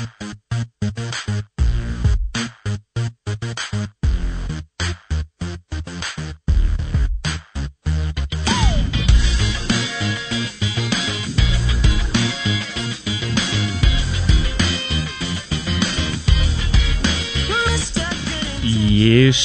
Yes, 0.00 0.08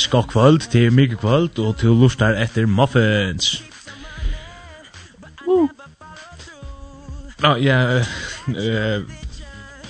god 0.07 0.23
kvöld 0.23 0.71
til 0.71 0.93
mykje 0.93 1.15
kvöld 1.15 1.59
og 1.59 1.77
til 1.77 1.89
lustar 1.89 2.39
etter 2.39 2.65
muffins. 2.65 3.63
Woo. 5.47 5.63
Uh. 5.63 5.69
Nå, 7.39 7.55
ja, 7.55 7.99
uh, 8.47 9.24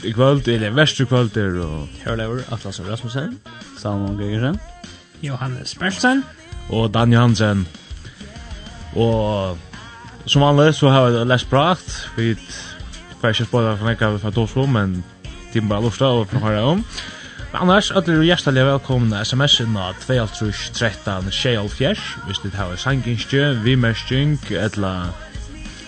i 0.04 0.14
kvöld 0.14 0.48
är 0.48 0.60
det 0.60 0.72
kvöld 1.06 1.38
er 1.38 1.60
og... 1.60 1.88
Hörlever 2.06 2.44
Atlas 2.52 2.80
Rasmussen, 2.80 3.40
Salman 3.78 4.18
Gregersen, 4.18 4.60
Johannes 5.22 5.76
Bersen 5.76 6.24
og 6.70 6.94
Dan 6.94 7.14
Johansen. 7.14 7.68
Og 8.96 9.58
som 10.26 10.42
vanlig 10.42 10.76
så 10.76 10.90
har 10.90 11.10
vi 11.10 11.26
lest 11.26 11.50
prakt 11.50 12.10
Vi 12.16 12.28
vid 12.28 12.38
färskt 13.22 13.52
bara 13.52 13.78
från 13.78 13.90
Eka 13.90 14.18
för 14.18 14.32
Torslo 14.32 14.66
men 14.66 15.04
tim 15.54 15.70
bare 15.70 15.82
lufta 15.82 16.08
och 16.08 16.30
från 16.30 16.42
høre 16.42 16.62
om. 16.62 16.84
Men 17.52 17.62
annars 17.62 17.92
alle 17.92 18.14
er 18.14 18.24
hjertelig 18.24 18.66
välkomna 18.66 19.22
SMS-erna 19.22 19.94
213 20.06 20.52
13 20.74 21.32
hvis 21.32 21.70
Fjärs. 21.70 22.18
Visst 22.28 22.44
det 22.44 22.58
här 22.58 22.72
är 22.74 23.54
vi 23.64 23.76
mestjunk, 23.76 24.52
eller 24.52 25.06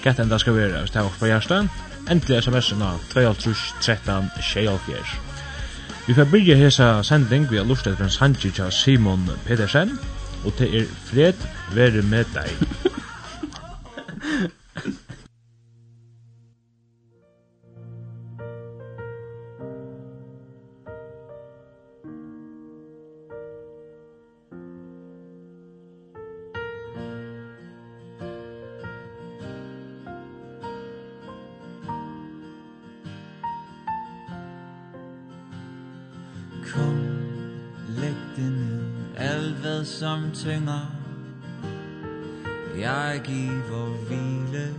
Gett 0.04 0.20
enda 0.20 0.38
skal 0.40 0.56
være, 0.56 0.80
hvis 0.80 0.92
det 0.92 1.02
er 1.02 1.08
på 1.20 1.26
hjertet 1.26 1.87
endelig 2.10 2.44
sms-ene 2.44 2.92
2.13.24. 3.14 5.16
Vi 6.08 6.14
får 6.14 6.26
byrja 6.32 6.56
hesa 6.56 7.04
sending 7.04 7.50
vi 7.52 7.58
har 7.58 7.66
lust 7.68 7.88
etter 7.88 8.08
sanji 8.08 8.52
Simon 8.72 9.30
Pedersen, 9.46 10.00
og 10.46 10.54
til 10.58 10.76
er 10.82 10.86
fred 11.10 11.34
være 11.76 12.02
med 12.02 12.26
deg. 12.36 12.50
som 40.00 40.32
tynger 40.34 40.86
Jeg 42.78 43.22
giver 43.24 43.86
hvile. 44.08 44.76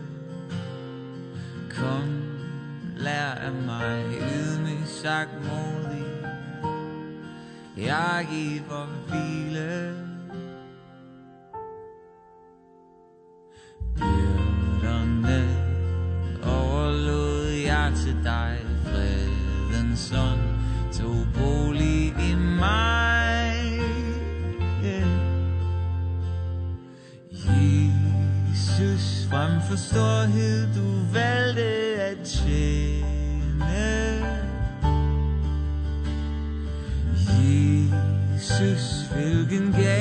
Kom, 1.77 2.23
lær 2.97 3.31
af 3.31 3.53
mig 3.53 4.05
Ydmyg 4.07 4.87
sagt 4.87 5.31
modig 5.35 6.07
Jeg 7.77 8.27
giver 8.31 8.87
hvile. 9.09 9.95
Byrderne 13.97 15.43
overlod 16.45 17.47
jeg 17.47 17.93
til 17.97 18.17
dig. 18.25 18.59
Fredens 18.85 20.13
ånd 20.13 20.41
tog 20.93 21.27
bolig 21.35 22.07
i 22.31 22.35
mig. 22.35 22.78
for 29.69 29.77
storhed 29.77 30.67
du 30.75 31.13
valgte 31.13 32.01
at 32.01 32.19
tjene 32.25 33.05
Jesus, 37.29 39.07
hvilken 39.13 39.73
gave 39.73 39.98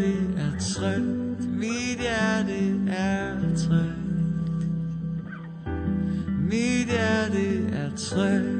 hjerte 0.00 0.14
er 0.36 0.58
trygt 0.58 1.50
Mit 1.58 2.00
hjerte 2.00 2.62
er 2.86 3.36
trygt 3.54 4.66
Mit 6.48 6.88
hjerte 6.88 7.46
er 7.72 7.94
trygt 7.94 8.59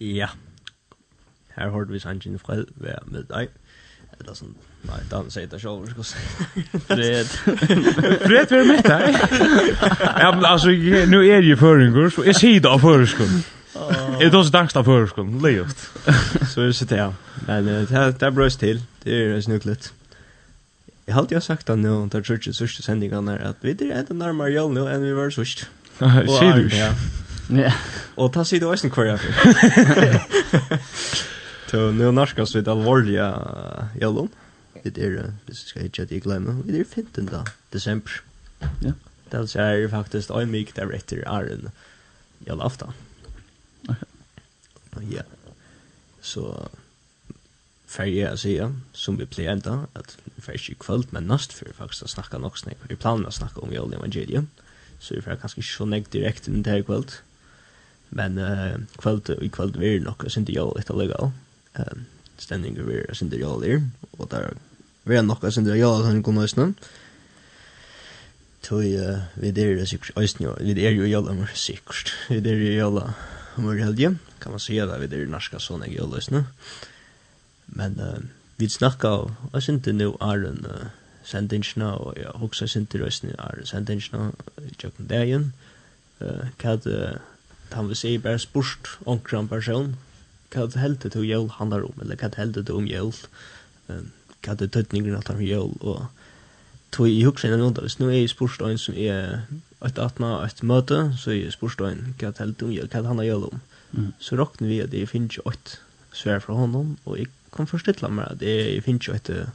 Ja. 0.00 0.28
Her 1.56 1.70
hørte 1.70 1.92
vi 1.92 1.98
sangen 1.98 2.38
fred 2.38 2.64
være 2.76 3.02
med 3.06 3.26
deg. 3.32 3.48
Eller 4.18 4.34
sånn, 4.34 4.54
nei, 4.88 4.98
da 5.10 5.20
han 5.20 5.28
sier 5.30 5.46
det 5.50 5.60
selv, 5.62 5.84
vi 5.84 5.92
skal 5.92 6.06
si. 6.08 6.64
Fred. 6.88 7.28
Fred 8.24 8.54
være 8.54 8.64
med 8.66 8.82
deg. 8.86 9.18
Ja, 10.18 10.32
men 10.34 10.46
altså, 10.46 10.72
nå 11.10 11.20
er 11.22 11.46
jeg 11.46 11.58
føringer, 11.60 12.10
så 12.14 12.26
jeg 12.26 12.38
sier 12.38 12.64
det 12.64 12.70
av 12.72 12.82
føringer. 12.82 13.36
Jeg 14.18 14.32
tar 14.34 14.42
så 14.42 14.54
dags 14.54 14.78
av 14.78 14.88
føringer, 14.88 15.28
leivt. 15.44 15.84
Så 16.50 16.66
jeg 16.66 16.74
sitter 16.78 17.04
her. 17.04 17.14
Men 17.46 17.70
det 17.90 18.26
er 18.26 18.34
brøst 18.34 18.62
til, 18.64 18.82
det 19.04 19.22
er 19.36 19.40
snuklet. 19.46 19.92
Jeg 21.06 21.14
har 21.14 21.22
alltid 21.22 21.40
sagt 21.40 21.70
at 21.70 21.78
nå, 21.78 21.94
det 22.12 22.18
er 22.18 22.26
sørste 22.26 22.52
sørste 22.52 22.82
sendingene 22.84 23.32
her, 23.32 23.54
at 23.54 23.62
vi 23.64 23.72
er 23.72 23.94
enda 24.02 24.14
nærmere 24.18 24.50
jøl 24.52 24.74
nå 24.74 24.82
enn 24.92 25.06
vi 25.06 25.14
var 25.16 25.30
sørst. 25.32 25.62
Sier 25.98 26.58
du 26.58 26.66
ikke? 26.66 26.76
Ja. 26.76 26.90
Ja. 27.48 27.72
Och 28.14 28.32
ta 28.32 28.44
sig 28.44 28.58
då 28.58 28.74
isen 28.74 28.90
kvar 28.90 29.04
jag. 29.04 29.20
Så 31.70 31.90
nu 31.90 32.12
narskas 32.12 32.56
vi 32.56 32.60
det 32.60 32.70
alvorliga 32.70 33.88
jallon. 34.00 34.28
Det 34.82 34.98
är 34.98 35.32
det 35.46 35.54
ska 35.54 35.80
jag 35.80 35.86
inte 35.86 36.18
glömma. 36.18 36.62
Det 36.64 36.80
är 36.80 36.84
15 36.84 37.28
då, 37.32 37.44
december. 37.70 38.12
Ja. 38.80 38.92
Det 39.30 39.56
är 39.56 39.88
faktiskt 39.88 40.30
en 40.30 40.50
mycket 40.50 40.74
där 40.74 40.92
efter 40.92 41.28
Arn. 41.28 41.70
Jag 42.44 42.58
lafta. 42.58 42.92
Ja. 45.10 45.22
Så 46.20 46.68
färja 47.86 48.28
jag 48.28 48.38
säga 48.38 48.80
som 48.92 49.16
vi 49.16 49.26
plejer 49.26 49.52
ända 49.52 49.86
att 49.92 50.18
färja 50.36 50.58
i 50.68 50.74
kväll 50.74 51.06
men 51.10 51.26
näst 51.26 51.52
för 51.52 51.72
faktiskt 51.72 52.02
att 52.02 52.10
snacka 52.10 52.38
nog 52.38 52.58
snack. 52.58 52.76
Vi 52.88 52.96
planerar 52.96 53.28
att 53.28 53.34
snacka 53.34 53.60
om 53.60 53.72
Joel 53.72 53.92
Evangelium. 53.92 54.48
Så 54.98 55.14
vi 55.14 55.22
får 55.22 55.36
kanske 55.36 55.60
inte 55.60 56.02
så 56.10 56.18
direkt 56.18 56.48
in 56.48 56.62
där 56.62 56.70
här 56.70 56.82
kvällt. 56.82 57.22
Men 58.08 58.38
uh, 58.38 58.76
kvöld 58.98 59.30
i 59.30 59.48
kvöld 59.48 59.76
vi 59.76 59.96
är 59.96 60.00
nog 60.00 60.30
synd 60.30 60.50
jag 60.50 60.76
lite 60.76 60.92
legal. 60.92 61.30
Ehm 61.74 62.06
standing 62.38 62.78
vi 62.86 63.02
er 63.02 63.14
synd 63.14 63.34
jag 63.34 63.60
där 63.62 63.82
och 64.10 64.28
där 64.30 64.54
vi 65.04 65.16
är 65.16 65.22
nog 65.22 65.52
synd 65.52 65.68
jag 65.68 66.02
han 66.02 66.22
kommer 66.22 66.42
nästan. 66.42 66.74
Tog 68.60 68.84
uh, 68.84 69.18
vi 69.34 69.50
där 69.50 69.84
sikkert 69.84 70.14
sig 70.14 70.36
jo. 70.38 70.56
vi 70.60 70.86
är 70.86 70.90
ju 70.90 71.08
jävla 71.08 71.32
mer 71.32 71.50
sikkert. 71.54 72.12
Vi 72.28 72.40
där 72.40 72.54
ju 72.54 72.74
jävla 72.74 73.14
mer 73.54 73.78
helge 73.78 74.14
kan 74.38 74.52
man 74.52 74.60
säga 74.60 74.86
där 74.86 74.98
vi 74.98 75.22
er 75.22 75.26
norska 75.26 75.58
såna 75.58 75.86
jag 75.86 76.14
lyssnar. 76.14 76.44
Men 77.66 78.00
uh, 78.00 78.18
vi 78.56 78.68
snakka 78.68 78.98
snackar 78.98 79.34
och 79.52 79.62
synd 79.62 79.86
nu 79.86 80.08
er 80.20 80.46
en 80.46 80.66
uh, 80.66 80.86
sendingsna 81.24 81.94
og 81.94 82.16
jeg 82.16 82.32
husker 82.34 82.66
sendingsna 82.66 83.30
er 83.38 83.64
sendingsna 83.64 84.32
i 84.58 84.74
tjokken 84.78 85.06
dagen. 85.06 85.52
Uh, 86.20 86.48
hva 86.58 86.76
han 87.72 87.88
vil 87.88 87.96
si 87.96 88.18
bare 88.18 88.38
spørst 88.38 88.90
omkring 89.06 89.48
person, 89.48 89.96
hva 90.52 90.66
det 90.66 90.80
heldet 90.80 91.12
til 91.12 91.26
jøl 91.28 91.48
handler 91.58 91.84
om, 91.88 91.96
eller 92.00 92.16
hva 92.16 92.30
det 92.30 92.40
heldet 92.40 92.66
til 92.66 92.80
om 92.80 92.86
jøl, 92.88 93.12
hva 93.88 94.54
det 94.58 94.70
tøtningen 94.72 95.16
at 95.18 95.28
han 95.28 95.42
jøl, 95.44 95.74
og 95.80 96.06
tog 96.92 97.08
i 97.08 97.24
huksen 97.26 97.50
innan 97.50 97.68
måte, 97.68 97.84
hvis 97.84 97.98
nå 98.00 98.08
er 98.08 98.22
jeg 98.22 98.32
spørst 98.32 98.64
en 98.64 98.80
som 98.80 98.96
er 98.96 99.44
et 99.84 99.98
18 99.98 100.24
et 100.24 100.62
møte, 100.62 101.00
så 101.18 101.30
er 101.30 101.42
jeg 101.42 101.56
spørst 101.56 101.82
en 101.84 102.14
hva 102.18 102.32
det 102.32 102.42
heldet 102.44 102.64
om 102.64 102.72
jøl, 102.72 102.88
hva 102.88 103.02
det 103.02 103.12
han 103.12 103.22
har 103.22 103.28
jøl 103.28 103.50
om. 103.50 103.60
Så 104.20 104.36
råkner 104.36 104.68
vi 104.68 104.80
at 104.84 104.94
jeg 104.94 105.08
finner 105.08 105.28
ikke 105.32 105.46
åtte 105.52 105.78
svær 106.12 106.40
fra 106.44 106.56
honom, 106.56 106.96
og 107.04 107.18
jeg 107.18 107.28
kan 107.54 107.68
forstille 107.68 108.08
meg 108.08 108.32
at 108.32 108.42
jeg 108.42 108.82
finner 108.84 109.00
ikke 109.04 109.20
åtte 109.20 109.50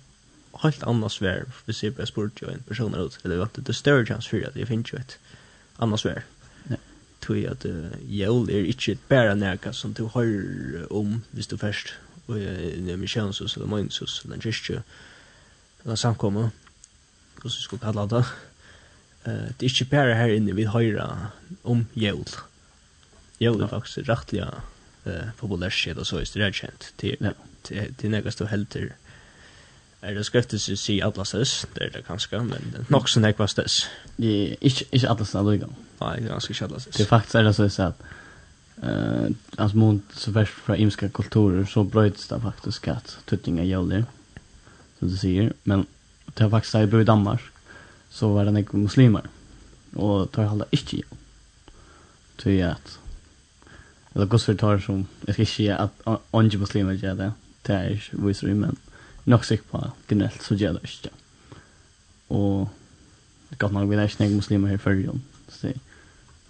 helt 0.62 0.86
annet 0.86 1.12
svær, 1.12 1.50
hvis 1.66 1.84
jeg 1.84 1.96
bare 1.98 2.08
spørte 2.08 2.46
jo 2.46 2.52
en 2.52 2.64
person 2.68 2.96
ut, 2.96 3.18
eller 3.24 3.44
at 3.46 3.58
det 3.58 3.70
er 3.70 3.82
større 3.82 4.06
chans 4.06 4.30
for 4.30 4.46
at 4.46 4.56
jeg 4.56 4.70
finner 4.70 4.86
ikke 4.86 5.02
åtte 5.02 5.18
annet 5.82 6.00
svær. 6.00 6.22
Mm 6.22 6.43
tog 7.24 7.46
at 7.50 7.66
uh, 7.66 7.92
jævl 8.20 8.50
er 8.52 8.70
ikke 8.72 8.98
bare 9.10 9.36
nærka 9.36 9.72
som 9.72 9.94
du 9.94 10.08
hører 10.14 10.88
om 10.92 11.22
hvis 11.32 11.48
du 11.48 11.58
først 11.58 11.94
og 12.28 12.40
jeg 12.40 12.90
er 12.90 12.98
misjonsus 12.98 13.56
eller 13.56 13.68
møgnsus 13.68 14.22
eller 14.24 14.36
en 14.36 14.42
kyrkje 14.42 14.82
eller 15.84 15.96
samkomme 16.00 16.50
hvordan 17.36 17.58
vi 17.58 17.64
skulle 17.64 17.84
kalla 17.84 18.08
det 18.08 18.26
uh, 19.28 19.50
det 19.60 19.68
er 19.68 19.72
ikke 19.72 19.92
bare 19.92 20.16
her 20.16 20.36
inne 20.36 20.56
vi 20.56 20.66
hører 20.66 21.32
om 21.64 21.86
jævl 21.96 22.36
jævl 23.42 23.62
er 23.62 23.68
faktisk 23.68 24.10
rettelig 24.10 24.48
uh, 25.06 25.32
populærskjed 25.38 25.98
og 25.98 26.06
så 26.06 26.20
er 26.20 26.28
det 26.34 26.56
kjent 26.56 26.94
til, 26.98 27.18
ja. 27.22 27.32
til, 27.64 27.96
til 27.98 28.12
nekast 28.12 28.40
du 28.40 28.46
helter 28.46 28.94
Er 30.04 30.18
det 30.18 30.26
skriftes 30.28 30.66
i 30.68 30.76
si 30.76 30.98
atlases, 31.00 31.62
det 31.76 31.86
er 31.86 31.92
det 31.94 32.02
kanskje, 32.04 32.42
men 32.44 32.86
nok 32.92 33.08
så 33.08 33.14
som 33.14 33.26
ekvastes. 33.26 33.76
Ikke 34.20 34.86
atlasen 35.08 35.40
allugan. 35.40 35.76
Nej, 36.04 36.24
jag 36.30 36.42
ska 36.42 36.54
kalla 36.54 36.80
sig. 36.80 36.92
Det 36.92 37.02
er 37.02 37.06
faktisk 37.06 37.36
er 37.36 37.44
det 37.44 37.54
så 37.54 37.64
at 37.84 37.94
eh 38.84 39.32
alltså 39.58 39.78
mot 39.78 40.02
så 40.14 40.32
värst 40.32 40.54
från 40.54 40.76
imska 40.76 41.10
kulturer 41.10 41.66
så 41.66 41.84
bröts 41.84 42.28
det 42.28 42.42
faktiskt 42.42 42.78
skatt 42.78 43.18
tuttinga 43.26 43.64
joller. 43.64 44.06
som 45.00 45.10
du 45.10 45.18
säger, 45.18 45.54
men 45.64 45.86
det 46.26 46.44
har 46.44 46.50
faktiskt 46.50 46.76
i 46.76 47.02
i 47.02 47.04
Danmark 47.04 47.42
så 48.10 48.34
var 48.34 48.46
det 48.46 48.52
några 48.52 48.78
muslimer 48.78 49.22
och 49.96 50.32
tar 50.32 50.44
hålla 50.44 50.66
inte 50.72 50.96
joll. 50.96 51.18
Tror 52.38 52.56
jag 52.56 52.72
att 52.72 53.00
Eller 54.16 54.26
gosfyrt 54.26 54.60
tar 54.60 54.80
som, 54.80 55.08
jag 55.26 55.36
ska 55.36 55.42
inte 55.42 55.52
säga 55.52 55.78
att 55.78 56.22
onge 56.32 56.58
muslimer 56.58 56.94
gör 56.94 57.16
det, 57.16 57.32
det 57.62 57.74
är 57.74 58.10
visar 58.12 58.48
vi 58.48 58.54
men 58.54 58.76
nok 59.24 59.46
sikker 59.46 59.66
på 59.72 59.92
generelt 60.10 60.42
så 60.44 60.56
gjør 60.56 60.74
det 60.74 60.84
ikke. 60.84 61.10
Og 62.30 62.70
godt 63.58 63.74
nok, 63.74 63.90
vi 63.90 63.96
er 63.96 64.04
ikke 64.04 64.24
noen 64.24 64.36
muslimer 64.36 64.70
her 64.70 64.78
før, 64.78 65.02
så 65.50 65.68
det 65.68 65.80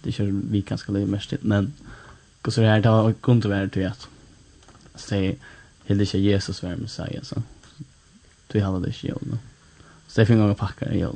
det 0.04 0.12
kör 0.12 0.30
vi 0.50 0.60
ganska 0.60 0.92
lite 0.92 1.10
mest 1.10 1.34
men 1.40 1.72
går 2.42 2.50
så 2.50 2.62
här 2.62 2.80
då 2.80 3.12
kom 3.20 3.40
det 3.40 3.48
vara 3.48 3.68
till 3.68 3.86
att 3.86 4.08
säga 4.94 5.34
helt 5.84 6.00
inte 6.00 6.18
Jesus 6.18 6.62
var 6.62 6.76
med 6.76 6.90
sig 6.90 7.20
så 7.22 7.42
du 8.46 8.60
hade 8.60 8.86
det 8.86 9.04
ju 9.04 9.10
då 9.10 9.38
så 10.08 10.20
jag 10.20 10.28
finner 10.28 10.54
packar 10.54 10.86
det 10.86 10.96
ju 10.96 11.08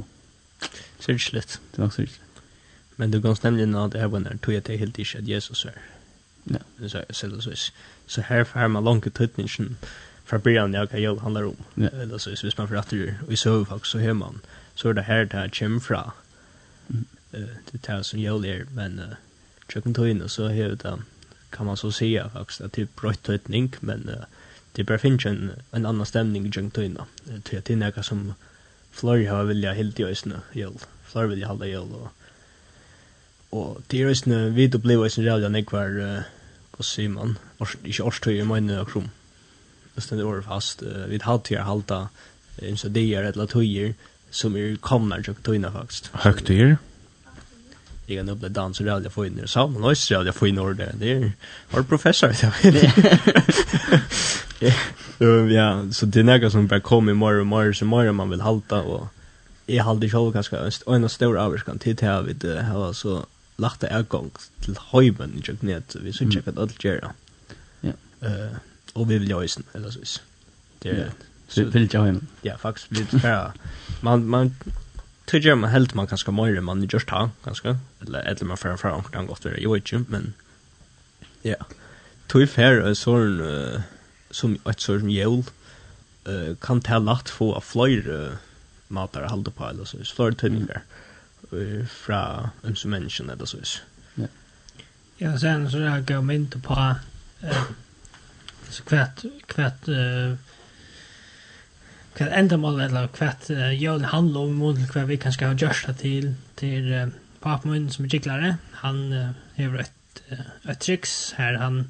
särskilt 0.99 1.61
det 1.75 1.83
var 1.83 1.90
så 1.90 2.02
särskilt 2.02 2.21
men 2.97 3.11
du 3.11 3.21
går 3.21 3.38
nämligen 3.42 3.75
att 3.75 3.92
det 3.92 3.99
här 3.99 4.09
var 4.09 4.21
när 4.21 4.37
tog 4.37 4.54
jag 4.54 4.64
till 4.64 4.78
helt 4.78 4.99
att 4.99 5.28
Jesus 5.28 5.64
var 5.64 5.75
ja. 6.45 6.59
Så 6.88 7.04
så 7.11 7.40
så. 7.40 7.52
Så 8.07 8.21
här 8.21 8.45
får 8.45 8.68
man 8.68 8.85
långt 8.85 9.14
tidningen 9.14 9.76
fra 10.25 10.38
början 10.38 10.73
jag 10.73 10.90
kan 10.90 11.00
ju 11.02 11.18
handlar 11.18 11.42
om. 11.42 11.57
Eller 11.92 12.18
så. 12.18 12.30
Hvis 12.30 12.59
man 12.59 12.68
förrätter 12.68 13.14
och 13.26 13.33
i 13.33 13.37
så 13.37 13.64
folk 13.64 13.87
så 13.87 13.99
hör 13.99 14.12
man. 14.12 14.40
Så 14.75 14.88
är 14.88 14.95
det 14.95 15.02
här 15.02 15.25
det 15.25 15.37
här 15.37 15.49
kommer 15.49 15.80
fra 15.80 16.12
det 17.30 17.78
tar 17.82 18.02
som 18.02 18.20
jag 18.20 18.42
lär 18.42 18.66
men 18.73 18.99
uh, 18.99 19.14
tjöken 19.68 19.94
tog 19.94 20.08
in 20.08 20.23
och 20.23 20.30
så 20.30 20.47
är 20.47 20.68
det 20.68 20.99
kan 21.50 21.66
man 21.66 21.76
så 21.76 21.92
säga 21.92 22.28
faktiskt 22.28 22.61
att 22.61 22.73
det 22.73 22.82
är 22.82 22.88
bröjt 23.00 23.23
tötning 23.23 23.75
men 23.80 24.08
uh, 24.08 24.25
det 24.73 24.85
bara 24.85 24.99
finns 24.99 25.26
en, 25.26 25.52
en 25.70 25.87
annan 25.87 26.06
stämning 26.06 26.47
i 26.47 26.52
tjöken 26.52 26.70
tog 26.70 26.85
in 26.85 26.99
till 27.42 27.58
att 27.58 27.64
det 27.64 27.73
är 27.73 27.76
något 27.76 28.04
som 28.04 28.35
Flori 28.90 29.26
har 29.26 29.44
vilja 29.44 29.73
helt 29.73 30.00
i 30.00 30.04
ösna 30.04 30.40
jul. 30.52 30.78
Flori 31.04 31.28
vilja 31.28 31.47
hålla 31.47 31.66
jul 31.66 31.92
och 31.92 32.08
och 33.50 33.82
det 33.87 34.02
är 34.02 34.06
ösna 34.06 34.49
vi 34.49 34.66
då 34.66 34.78
blev 34.78 35.02
ösna 35.02 35.25
jävla 35.25 35.49
nekvar 35.49 35.99
uh, 36.00 36.20
vad 36.76 36.85
säger 36.85 37.08
man? 37.08 37.38
Inte 37.85 38.02
årstog 38.02 38.32
i 38.32 38.44
mina 38.44 38.85
krom 38.85 39.11
just 39.94 40.11
det 40.11 40.25
året 40.25 40.44
fast 40.44 40.82
uh, 40.82 41.06
vi 41.06 41.18
hade 41.23 41.61
att 41.61 41.66
halta 41.66 42.08
en 42.56 42.76
så 42.76 42.88
det 42.88 43.14
är 43.14 43.25
ett 43.25 43.37
latojer 43.37 43.94
som 44.30 44.56
är 44.56 44.76
komnar 44.76 45.23
tjöken 45.23 45.42
tog 45.42 45.54
in 45.54 45.73
faktiskt. 45.73 46.11
Högtyr 46.12 46.76
jag 48.08 48.18
kan 48.18 48.28
uppleva 48.28 48.52
dans 48.52 48.80
och 48.80 48.86
rädda 48.86 49.10
få 49.10 49.26
in 49.26 49.36
det. 49.36 49.48
Så 49.48 49.66
man 49.66 49.80
måste 49.80 50.14
rädda 50.14 50.32
få 50.32 50.46
in 50.46 50.58
ordet. 50.58 50.92
Det 50.94 51.12
är 51.12 51.32
vår 51.70 51.82
professor. 51.82 52.36
Ja, 55.50 55.92
så 55.92 56.06
det 56.06 56.20
är 56.20 56.24
något 56.24 56.52
som 56.52 56.66
bara 56.66 56.80
kommer 56.80 57.14
mer 57.14 57.40
och 57.40 57.46
mer 57.46 57.72
så 57.72 57.84
mer 57.84 58.12
man 58.12 58.30
vill 58.30 58.40
halta 58.40 58.82
och 58.82 59.06
jag 59.66 59.84
halde 59.84 60.10
själv 60.10 60.32
ganska 60.32 60.70
en 60.86 61.04
av 61.04 61.08
stora 61.08 61.42
avskan 61.42 61.78
till 61.78 61.96
det 61.96 62.06
här 62.06 62.22
vid 62.22 62.36
det 62.36 62.62
här 62.62 62.92
så 62.92 63.26
lagt 63.56 63.80
det 63.80 64.06
gång 64.08 64.30
till 64.60 64.76
höjmen 64.78 65.32
i 65.38 65.42
köknet 65.42 65.96
vi 66.02 66.12
så 66.12 66.30
checkat 66.30 66.58
allt 66.58 66.84
gera. 66.84 67.12
Ja. 67.80 67.92
Eh 68.20 68.56
och 68.92 69.10
vi 69.10 69.18
vill 69.18 69.28
ju 69.28 69.44
isen 69.44 69.62
eller 69.72 69.90
så. 69.90 70.20
Det 70.78 70.88
är 70.88 71.10
vill 71.64 71.88
jag 71.92 72.04
hem. 72.04 72.26
Ja, 72.42 72.56
faktiskt 72.58 72.92
vill 72.92 73.06
man 74.00 74.28
man 74.28 74.56
tror 75.28 75.47
jag 75.47 75.58
man 75.58 75.70
helt 75.70 75.94
man 75.94 76.06
kanske 76.06 76.30
mer 76.30 76.61
man 76.61 76.88
just 76.92 77.11
har 77.11 77.30
kanske. 77.44 77.78
Eller 78.00 78.20
eller 78.20 78.44
man 78.44 78.56
för 78.56 78.76
för 78.76 78.90
omkring 78.90 79.26
gott 79.26 79.42
det 79.42 79.58
ju 79.58 79.78
inte 79.78 80.11
men 80.11 80.35
ja. 81.42 81.56
Tror 82.26 82.47
fair 82.47 82.94
sån 82.94 83.82
som 84.30 84.58
ett 84.64 84.80
sån 84.80 85.00
som 85.00 85.11
jul 85.11 85.44
eh 86.25 86.56
kan 86.61 86.80
ta 86.80 86.99
lätt 86.99 87.30
få 87.30 87.54
av 87.54 87.61
flyr 87.61 88.32
matar 88.88 89.28
hålla 89.28 89.50
på 89.50 89.64
eller 89.68 89.85
så. 89.85 89.99
Flyr 89.99 90.32
tunningar 90.32 90.82
fra 91.88 92.50
en 92.62 92.76
som 92.76 92.90
människan 92.90 93.30
eller 93.30 93.47
så. 93.47 93.58
Ja. 94.14 94.26
Ja 95.16 95.38
sen 95.38 95.70
så 95.70 95.78
jag 95.78 96.06
går 96.06 96.32
inte 96.32 96.58
på 96.58 96.94
eh 97.40 97.62
så 98.70 98.82
kvätt 98.82 99.25
kvätt 99.47 99.88
eh 99.88 100.35
hva 102.18 102.28
endamålet 102.34 102.88
eller 102.88 103.08
hva 103.14 103.30
uh, 103.50 103.72
jag 103.82 104.02
handler 104.12 104.40
om 104.40 104.58
mot 104.58 104.80
hva 104.92 105.04
vi 105.06 105.18
kan 105.22 105.32
har 105.32 105.52
ha 105.52 105.60
gjørsta 105.62 105.94
til 106.00 106.34
til 106.58 106.90
uh, 106.92 107.06
papamunnen 107.40 107.90
som 107.94 108.04
er 108.04 108.14
kiklare 108.16 108.56
han 108.82 109.00
uh, 109.12 109.30
hever 109.56 109.87
et, 109.87 110.22
uh, 110.32 110.70
et 110.70 110.82
triks 110.82 111.34
her 111.38 111.58
han 111.62 111.80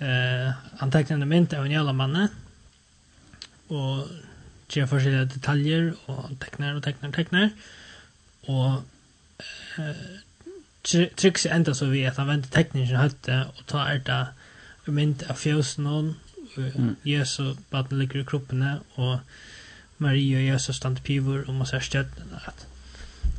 uh, 0.00 0.52
han 0.80 0.92
tekner 0.92 1.20
en 1.20 1.28
mynt 1.28 1.54
av 1.54 1.66
en 1.66 1.76
jævla 1.76 1.92
manne 1.92 2.28
og 3.68 4.08
gjør 4.72 4.88
forskjellige 4.90 5.32
detaljer 5.36 5.90
og 6.06 6.36
tekner 6.42 6.76
og 6.78 6.84
tekner 6.86 7.10
og 7.10 7.16
tekner 7.16 7.50
og 8.46 8.82
uh, 9.78 10.06
trikset 10.86 11.52
enda 11.52 11.74
så 11.74 11.90
vi 11.90 12.04
at 12.06 12.18
han 12.20 12.30
venter 12.30 12.52
teknikken 12.54 13.00
høyte 13.00 13.40
og 13.50 13.64
tar 13.70 13.90
erta 13.90 14.18
mynt 14.86 15.24
av 15.26 15.38
fjøsen 15.40 15.88
og 15.90 16.12
Mm. 16.58 16.96
Jesu 17.04 17.54
baden 17.70 17.98
ligger 17.98 18.20
i 18.20 18.24
kroppene, 18.24 18.80
og 18.94 19.18
Marie 19.98 20.36
og 20.36 20.46
Jesus 20.46 20.76
stand 20.76 20.96
pivor, 21.04 21.44
og 21.46 21.54
man 21.54 21.66
ser 21.66 21.80
stjøttene 21.80 22.40
at, 22.46 22.66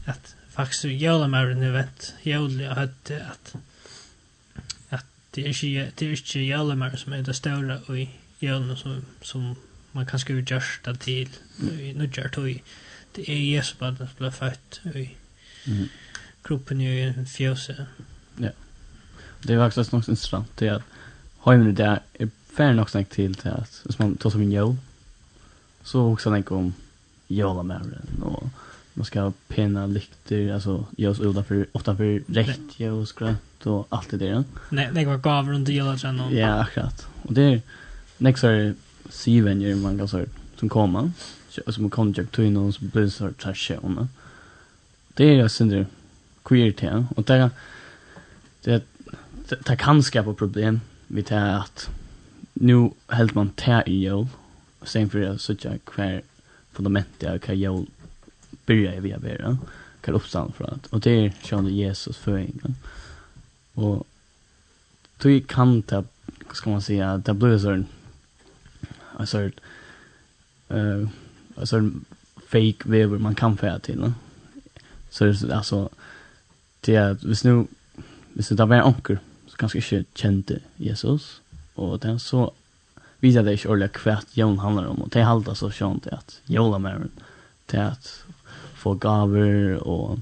at 0.05 0.35
faktisk 0.49 0.85
jævla 0.85 1.27
mer 1.27 1.53
enn 1.53 1.63
event, 1.63 2.15
jævlig 2.25 2.65
at, 2.71 3.11
at, 3.11 3.53
at 4.89 5.05
det 5.35 5.43
er 5.43 5.53
ikke, 5.53 5.91
det 5.99 6.07
er 6.07 6.17
ikke 6.17 6.47
jævla 6.47 6.75
mer 6.75 6.95
som 6.97 7.13
er 7.13 7.21
det 7.21 7.35
større 7.35 7.79
og 7.87 7.99
i 7.99 8.09
jævla 8.41 8.75
som, 8.75 9.05
som 9.21 9.55
man 9.93 10.05
kan 10.05 10.19
skrive 10.19 10.41
gjørst 10.41 10.85
det 10.85 10.99
til, 10.99 11.39
og 11.61 11.87
nå 11.95 12.05
gjør 12.05 12.33
det 12.35 12.59
det 13.15 13.25
er 13.33 13.57
Jesu 13.57 13.75
baden 13.79 13.97
som 14.07 14.17
ble 14.19 14.31
født, 14.31 14.81
i 14.85 15.07
og 15.67 15.87
kroppen 16.43 16.81
i 16.81 16.91
fjøset. 17.27 17.85
Ja. 18.39 18.53
Det 19.43 19.55
er 19.55 19.63
faktisk 19.63 19.93
nok 19.93 20.07
interessant, 20.07 20.59
det 20.59 20.67
er 20.67 20.75
at 20.75 20.81
Heimen 21.45 21.69
i 21.69 21.73
det 21.75 21.85
er 21.85 21.99
fair 22.57 22.73
nog 22.73 22.89
snäck 22.89 23.09
till 23.09 23.35
till 23.35 23.51
att 23.51 23.83
som 23.89 23.95
man 23.97 24.15
tar 24.17 24.29
som 24.29 24.41
en 24.41 24.51
jol. 24.51 24.75
Så 25.83 26.13
också 26.13 26.31
tänker 26.31 26.55
om 26.55 26.73
jola 27.27 27.63
med 27.63 27.81
den 27.81 28.23
och 28.23 28.43
man 28.93 29.05
ska 29.05 29.31
pinna 29.47 29.85
lykter 29.85 30.53
alltså 30.53 30.85
görs 30.97 31.19
udda 31.19 31.43
för 31.43 31.67
ofta 31.71 31.95
för 31.95 32.23
rätt 32.27 32.79
ljus 32.79 33.11
grönt 33.11 33.65
och 33.65 33.87
allt 33.89 34.09
det 34.09 34.17
där. 34.17 34.43
Nej, 34.69 34.89
det 34.93 35.03
går 35.03 35.17
gav 35.17 35.49
runt 35.49 35.69
jola 35.69 35.97
sen 35.97 36.19
och 36.19 36.33
Ja, 36.33 36.53
akkurat. 36.53 37.07
Och 37.23 37.33
det 37.33 37.41
är 37.41 38.35
så 38.35 38.47
är 38.47 38.75
seven 39.09 39.61
ju 39.61 39.75
man 39.75 39.97
kan 39.97 40.07
så 40.07 40.25
som 40.55 40.69
kommer. 40.69 41.11
som 41.67 41.83
man 41.83 41.91
kan 41.91 42.11
ju 42.11 42.25
ta 42.25 42.43
in 42.43 42.73
som 42.73 42.89
blir 42.89 43.09
så 43.09 43.31
trashe 43.31 43.77
om. 43.77 44.09
Det 45.13 45.23
är 45.23 45.33
ju 45.33 45.49
synd 45.49 45.71
det 45.71 45.85
queer 46.43 46.71
till 46.71 47.05
och 47.15 47.23
där 47.23 47.49
det 48.63 48.83
det 49.49 49.75
kan 49.75 50.03
skapa 50.03 50.33
problem 50.33 50.81
vi 51.07 51.23
tar 51.23 51.37
att 51.37 51.89
nu 52.59 52.91
helt 53.07 53.35
man 53.35 53.49
ta 53.49 53.81
i 53.81 53.93
jul 53.93 54.27
sen 54.81 55.09
för 55.09 55.21
att 55.21 55.41
söka 55.41 55.77
kvar 55.77 56.21
fundament 56.71 57.23
av 57.23 57.37
kan 57.37 57.59
jól 57.59 57.85
börja 58.65 58.99
vi 58.99 59.13
att 59.13 59.23
vara 59.23 59.57
kan 60.01 60.13
uppstånd 60.13 60.55
för 60.55 60.65
att. 60.65 60.85
Och 60.87 60.99
det 60.99 61.11
är 61.11 61.33
sjön 61.43 61.67
Jesus 61.67 62.17
föringen. 62.17 62.75
Och 63.73 64.07
då 65.17 65.39
kan 65.47 65.81
det, 65.81 66.03
ska 66.53 66.69
man 66.69 66.81
säga, 66.81 67.17
det 67.17 67.33
blir 67.33 67.57
så 67.57 67.69
en 69.19 69.27
sån 69.27 69.51
eh 70.69 71.09
en 71.57 71.67
sort 71.67 71.93
fake 72.47 72.89
vever 72.89 73.17
man 73.17 73.35
kan 73.35 73.57
färda 73.57 73.79
till. 73.79 73.99
No? 73.99 74.13
Så 75.09 75.25
det 75.25 75.43
är 75.43 75.51
alltså 75.51 75.89
det 76.81 76.95
är, 76.95 77.13
hvis 77.13 77.43
nu 77.43 77.67
hvis 78.33 78.49
det 78.49 78.65
var 78.65 78.75
en 78.75 78.83
onkel 78.83 79.17
så 79.47 79.57
kanske 79.57 79.77
inte 79.77 80.03
kände 80.13 80.59
Jesus 80.75 81.41
og 81.77 82.01
den 82.03 82.19
så 82.19 82.49
vidar 83.21 83.43
det 83.43 83.57
ikke 83.57 83.69
ordentlig 83.69 83.91
kvært 83.97 84.37
jævn 84.37 84.59
handlar 84.59 84.91
om, 84.91 85.01
og 85.01 85.13
det 85.13 85.25
halda 85.25 85.55
så 85.55 85.69
sjånt 85.73 86.07
at 86.11 86.39
jævla 86.49 86.77
mæren, 86.77 87.11
till 87.67 87.79
at 87.79 88.23
få 88.75 88.93
gaver 88.93 89.79
og 89.87 90.19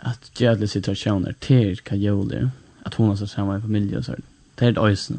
at 0.00 0.30
gjævla 0.34 0.66
situasjoner 0.66 1.32
til 1.40 1.80
hva 1.82 1.96
jævla, 1.96 2.50
at 2.86 2.94
hon 2.94 3.08
har 3.08 3.16
så 3.16 3.26
samme 3.26 3.56
i 3.58 3.60
familie 3.60 3.98
og 3.98 4.04
sånn. 4.04 4.22
Det 4.56 4.66
er 4.66 4.70
et 4.70 4.78
och 4.78 5.18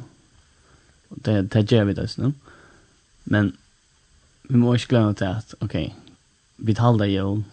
Det, 1.09 1.49
det 1.53 1.71
gjør 1.71 1.83
vi 1.83 1.93
det 1.93 2.03
øysene. 2.03 2.33
Men 3.25 3.57
vi 4.43 4.57
må 4.57 4.73
ikke 4.73 4.87
glemme 4.87 5.13
til 5.13 5.25
at, 5.25 5.55
ok, 5.61 5.75
vi 6.57 6.73
taler 6.73 7.05
jo, 7.05 7.43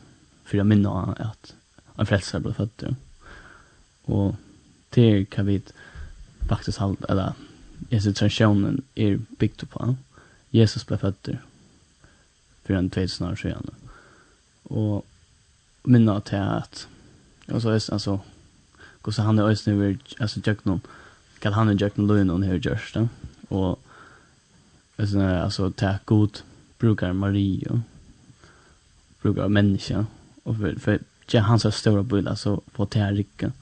for 0.44 0.56
jeg 0.56 0.66
minner 0.66 1.14
at 1.20 1.54
en 1.98 2.06
frelser 2.06 2.42
ble 2.42 2.54
født. 2.54 2.84
Og 4.06 4.36
det 4.94 5.30
kan 5.30 5.46
vi 5.46 5.60
faktisk 6.48 6.78
halda, 6.78 7.06
eller 7.08 7.32
Jesu 7.90 8.08
institutionen 8.08 8.84
er 8.96 9.18
byggt 9.38 9.64
på. 9.70 9.96
Jesus 10.52 10.84
ble 10.84 10.98
født 10.98 11.30
for 12.66 12.74
en 12.74 12.90
2000 12.90 13.26
år 13.26 13.34
sedan. 13.34 13.70
Och 14.64 15.06
minna 15.84 16.20
till 16.20 16.38
att 16.38 16.88
alltså 17.48 17.70
altså 17.70 18.18
hvordan 19.02 19.26
han 19.26 19.38
är 19.38 19.42
ösn 19.42 19.70
över 19.70 19.98
alltså 20.20 20.40
jöknon 20.40 20.80
hva 21.40 21.50
han 21.50 21.68
och 21.68 21.80
jöknon 21.80 22.06
lön 22.06 22.30
och 22.30 22.44
hur 22.44 22.58
görs 22.58 22.92
det 22.92 23.08
och 23.48 23.80
alltså 24.96 25.20
alltså 25.20 25.70
ta 25.70 25.98
god 26.04 26.40
brukar 26.78 27.12
Maria 27.12 27.82
brukar 29.22 29.48
människa 29.48 30.06
och 30.42 30.56
för 30.56 30.76
för 30.76 30.98
ja 31.30 31.40
han 31.40 31.60
så 31.60 31.70
stora 31.70 32.02
bulla 32.02 32.36
så 32.36 32.62
på 32.72 32.86
tärika 32.86 33.52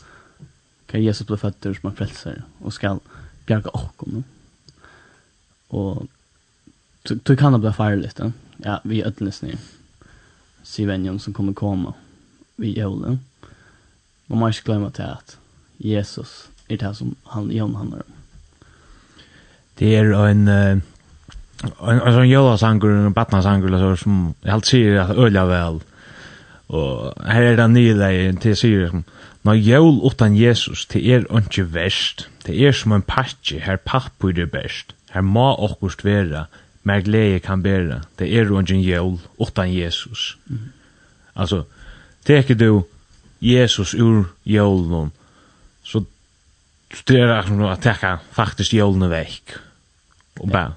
kan 0.86 1.02
Jesus 1.02 1.26
bli 1.26 1.36
född 1.36 1.54
som 1.62 1.90
en 1.90 1.96
frälsare 1.96 2.42
och 2.58 2.74
skall 2.74 2.98
bjerga 3.52 3.74
okkom. 3.74 4.24
Og 5.68 6.08
du 7.08 7.36
kan 7.36 7.52
det 7.52 7.60
bli 7.60 7.72
farligt, 7.72 8.18
ja. 8.18 8.32
ja 8.64 8.80
vi 8.84 9.00
är 9.00 9.06
ödlesni. 9.06 9.56
Sivenjon 10.62 11.18
som 11.18 11.34
kommer 11.34 11.52
komma 11.52 11.94
vid 12.56 12.76
julen. 12.76 13.20
Man 14.26 14.38
måste 14.38 14.62
glömma 14.62 14.90
till 14.90 15.04
att 15.04 15.36
Jesus 15.76 16.48
är 16.68 16.78
det 16.78 16.94
som 16.94 17.14
han, 17.24 17.50
Jon 17.50 17.74
handlar 17.74 17.98
om. 17.98 18.12
Det 19.74 19.96
är 19.96 20.26
en... 20.26 20.48
Uh 20.48 20.82
en 21.80 22.00
en 22.00 22.14
sån 22.14 22.28
jola 22.28 22.58
sangur 22.58 22.90
en 22.90 23.12
batna 23.12 23.42
sangur 23.42 23.78
så 23.78 23.96
som 23.96 24.34
helt 24.42 24.66
sig 24.66 24.98
att 24.98 25.16
öliga 25.16 25.44
väl. 25.44 25.80
Och 26.66 27.22
här 27.24 27.42
är 27.42 27.56
den 27.56 27.72
nya 27.72 28.32
till 28.40 28.56
sig 28.56 28.88
som 28.90 29.04
Når 29.42 29.54
jól 29.54 30.00
utan 30.06 30.36
Jesus, 30.36 30.86
det 30.86 31.02
er 31.02 31.24
ikke 31.38 31.74
verst. 31.74 32.28
Det 32.46 32.66
er 32.66 32.72
som 32.72 32.92
en 32.92 33.02
patje, 33.02 33.58
her 33.58 33.76
pappur 33.76 34.30
er 34.38 34.46
best. 34.46 34.94
Her 35.12 35.20
må 35.20 35.54
okkurst 35.58 36.04
vera, 36.04 36.44
mer 36.84 37.00
glede 37.00 37.40
kan 37.40 37.62
bæra. 37.62 38.00
Det 38.18 38.30
er 38.36 38.46
ikke 38.46 38.74
jól 38.74 39.20
utan 39.38 39.74
Jesus. 39.74 40.38
Mm. 40.46 40.58
Altså, 41.36 41.62
teker 42.24 42.54
du 42.54 42.84
Jesus 43.40 43.94
ur 43.94 44.30
jólen, 44.46 45.10
så 45.82 46.04
det 47.08 47.20
er 47.20 47.32
akkurat 47.34 47.78
at 47.78 47.82
teka 47.82 48.16
faktisk 48.32 48.74
jólene 48.74 49.10
vekk. 49.10 49.56
Og 50.40 50.50
bare... 50.50 50.74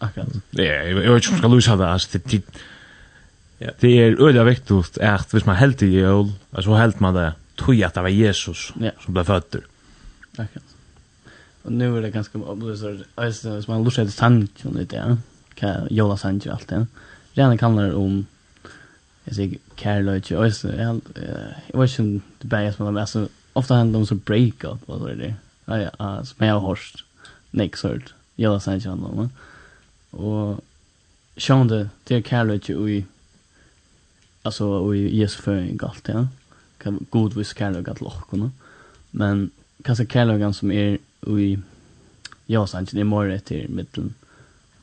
Akkurat. 0.00 0.28
Ja, 0.56 0.82
jeg 0.82 0.96
vet 0.96 1.04
ikke 1.04 1.10
om 1.10 1.14
jeg 1.14 1.38
skal 1.38 1.50
lusa 1.50 1.76
det, 1.76 1.86
altså, 1.86 2.18
det 2.18 2.42
Yeah. 3.58 3.74
Det 3.80 3.90
er 3.98 4.20
øyla 4.22 4.44
viktigt 4.46 4.98
at 5.02 5.32
hvis 5.34 5.46
man 5.46 5.58
held 5.58 5.82
i 5.82 5.90
jøl, 5.98 6.30
så 6.54 6.76
held 6.78 7.00
man 7.02 7.14
det 7.16 7.32
tog 7.58 7.80
at 7.82 7.94
det 7.94 8.02
var 8.06 8.14
Jesus 8.14 8.72
yeah. 8.80 8.94
som 9.02 9.16
ble 9.16 9.24
føtter. 9.26 9.64
Akkurat. 10.38 10.74
Og 11.64 11.72
nu 11.72 11.96
er 11.96 12.00
det 12.00 12.12
ganske 12.14 12.38
opplyser, 12.38 13.02
hvis 13.18 13.68
man 13.68 13.82
lurer 13.82 14.04
etter 14.04 14.14
sannsjon 14.14 14.78
litt, 14.78 14.94
ja, 14.94 15.16
hva 15.58 15.72
jøla 15.92 16.16
sannsjon 16.16 16.54
alt, 16.54 16.70
det. 16.70 17.08
Rene 17.36 17.58
kallar 17.60 17.96
om, 17.98 18.22
jeg 19.26 19.36
sier, 19.36 19.58
kærløyt, 19.76 20.30
jeg 20.30 20.40
vet 20.40 20.62
ikke 20.62 22.04
om 22.04 22.14
det 22.40 22.48
bare 22.48 22.72
som 22.72 22.94
det 22.94 23.02
er, 23.02 23.26
ofta 23.58 23.80
handler 23.82 23.98
det 23.98 24.00
om 24.00 24.08
så 24.08 24.16
break-up, 24.30 24.86
og 24.86 25.02
så 25.02 25.10
er 25.10 25.20
det, 25.20 25.34
ja, 25.66 25.80
ja, 25.82 26.08
som 26.24 26.46
jeg 26.46 26.54
har 26.54 26.64
hørt, 26.64 27.04
nek 27.58 27.76
sørt, 27.76 28.14
jøla 28.40 28.62
sannsjon, 28.64 29.28
og 30.14 30.62
sjående, 31.36 31.88
det 32.08 32.16
er 32.16 32.26
kærløyt 32.30 32.70
i, 32.70 33.02
alltså 34.42 34.94
i 34.94 35.16
Jesu 35.16 35.42
föring 35.42 35.78
allt 35.82 36.08
ja. 36.08 36.26
Kan 36.78 37.06
god 37.10 37.34
vis 37.34 37.56
kärlek 37.56 37.88
att 37.88 38.00
locka 38.00 38.50
men 39.10 39.50
kanske 39.82 40.06
kärleken 40.06 40.54
som 40.54 40.72
är 40.72 40.98
i 41.26 41.58
jag 42.46 42.68
sa 42.68 42.78
inte 42.78 42.96
det 42.96 43.00
är 43.00 43.04
mer 43.04 43.24
rätt 43.24 43.44
till 43.44 43.68
mitten 43.68 44.14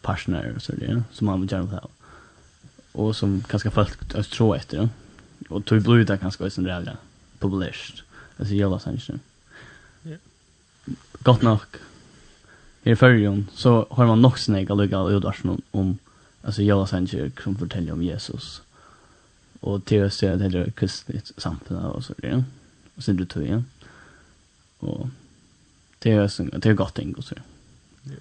partner 0.02 0.54
och 0.56 0.62
så 0.62 0.72
där 0.72 1.04
som 1.12 1.28
man 1.28 1.42
vill 1.42 1.52
gärna 1.52 1.72
ha 1.72 1.88
och 2.92 3.16
som 3.16 3.44
kanske 3.48 3.72
folk 3.72 4.16
att 4.16 4.30
tro 4.30 4.54
efter 4.54 4.78
ja? 4.78 4.90
och 5.50 5.66
tog 5.66 5.82
blod 5.82 6.08
där 6.08 6.18
kanske 6.18 6.50
sen 6.50 6.64
där 6.64 6.98
published. 7.40 8.00
alltså 8.38 8.54
jag 8.54 8.82
sa 8.82 8.92
inte 8.92 9.20
ja. 10.04 10.16
Gott 11.20 11.42
nog. 11.42 11.60
I 12.84 12.96
fyrjon 12.96 13.48
så 13.54 13.88
har 13.90 14.06
man 14.06 14.22
nog 14.22 14.40
snägga 14.40 14.76
lugga 14.76 14.98
i 14.98 15.22
om 15.72 15.98
alltså 16.42 16.62
jag 16.62 16.90
sa 16.90 16.98
inte 16.98 17.32
som 17.44 17.56
fortäller 17.56 17.94
om 17.94 18.04
Jesus. 18.04 18.62
Och 19.66 19.86
till 19.86 20.04
oss 20.04 20.24
är 20.24 20.38
det 20.38 20.44
heller 20.44 20.72
kristligt 20.72 21.32
samfunn 21.38 21.78
och 21.78 22.04
så 22.04 22.14
där. 22.18 22.44
Och 22.96 23.04
sen 23.04 23.18
du 23.18 23.26
tog 23.26 23.44
igen. 23.44 23.66
Och 24.80 25.08
till 26.00 26.20
oss 26.20 26.38
det 26.38 26.66
är 26.66 26.74
gott 26.74 26.94
ting 26.94 27.16
och 27.16 27.24
så. 27.24 27.36
Ja. 28.04 28.12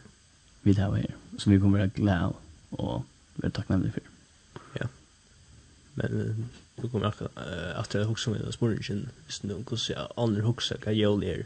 Vi 0.63 0.73
det 0.73 0.83
här. 0.83 1.15
Så 1.39 1.51
vi 1.51 1.61
kommer 1.61 1.81
att 1.81 1.95
glädje 1.95 2.33
och 2.71 3.05
vara 3.35 3.51
tacknämliga 3.51 3.93
för. 3.93 4.03
Ja. 4.81 4.87
Men 5.95 6.49
du 6.77 6.89
kommer 6.89 7.07
akkurat 7.07 7.37
uh, 7.37 7.79
at 7.79 7.91
det 7.91 8.05
huxar 8.05 8.33
med 8.33 8.53
smørensjen. 8.53 9.09
Hvis 9.27 9.39
du 9.39 9.49
nu 9.49 9.65
kus 9.65 9.91
andre 9.91 10.09
andra 10.17 10.43
hva 10.43 10.77
kan 10.77 10.97
jag 10.97 11.21
lära. 11.21 11.45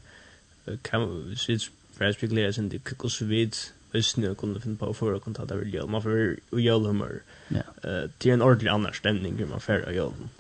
Kan 0.85 1.29
vi 1.31 1.37
så 1.37 1.71
för 1.93 2.05
att 2.05 2.23
vi 2.23 2.27
glädje 2.27 2.53
sen 2.53 2.69
det 2.69 2.79
kus 2.79 3.23
vid 3.23 3.55
Østene 3.97 4.35
kunne 4.37 4.61
finne 4.61 4.77
på 4.77 4.91
å 4.91 4.97
føre 4.97 5.21
kontakt 5.25 5.53
av 5.55 5.63
jøl. 5.65 5.89
Man 5.89 6.03
får 6.05 6.19
jo 6.19 6.61
jølhummer. 6.61 7.23
Ja. 7.55 7.65
Uh, 7.85 8.09
det 8.21 8.31
er 8.31 8.37
en 8.37 8.45
ordentlig 8.45 8.73
annen 8.73 8.97
stemning 8.97 9.39
man 9.49 9.65
får 9.65 9.87
av 9.89 9.97
jølen. 9.97 10.33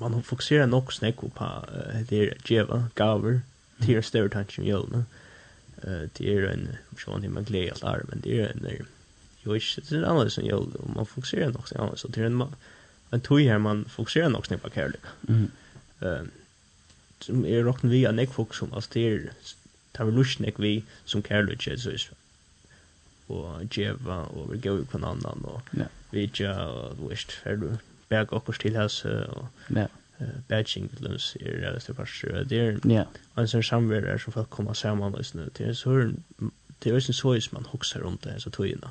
Man 0.00 0.22
fokuserer 0.24 0.70
nok 0.70 0.94
snakk 0.96 1.20
på 1.20 1.50
uh, 1.50 2.00
det 2.08 2.22
er 2.22 2.32
djeva, 2.48 2.86
gaver, 2.96 3.42
det 3.82 3.96
er 3.96 4.06
større 4.06 4.32
tanke 4.32 4.62
om 4.62 4.68
jølene. 4.68 5.04
Uh, 5.84 6.08
det 6.16 6.32
er 6.32 6.48
en, 6.48 6.66
sånn 7.00 7.20
at 7.20 7.36
man 7.36 7.48
gleder 7.48 7.76
alt 7.76 7.86
her, 7.88 8.08
men 8.08 8.24
det 8.24 8.40
er 8.40 8.54
en, 8.54 8.88
jo 9.44 9.56
ikke, 9.56 9.84
det 9.88 10.00
er 10.00 10.08
annerledes 10.08 10.40
enn 10.40 10.48
jøl, 10.48 10.68
og 10.80 10.92
man 10.96 11.08
fokuserer 11.08 11.52
nok 11.52 11.68
snakk 11.68 11.84
annerledes, 11.84 12.08
og 12.08 12.16
det 12.16 12.24
er 12.24 12.32
en, 12.32 12.42
en 13.12 13.24
tog 13.24 13.40
her 13.44 13.60
man 13.60 13.86
fokuserer 13.88 14.32
nok 14.32 14.48
snakk 14.48 14.64
på 14.64 14.74
kærlighet. 14.76 15.16
Mm. 15.28 15.48
Uh, 16.00 16.28
som 17.20 17.44
er 17.44 17.64
råkne 17.66 17.92
vi 17.92 18.06
av 18.08 18.16
nekfolk 18.16 18.54
som, 18.56 18.72
altså 18.72 18.94
det 18.96 19.06
er, 19.10 19.24
det 19.96 20.06
var 20.06 20.12
lusten 20.12 20.44
jeg 20.44 20.54
vi 20.58 20.84
som 21.04 21.22
kærlighet 21.22 21.72
er 21.72 21.76
så 21.76 21.90
isra. 21.90 22.16
Og 23.28 23.68
djeva, 23.74 24.24
og 24.34 24.52
vi 24.52 24.58
gav 24.58 24.76
jo 24.76 24.86
annan, 24.94 25.44
og 25.44 25.62
vi 26.10 26.20
ikke, 26.26 26.50
og 26.50 26.96
du 26.98 27.08
veist, 27.08 27.40
her 27.44 27.56
du 27.56 27.76
bæg 28.08 28.32
okkurs 28.32 28.58
til 28.58 28.76
hans, 28.76 29.04
og 29.04 29.46
badging 30.48 30.90
til 30.90 31.06
lønns 31.06 31.36
i 31.40 31.44
realistisk 31.44 31.96
parser, 31.96 32.40
og 32.40 32.50
det 32.50 32.58
er 32.58 33.06
en 33.38 33.48
sånn 33.48 33.62
samverder 33.62 34.18
som 34.18 34.34
folk 34.34 34.50
kommer 34.50 34.74
sammen, 34.74 35.14
og 35.14 35.54
det 35.58 35.66
er 35.66 35.72
så 35.72 36.10
det 36.80 36.90
er 36.90 36.94
jo 36.94 37.12
så 37.12 37.32
is 37.36 37.52
man 37.52 37.66
huxar 37.68 38.02
om 38.02 38.18
det 38.24 38.42
så 38.42 38.50
tojna. 38.50 38.90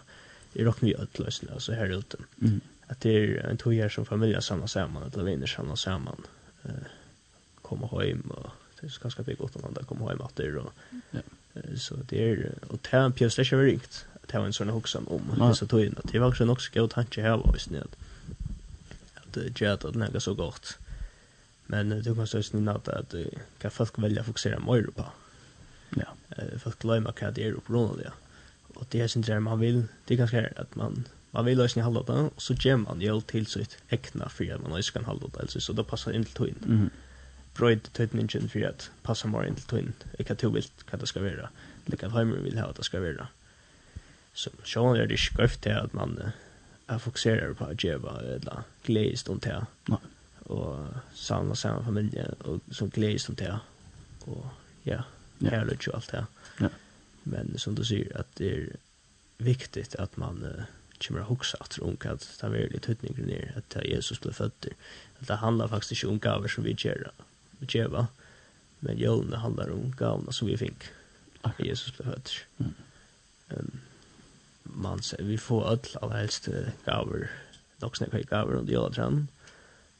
Det 0.53 0.61
er 0.61 0.65
rocknar 0.65 0.89
ju 0.89 0.95
att 0.95 1.19
lösa 1.19 1.53
alltså 1.53 1.73
här 1.73 1.89
ute. 1.89 2.17
Mm. 2.41 2.61
Att 2.87 3.01
det 3.01 3.09
är 3.09 3.45
en 3.45 3.57
tog 3.57 3.63
tojer 3.63 3.89
som 3.89 4.05
familjen 4.05 4.41
samlas 4.41 4.71
samman, 4.71 5.11
eller 5.13 5.23
vänner 5.23 5.47
samlas 5.47 5.81
samman. 5.81 6.21
uh, 6.65 6.71
kommer 7.61 8.01
hem 8.01 8.21
och 8.21 8.51
det 8.81 8.87
är 8.87 8.99
ganska 9.01 9.23
big 9.23 9.41
åt 9.41 9.61
man 9.61 9.73
de 9.73 9.83
kommer 9.83 10.09
hem 10.09 10.21
efter 10.21 10.57
och 10.57 10.73
ja. 11.11 11.21
så 11.77 11.95
det 11.95 12.31
är 12.31 12.53
och 12.69 12.79
det 12.81 12.97
är 12.97 13.01
en 13.01 13.11
pjäs 13.11 13.35
det 13.35 13.51
är 13.51 13.57
rikt 13.57 14.05
det 14.27 14.37
är 14.37 14.45
en 14.45 14.53
sån 14.53 14.69
huxan 14.69 15.07
om 15.07 15.55
så 15.55 15.67
tog 15.67 15.81
in 15.81 15.95
att 15.97 16.11
det 16.11 16.19
var 16.19 16.27
också 16.27 16.43
en 16.43 16.49
också 16.49 16.71
god 16.73 16.89
tanke 16.89 17.21
här 17.21 17.37
var 17.37 17.53
visst 17.53 17.71
att 17.71 19.37
att 19.37 19.61
göra 19.61 19.75
det 19.75 19.97
något 19.97 20.23
så 20.23 20.33
gott 20.33 20.77
men 21.65 21.89
det 21.89 22.15
kan 22.15 22.27
stå 22.27 22.43
sninn 22.43 22.67
att 22.67 22.87
att 22.87 23.15
kan 23.61 23.71
folk 23.71 23.99
välja 23.99 24.23
fokusera 24.23 24.59
mer 24.59 24.87
på 24.95 25.05
ja 25.89 26.07
folk 26.59 26.79
glömmer 26.79 27.13
vad 27.21 27.33
det 27.33 27.43
är 27.43 27.51
det. 27.97 28.11
och 28.73 28.85
det 28.89 29.01
är 29.01 29.07
synd 29.07 29.41
man 29.41 29.59
vill 29.59 29.83
det 30.05 30.13
är 30.13 30.17
ganska 30.17 30.49
att 30.55 30.75
man 30.75 31.07
man 31.31 31.45
vill 31.45 31.57
lösning 31.57 31.83
halda 31.83 32.03
det 32.03 32.13
och 32.13 32.41
så 32.41 32.53
gem 32.53 32.81
man 32.81 33.01
hjälp 33.01 33.27
till 33.27 33.45
sitt 33.45 33.77
äkna 33.89 34.29
för 34.29 34.57
man 34.69 34.83
ska 34.83 35.01
halda 35.01 35.27
det 35.27 35.39
alltså 35.39 35.61
så 35.61 35.73
det 35.73 35.83
passar 35.83 36.11
inte 36.11 36.33
till. 36.33 36.55
Mm 36.65 36.89
brøyd 37.59 37.91
tøytningen 37.93 38.49
for 38.49 38.65
at 38.67 38.89
passa 39.03 39.27
mer 39.27 39.47
inn 39.47 39.59
til 39.59 39.67
tøyn. 39.69 39.93
Ikke 40.19 40.35
at 40.35 40.41
du 40.41 40.49
vil 40.55 40.67
hva 40.89 40.99
det 40.99 41.09
skal 41.11 41.27
være. 41.27 41.49
Ikke 41.91 42.07
at 42.07 42.15
heimer 42.15 42.43
vil 42.45 42.59
ha 42.59 42.71
det 42.75 42.87
skal 42.87 43.03
være. 43.03 43.27
Så 44.33 44.53
sjåan 44.63 44.95
er 44.95 45.09
det 45.09 45.19
ikke 45.19 45.41
gøyft 45.43 45.61
til 45.65 45.75
at 45.75 45.93
man 45.93 46.17
er 46.89 46.97
fokuserer 46.97 47.53
på 47.53 47.65
att 47.65 47.83
djeva 47.83 48.21
eller 48.21 48.63
gledes 48.83 49.27
om 49.27 49.39
det, 49.39 49.65
Nei. 49.89 49.99
Og 50.49 50.87
samla 51.13 51.55
samme 51.55 51.83
familie 51.85 52.25
og 52.39 52.61
som 52.71 52.89
gledes 52.89 53.29
om 53.29 53.35
det, 53.35 53.59
Og 54.27 54.49
ja, 54.85 55.01
her 55.41 55.65
er 55.65 55.77
jo 55.87 55.91
alt 55.93 56.11
det. 56.11 56.25
Ja. 56.61 56.69
Men 57.23 57.57
som 57.57 57.75
du 57.75 57.83
sier, 57.83 58.09
at 58.15 58.25
det 58.37 58.51
er 58.53 58.65
viktigt 59.37 59.95
at 59.99 60.17
man 60.17 60.43
uh, 60.43 60.65
kommer 61.07 61.21
att 61.21 61.27
huxa 61.27 61.57
att 61.61 61.69
tro 61.69 61.91
att 61.91 62.37
det 62.41 62.47
är 62.47 62.49
väldigt 62.49 62.83
tydligt 62.83 63.17
ner 63.17 63.53
att 63.57 63.85
Jesus 63.85 64.21
blev 64.21 64.33
född. 64.33 64.67
Det 65.19 65.35
handlar 65.35 65.67
faktiskt 65.67 66.03
inte 66.03 66.11
om 66.11 66.19
gaver 66.19 66.47
som 66.47 66.63
vi 66.63 66.75
gör 66.77 67.11
og 67.61 67.67
djeva. 67.67 68.07
Men 68.79 68.99
jølene 68.99 69.41
handlar 69.43 69.71
om 69.73 69.91
gavna 69.99 70.31
som 70.35 70.47
vi 70.47 70.57
fink. 70.57 70.87
Akkurat. 71.43 71.67
Jesus 71.67 71.95
ble 71.97 72.05
høyt. 72.11 72.33
Mm. 72.59 72.73
Um, 73.49 73.79
man 74.63 75.01
sier, 75.03 75.25
vi 75.25 75.37
får 75.41 75.65
öll 75.71 75.91
allhelst 76.03 76.49
gaver, 76.85 77.29
nok 77.81 77.97
snakka 77.97 78.21
i 78.21 78.27
gaver 78.29 78.59
under 78.59 78.73
jólatran. 78.73 79.27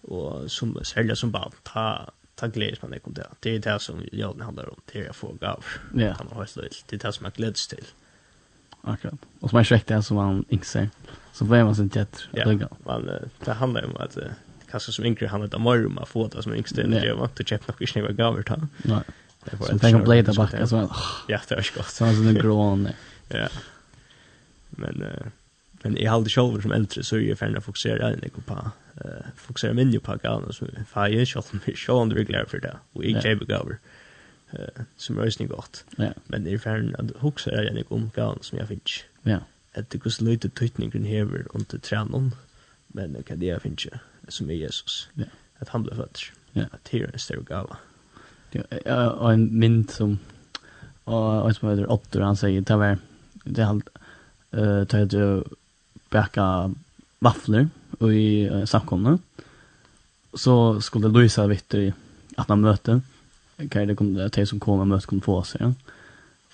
Og 0.08 0.52
som, 0.52 0.76
særlig 0.84 1.17
som 1.17 1.32
barn, 1.32 1.56
ta, 1.67 2.12
ta 2.39 2.48
gledes 2.48 2.82
man 2.84 2.93
ikke 2.95 3.12
om 3.12 3.17
det. 3.17 3.28
Det 3.43 3.56
er 3.56 3.65
det 3.65 3.80
som 3.84 4.04
jólene 4.12 4.48
handlar 4.48 4.72
om, 4.72 4.84
det 4.91 5.04
er 5.04 5.10
å 5.12 5.17
få 5.17 5.34
gaver. 5.41 5.80
Ja. 5.93 6.13
Yeah. 6.13 6.30
Man 6.30 6.45
det, 6.56 6.84
det 6.88 7.00
er 7.00 7.08
det 7.08 7.15
som 7.15 7.28
man 7.28 7.36
gledes 7.36 7.67
til. 7.67 7.89
Akkurat. 8.82 9.19
Och 9.39 9.50
som 9.50 9.60
är 9.60 9.63
skäkt 9.63 9.88
det 9.88 10.04
som 10.04 10.15
man 10.15 10.45
inte 10.50 10.65
ser. 10.65 10.89
Så 11.34 11.45
blir 11.45 11.63
man 11.63 11.76
sin 11.76 11.89
tjetr. 11.89 12.30
Ja, 12.32 12.67
man, 12.86 13.10
det 13.45 13.54
handlar 13.54 13.86
om 13.86 13.95
att 13.98 14.17
kanske 14.71 14.91
som 14.91 15.05
yngre 15.05 15.27
han 15.27 15.43
utan 15.43 15.62
morrum 15.62 15.97
att 15.97 16.10
få 16.10 16.27
det 16.27 16.43
som 16.43 16.55
yngste 16.55 16.88
när 16.88 17.05
jag 17.05 17.15
var 17.15 17.25
inte 17.25 17.43
köpt 17.43 17.67
något 17.67 17.82
inte 17.82 18.01
var 18.01 18.10
gaver 18.10 18.43
ta. 18.43 18.67
Nej. 18.77 19.01
Sen 19.67 19.79
tänker 19.79 20.03
blade 20.03 20.21
där 20.21 20.34
bak 20.34 20.53
alltså. 20.53 20.95
Ja, 21.27 21.41
det 21.47 21.55
var 21.55 21.77
gott. 21.77 21.89
Så 21.89 22.05
en 22.05 22.34
grön. 22.34 22.89
Ja. 23.29 23.47
Men 24.69 25.03
men 25.82 25.97
jag 25.97 26.12
hade 26.12 26.29
själv 26.29 26.62
som 26.62 26.71
äldre 26.71 27.03
så 27.03 27.15
är 27.15 27.19
jag 27.19 27.38
färdig 27.38 27.58
att 27.58 27.63
fokusera 27.63 28.10
en 28.10 28.29
på 28.45 28.71
eh 28.95 29.25
fokusera 29.36 29.73
min 29.73 29.99
på 29.99 30.15
galen 30.15 30.53
så 30.53 30.65
fire 30.65 31.25
shot 31.25 31.53
med 31.53 31.77
Sean 31.77 32.10
det 32.10 32.23
glad 32.23 32.47
för 32.47 32.60
det. 32.60 32.77
Och 32.93 33.05
jag 33.05 33.23
gav 33.23 33.47
gaver. 33.47 33.77
Eh 34.51 34.84
som 34.97 35.19
rösning 35.19 35.47
gott. 35.47 35.86
Men 36.27 36.43
det 36.43 36.53
är 36.53 36.58
färdig 36.58 36.95
att 36.97 37.12
huxa 37.19 37.51
jag 37.51 37.91
om 37.91 38.12
galen 38.15 38.43
som 38.43 38.58
jag 38.58 38.67
fick. 38.67 39.03
Ja. 39.23 39.39
Att 39.73 39.89
det 39.89 39.97
går 39.97 40.23
lite 40.23 40.49
tydningen 40.49 41.05
över 41.05 41.55
om 41.55 41.65
till 41.65 41.79
tränan. 41.79 42.36
Men 42.88 43.13
det 43.13 43.23
kan 43.23 43.39
det 43.39 43.45
jag 43.45 43.62
finns 43.62 43.86
inte 43.86 43.99
som 44.30 44.50
är 44.50 44.54
Jesus. 44.54 45.10
Ja. 45.13 45.26
Att 45.60 45.70
han 45.70 45.84
blev 45.84 45.96
född. 45.96 46.18
Ja. 46.52 46.63
Att 46.72 46.84
det 46.92 47.00
är 47.00 47.13
en 47.13 47.20
större 47.20 47.42
gala. 47.42 47.78
Ja, 48.86 49.10
och 49.10 49.34
en 49.34 49.60
mynd 49.60 49.92
som 49.92 50.20
och 51.04 51.48
en 51.48 51.54
som 51.54 51.70
heter 51.70 51.92
Otto 51.92 52.22
han 52.22 52.38
säger 52.38 52.62
det 52.62 52.76
var 52.76 52.98
det 53.44 53.63
han 53.63 53.82
eh 54.52 54.84
tar 54.84 55.06
det 55.06 55.44
backa 56.10 56.74
vafflor 57.20 57.70
och 58.00 58.13
i 58.13 58.50
uh, 58.50 58.65
samkomna. 58.65 59.20
Så 60.34 60.82
skulle 60.82 61.08
Luisa 61.08 61.54
i 61.74 61.94
att 62.36 62.50
han 62.50 62.62
mötte. 62.62 63.02
Kan 63.70 63.88
det 63.88 63.96
kom 63.96 64.13
det 64.13 64.46
som 64.46 64.60
kommer 64.60 64.82
och 64.82 64.88
kommer 64.88 65.06
kom 65.06 65.22
få 65.22 65.44
sig. 65.44 65.62
Ja. 65.62 65.74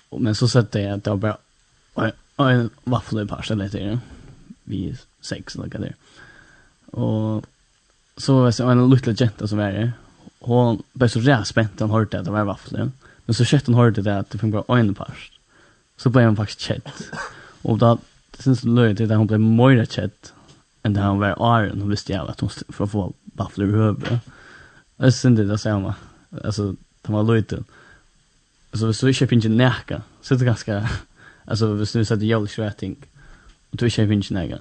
Och 0.08 0.20
men 0.20 0.34
så 0.34 0.48
sett 0.48 0.72
det 0.72 0.86
att 0.86 1.04
det 1.04 1.10
var 1.10 1.16
bara 1.16 1.38
en, 2.36 2.46
en 2.48 2.70
vaffla 2.84 3.22
i 3.22 3.26
par 3.26 3.42
stället 3.42 3.72
där. 3.72 3.98
Vi 4.64 4.96
sex 5.20 5.54
eller 5.54 5.68
vad 5.68 5.80
det 5.80 5.86
är. 5.86 5.94
Och 7.00 7.46
så 8.16 8.34
var 8.40 8.50
det 8.50 8.72
en 8.72 8.90
liten 8.90 9.14
jenta 9.14 9.46
som 9.46 9.58
var 9.58 9.72
det. 9.72 9.92
Hon 10.40 10.82
blev 10.92 11.08
så 11.08 11.20
rätt 11.20 11.46
spänt 11.46 11.80
hon 11.80 11.90
hörde 11.90 12.18
att 12.18 12.24
det 12.24 12.30
var 12.30 12.44
vafflor. 12.44 12.90
Men 13.24 13.34
så 13.34 13.44
kött 13.44 13.66
hon 13.66 13.74
hörde 13.74 14.02
det 14.02 14.18
att 14.18 14.30
det 14.30 14.38
fanns 14.38 14.66
bara 14.66 14.78
en 14.78 14.94
part. 14.94 15.30
Så 15.96 16.10
blev 16.10 16.26
hon 16.26 16.36
faktiskt 16.36 16.60
kött. 16.60 17.10
Och 17.62 17.78
då 17.78 17.98
syns 18.38 18.60
det 18.60 18.68
löjligt 18.68 19.10
att 19.10 19.16
hon 19.16 19.26
blev 19.26 19.40
mer 19.40 19.84
kött 19.84 20.32
än 20.82 20.94
det 20.94 21.00
hon 21.00 21.18
var 21.18 21.42
åren. 21.42 21.80
Hon 21.80 21.90
visste 21.90 22.12
jag 22.12 22.30
att 22.30 22.40
hon 22.40 22.50
för 22.68 22.84
att 22.84 22.90
få 22.90 23.12
vafflor 23.24 23.68
i 23.68 23.72
huvudet. 23.72 24.20
Det 24.96 25.12
syns 25.12 25.38
det 25.38 25.54
att 25.54 25.60
säga 25.60 25.74
samma. 25.74 25.94
Alltså, 26.44 26.74
det 27.02 27.12
var 27.12 27.22
löjligt. 27.22 27.52
Alltså, 28.70 28.92
så 28.92 29.12
köper 29.12 29.36
inte 29.36 29.48
näka. 29.48 30.02
Så 30.22 30.34
är 30.34 30.38
det 30.38 30.44
ganska... 30.44 30.90
Alltså, 31.44 31.74
hvis 31.74 31.92
du 31.92 32.04
sätter 32.04 32.24
jävligt 32.24 32.50
svetting 32.50 32.96
och 33.70 33.76
du 33.76 33.90
köper 33.90 34.12
inte 34.12 34.34
näka 34.34 34.58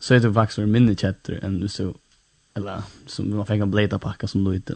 så 0.00 0.14
är 0.14 0.20
det 0.20 0.32
faktiskt 0.32 0.58
mindre 0.58 0.94
kött 0.94 1.28
än 1.28 1.60
du 1.60 1.68
så 1.68 1.94
eller 2.58 2.82
som 3.06 3.36
man 3.36 3.46
fick 3.46 3.60
en 3.60 3.70
blöta 3.70 3.98
packa 3.98 4.26
som 4.26 4.44
då 4.44 4.54
inte 4.54 4.74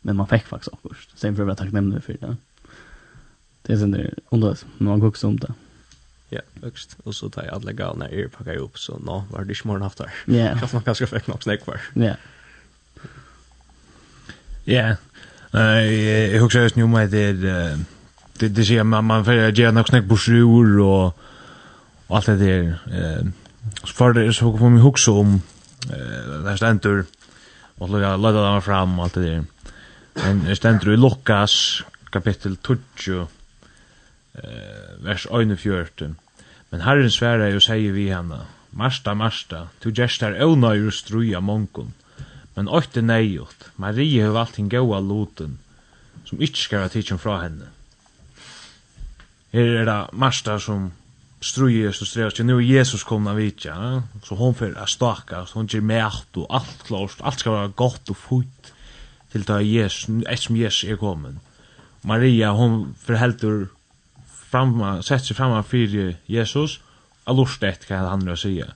Men 0.00 0.16
man 0.16 0.28
fick 0.28 0.46
faktiskt 0.46 0.74
också. 0.82 1.10
Sen 1.14 1.36
för 1.36 1.48
att 1.48 1.60
jag 1.60 1.72
nämnde 1.72 2.00
för 2.00 2.12
det. 2.12 2.36
Det 3.62 3.72
är 3.72 3.76
sen 3.76 3.90
det 3.90 4.14
underligt, 4.30 4.66
men 4.78 4.88
man 4.88 5.00
går 5.00 5.08
också 5.08 5.26
om 5.26 5.36
det. 5.36 5.52
Ja, 6.28 6.40
högst. 6.62 6.96
Och 7.04 7.14
så 7.14 7.30
tar 7.30 7.44
jag 7.44 7.54
alla 7.54 7.72
galna 7.72 8.10
er 8.10 8.28
packar 8.28 8.54
ihop 8.54 8.78
så 8.78 8.98
nå 8.98 9.24
var 9.30 9.44
det 9.44 9.46
inte 9.46 9.64
morgon 9.64 9.82
haft 9.82 9.98
där. 9.98 10.12
Ja. 10.24 10.56
Fast 10.60 10.72
man 10.72 10.82
kanske 10.82 11.06
fick 11.06 11.26
något 11.26 11.42
snäck 11.42 11.66
var. 11.66 11.80
Ja. 11.94 12.14
Ja. 14.64 14.96
Nej, 15.50 16.32
jag 16.32 16.40
husar 16.42 16.60
just 16.60 16.76
nu 16.76 16.86
med 16.86 17.10
det 17.10 17.32
det 18.38 18.48
det 18.48 18.64
ser 18.64 18.82
man 18.82 19.04
man 19.04 19.24
för 19.24 19.32
jag 19.32 19.74
något 19.74 19.88
snack 19.88 20.08
på 20.08 20.16
sjur 20.16 20.80
och 20.80 21.18
allt 22.08 22.26
det 22.26 22.36
där. 22.36 22.78
Eh 22.90 23.26
så 23.84 23.92
för 23.94 24.12
det 24.12 24.32
så 24.32 24.58
kommer 24.58 24.76
vi 24.76 24.82
huxa 24.82 25.10
om 25.10 25.40
eh 25.90 26.42
där 26.44 26.56
stendur 26.56 27.04
och 27.78 27.90
lägga 27.90 28.16
lägga 28.16 28.40
dem 28.40 28.62
fram 28.62 28.98
och 28.98 29.04
allt 29.04 29.14
det 29.14 29.20
där. 29.20 29.44
Men 30.14 30.44
det 30.44 30.56
stendur 30.56 30.92
i 30.92 30.96
Lukas 30.96 31.82
kapitel 32.10 32.56
20 32.96 33.26
eh 34.34 35.04
vers 35.04 35.26
41. 35.30 36.02
Men 36.70 36.80
Herren 36.80 37.10
svärar 37.10 37.56
och 37.56 37.62
säger 37.62 37.92
vi 37.92 38.08
henne 38.08 38.38
Marsta, 38.74 39.14
Marsta, 39.14 39.68
du 39.82 39.92
gestar 39.92 40.32
her 40.32 40.48
ånøyr 40.48 40.90
struja 40.96 41.40
mongon, 41.44 41.92
men 42.56 42.70
åtte 42.72 43.02
neiot, 43.04 43.66
Marie 43.76 44.22
hev 44.24 44.36
alt 44.40 44.56
hin 44.56 44.70
gaua 44.72 45.00
loten, 45.04 45.58
som 46.24 46.40
ikkje 46.40 46.64
skal 46.64 46.84
ha 46.86 46.88
tidsen 46.88 47.20
fra 47.20 47.42
henne. 47.42 47.68
Her 49.52 49.76
er 49.82 49.84
det 49.84 49.98
Marsta 50.16 50.56
som 50.56 50.88
struje 51.42 51.92
som 51.92 52.06
streas 52.06 52.34
till 52.34 52.46
nu 52.46 52.60
Jesus 52.62 53.04
kom 53.04 53.24
na 53.24 53.34
vi 53.34 53.52
ja 53.64 54.02
så 54.24 54.34
hon 54.34 54.54
fer 54.54 54.74
a 54.78 54.86
starka 54.86 55.44
så 55.46 55.58
hon 55.58 55.66
ger 55.66 55.80
märkt 55.80 56.36
og 56.36 56.46
alt 56.50 56.84
klart 56.86 57.20
alt 57.20 57.40
skal 57.40 57.52
vara 57.52 57.68
gott 57.76 58.10
og 58.10 58.16
fint 58.16 58.72
til 59.32 59.44
ta 59.44 59.58
Jesus 59.58 60.06
som 60.44 60.56
Jesus 60.56 60.84
er 60.84 60.96
kommen 60.96 61.40
Maria 62.02 62.50
hon 62.50 62.94
förhälter 62.98 63.68
framma 64.52 65.02
sett 65.02 65.24
seg 65.24 65.36
framma 65.36 65.62
fyrir 65.62 66.16
Jesus. 66.26 66.80
Allorst 67.24 67.62
ett 67.62 67.86
kan 67.86 68.06
han 68.06 68.24
nu 68.26 68.36
säga 68.36 68.66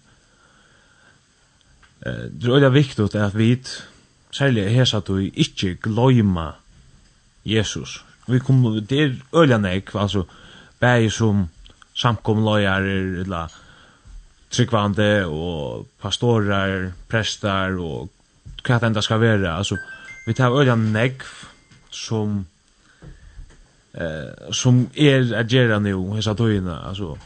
eh 2.07 2.31
det 2.31 2.67
är 2.67 2.71
viktigt 2.71 3.15
att 3.15 3.35
vi 3.35 3.63
särskilt 4.31 4.71
här 4.71 4.85
så 4.85 4.97
att 4.97 5.11
vi 5.11 5.33
inte 5.35 5.75
glömma 5.83 6.55
Jesus. 7.43 8.05
Vi 8.27 8.41
kommer 8.41 8.81
det 8.81 9.03
är 9.03 9.17
öliga 9.33 9.59
nek 9.59 9.95
alltså 9.95 10.27
bäi 10.79 11.11
som 11.11 11.49
samkomløyar 11.97 12.85
eller 13.23 13.53
tryggvande 14.51 15.27
og 15.27 15.87
pastorer, 16.01 16.93
prestar 17.09 17.79
og 17.81 18.11
hva 18.67 18.79
det 18.81 18.91
enda 18.91 19.03
skal 19.05 19.21
være. 19.21 19.51
Altså, 19.51 19.79
vi 20.27 20.35
tar 20.35 20.55
øyla 20.55 20.77
negv 20.77 21.25
som 21.91 22.47
eh, 23.95 24.53
som 24.53 24.87
er 24.97 25.33
a 25.35 25.43
gjerra 25.43 25.79
nu, 25.81 26.15
hessa 26.15 26.35
tøyina, 26.35 26.81
altså. 26.89 27.17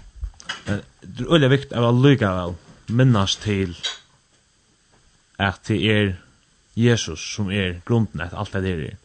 Men 0.66 0.82
det 1.02 1.26
er 1.26 1.34
øyla 1.34 1.48
vikt 1.48 1.72
av 1.72 1.88
a 1.88 1.92
lyga 1.94 2.32
vel 2.38 2.56
minnast 2.88 3.42
til 3.42 3.76
at 5.38 5.62
det 5.68 5.78
er 5.90 6.12
Jesus 6.76 7.22
som 7.34 7.50
er 7.50 7.80
grunden 7.86 8.20
at 8.20 8.34
alt 8.36 8.52
det 8.52 8.74
er. 8.74 8.96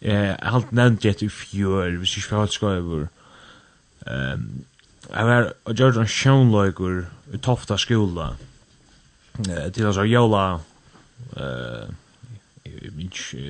Eh, 0.00 0.34
alt 0.38 0.72
nevnt 0.72 1.04
gett 1.04 1.22
i 1.22 1.28
fjör, 1.28 1.96
hvis 1.98 2.16
ikke 2.16 2.30
vi 2.30 2.36
har 2.36 2.44
et 2.44 2.52
Ehm 4.10 4.64
Jag 5.12 5.24
var 5.24 5.52
och 5.62 5.74
gjorde 5.74 6.00
en 6.00 6.08
sjönlöjkur 6.08 7.06
i 7.32 7.38
Tofta 7.38 7.78
skola. 7.78 8.36
Eh, 9.48 9.72
till 9.72 9.86
alltså 9.86 10.04
Jola 10.04 10.60
eh 11.36 11.88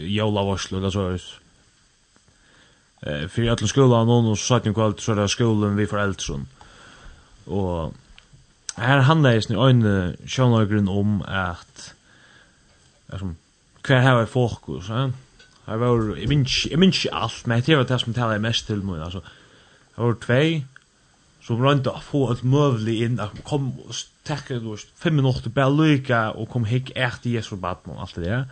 Jola 0.07 0.43
varslo 0.43 0.79
eller 0.79 0.91
så. 0.91 1.11
Eh, 3.01 3.29
för 3.29 3.43
i 3.43 3.49
alla 3.49 3.67
skolan 3.67 4.07
någon 4.07 4.27
och 4.27 4.39
satt 4.39 4.65
ni 4.65 4.75
kvalt 4.75 5.01
så 5.01 5.15
där 5.15 5.27
skolan 5.27 5.77
vi 5.77 5.87
föräldrar. 5.87 6.41
og 7.47 7.95
her 8.77 9.01
handler 9.01 9.31
jeg 9.31 9.51
i 9.51 9.55
øynene 9.55 10.17
sjönlöjkren 10.27 10.89
om 10.89 11.23
at 11.23 11.95
att 13.09 13.23
hver 13.83 14.01
her 14.01 14.21
er 14.21 14.27
fokus, 14.27 14.89
va? 14.89 15.13
Jag 15.67 15.79
var 15.79 16.17
jeg 16.17 16.29
minns 16.29 16.67
jag 16.71 16.79
minns 16.79 17.07
allt, 17.13 17.47
men 17.47 17.63
det 17.63 17.77
var 17.77 17.85
det 17.85 18.01
som 18.01 18.15
taler 18.15 18.39
mest 18.39 18.67
til 18.67 18.85
meg, 18.85 19.03
altså. 19.03 19.19
Eh 19.19 19.38
var 19.99 20.19
tvei, 20.23 20.49
som 21.45 21.63
rønte 21.65 21.93
å 21.93 22.01
få 22.05 22.27
et 22.35 22.45
møvlig 22.45 22.99
inn, 23.07 23.21
at 23.23 23.37
kom 23.49 23.71
og 23.81 24.01
tekke 24.29 24.61
fem 25.01 25.17
minutter, 25.17 25.53
bare 25.55 25.73
lykke, 25.73 26.23
og 26.37 26.51
kom 26.53 26.67
hikk 26.69 26.93
ert 26.97 27.25
i 27.29 27.39
Jesu 27.39 27.57
baden 27.57 27.95
og 27.95 28.03
alt 28.05 28.19
det 28.19 28.27
der. 28.27 28.49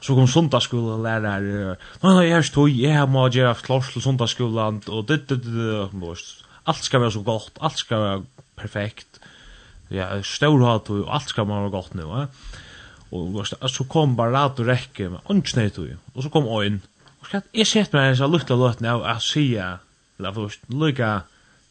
Så 0.00 0.16
kom 0.16 0.28
sundagsskola 0.30 0.96
lærer, 1.04 1.76
nei, 2.00 2.14
nei, 2.14 2.28
jeg 2.30 2.38
er 2.38 2.46
støy, 2.48 2.70
jeg 2.72 3.08
må 3.12 3.26
gjøre 3.28 3.58
klart 3.60 3.90
til 3.92 4.04
sundagsskolan, 4.04 4.80
og 4.88 5.04
det, 5.10 5.26
det, 5.28 5.42
det, 5.44 5.66
det, 5.92 6.14
alt 6.70 6.86
skal 6.86 7.04
være 7.04 7.16
så 7.18 7.24
godt, 7.26 7.60
alt 7.60 7.82
skal 7.82 8.06
være 8.06 8.48
perfekt, 8.56 9.20
ja, 9.92 10.08
stor 10.22 10.56
størhat, 10.56 10.88
og 10.94 11.12
alt 11.12 11.28
skal 11.34 11.48
være 11.50 11.72
godt 11.74 11.98
nu, 12.00 12.08
ja. 12.08 12.26
Og 13.10 13.42
så 13.44 13.84
kom 13.90 14.14
bare 14.16 14.32
rad 14.32 14.60
og 14.62 14.68
rekke, 14.70 15.10
men 15.10 15.24
åndsnøyt, 15.28 15.80
og 16.14 16.22
så 16.22 16.32
kom 16.32 16.46
øyn, 16.46 16.80
og 17.20 17.26
så 17.28 17.40
jeg 17.52 17.68
sett 17.68 17.92
meg 17.92 18.12
en 18.12 18.20
sånn 18.22 18.32
lukta 18.32 18.56
løtene 18.56 18.94
av 18.94 19.04
å 19.04 19.16
sige, 19.20 19.66
eller 20.20 20.36
for 20.36 20.52
lykka 20.68 21.12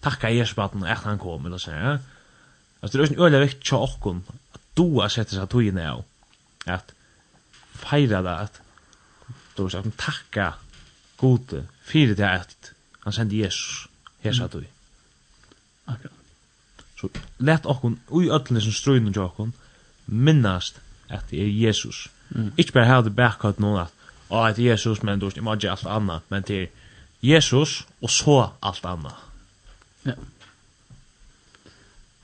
takka 0.03 0.31
Jesubaten 0.33 0.83
at 0.83 1.05
han 1.05 1.19
kom, 1.21 1.45
eller 1.45 1.61
så, 1.61 1.71
ja. 1.71 1.97
Altså, 2.81 2.97
det 2.97 2.99
er 2.99 3.01
også 3.01 3.13
en 3.13 3.21
øyelig 3.21 3.41
viktig 3.41 3.63
til 3.63 3.75
at 4.55 4.65
du 4.77 5.01
har 5.01 5.11
sett 5.11 5.33
seg 5.35 5.49
togene 5.51 5.83
av, 5.83 6.03
at 6.65 6.93
feira 7.75 8.21
det, 8.23 8.35
at 8.47 8.61
du 9.57 9.65
har 9.65 9.73
sagt, 9.73 9.91
takka 9.99 10.51
gode, 11.19 11.65
fyrir 11.83 12.15
det 12.15 12.27
at 12.27 12.71
han 13.03 13.15
sendi 13.15 13.43
Jesus, 13.43 13.87
her 14.23 14.35
sa 14.35 14.47
du. 14.47 14.63
Akkurat. 15.87 16.15
Så 16.99 17.09
let 17.39 17.65
okkun, 17.65 17.99
ui 18.11 18.27
öllin 18.27 18.61
som 18.61 18.75
strøynun 18.75 19.13
til 19.15 19.23
okkun, 19.23 19.53
minnast 20.07 20.81
at 21.09 21.29
det 21.31 21.41
er 21.43 21.51
Jesus. 21.67 22.09
Mm. 22.29 22.51
Ikke 22.57 22.73
bare 22.73 22.85
her 22.85 23.01
det 23.01 23.15
bakkalt 23.15 23.59
noen 23.59 23.85
at, 23.85 23.93
å, 24.29 24.43
det 24.53 24.65
er 24.65 24.73
Jesus, 24.73 25.03
men 25.03 25.19
du, 25.19 25.29
jeg 25.33 25.43
må 25.43 25.55
ikke 25.55 25.71
alt 25.71 25.87
anna, 25.87 26.19
men 26.29 26.43
det 26.47 26.57
er 26.63 26.67
Jesus 27.21 27.87
og 28.01 28.09
så 28.09 28.49
alt 28.63 28.85
annet. 28.85 29.15
Ja. 30.05 30.13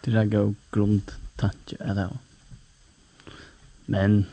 Det 0.06 0.16
er 0.16 0.22
en 0.22 0.30
god 0.30 0.56
grund 0.72 1.02
tanke 1.40 1.78
er 1.80 1.94
det. 1.94 2.10
Men 3.88 4.28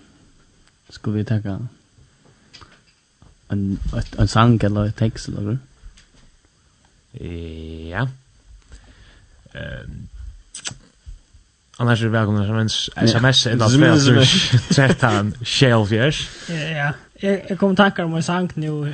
skulle 0.91 1.19
vi 1.19 1.25
taka 1.25 1.49
en, 1.49 1.69
en, 3.53 3.81
en 4.19 4.29
sang 4.29 4.65
eller 4.65 4.83
en 4.83 4.93
tekst 4.93 5.29
eller? 5.29 5.57
Ja. 7.91 8.07
Um, 9.55 10.09
Annars 11.79 12.01
er 12.01 12.05
det 12.05 12.13
välkomna 12.13 12.47
som 12.47 12.59
en 12.59 12.69
sms 13.09 13.47
ända 13.47 13.69
spela 13.69 14.25
13 14.71 15.35
självfjärs. 15.45 16.31
Ja, 16.49 16.55
ja. 16.55 16.93
Jeg, 17.23 17.43
jeg 17.49 17.59
kom 17.59 17.77
tacka 17.77 18.05
om 18.05 18.15
en 18.15 18.23
sang 18.23 18.51
nu 18.55 18.93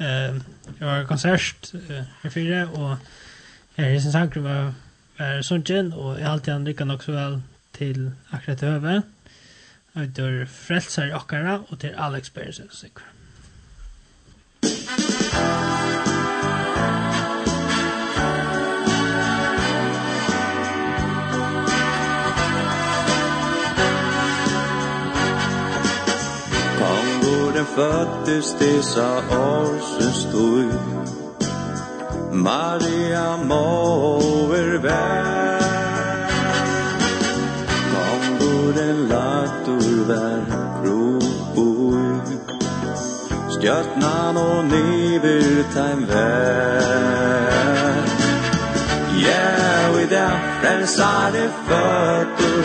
eh 0.00 0.36
jag 0.78 0.86
har 0.86 1.04
konsert 1.04 1.74
i 2.24 2.30
fyra 2.30 2.68
och 2.68 2.96
här 3.76 3.84
är 3.84 4.00
sen 4.00 4.12
sagt 4.12 4.36
var 4.36 4.74
var 5.16 5.42
sånt 5.42 5.70
och 5.94 6.20
jag 6.20 6.26
alltid 6.26 6.52
han 6.54 6.64
lyckas 6.64 6.90
också 6.90 7.12
väl 7.12 7.40
till 7.72 8.10
akkurat 8.30 8.62
över. 8.62 9.02
Jag 9.92 10.08
dör 10.08 10.46
frälsar 10.46 11.14
och 11.14 11.32
och 11.68 11.80
till 11.80 11.94
all 11.94 12.14
experiences. 12.14 12.84
Thank 15.32 15.84
you. 15.84 15.89
føddes 27.80 28.48
dessa 28.60 29.08
årsens 29.30 30.24
tøy 30.32 30.68
Maria 32.32 33.36
mover 33.50 34.78
vær 34.84 35.60
Kom 37.92 38.22
guden 38.40 38.98
latur 39.12 39.96
vær 40.10 40.42
Kropoi 40.76 42.12
Stjörtnan 43.54 44.36
og 44.36 44.64
niver 44.72 45.64
taim 45.74 46.04
vær 46.12 46.84
Ja, 49.26 49.48
i 50.04 50.06
dag 50.14 50.38
frelsare 50.60 51.48
fötter 51.66 52.64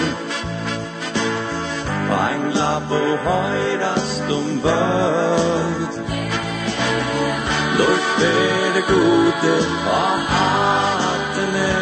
På 2.08 2.22
en 2.34 2.44
lapp 2.60 2.92
og 3.02 3.18
høy 3.28 3.75
om 4.32 4.60
völd 4.64 5.94
Lort 7.78 8.06
fer 8.18 8.74
det 8.76 8.86
gode 8.88 9.56
av 9.90 10.20
hatene 10.34 11.74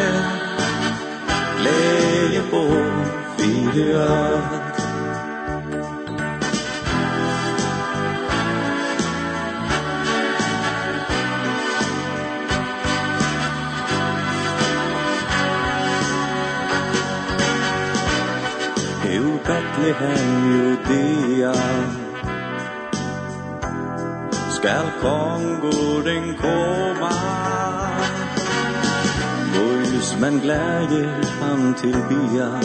Leie 1.63 2.41
på 2.51 2.63
fire 3.37 3.93
öd. 3.93 4.63
Betlehem, 19.45 20.53
Judea 20.53 21.82
Skal 24.63 24.91
konguren 25.01 26.37
koma. 26.39 27.15
Boys 29.53 30.15
men 30.19 30.39
glädje 30.39 31.09
han 31.39 31.73
till 31.73 31.97
bia 32.09 32.61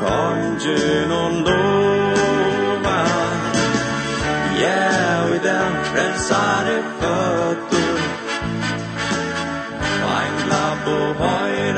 Kanske 0.00 1.06
någon 1.08 1.44
doma 1.44 3.04
Ja, 4.62 5.26
vi 5.32 5.38
den 5.38 5.84
frälsare 5.84 6.82
fötter 7.00 7.98
Vangla 10.02 10.76
på 10.84 11.24
höjden 11.24 11.71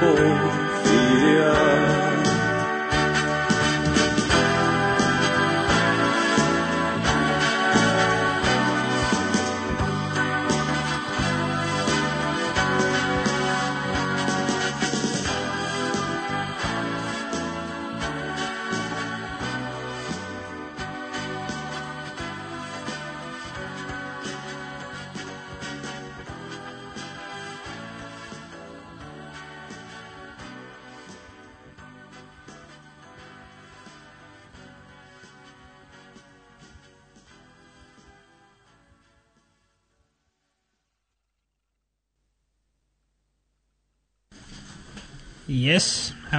bor 0.00 0.47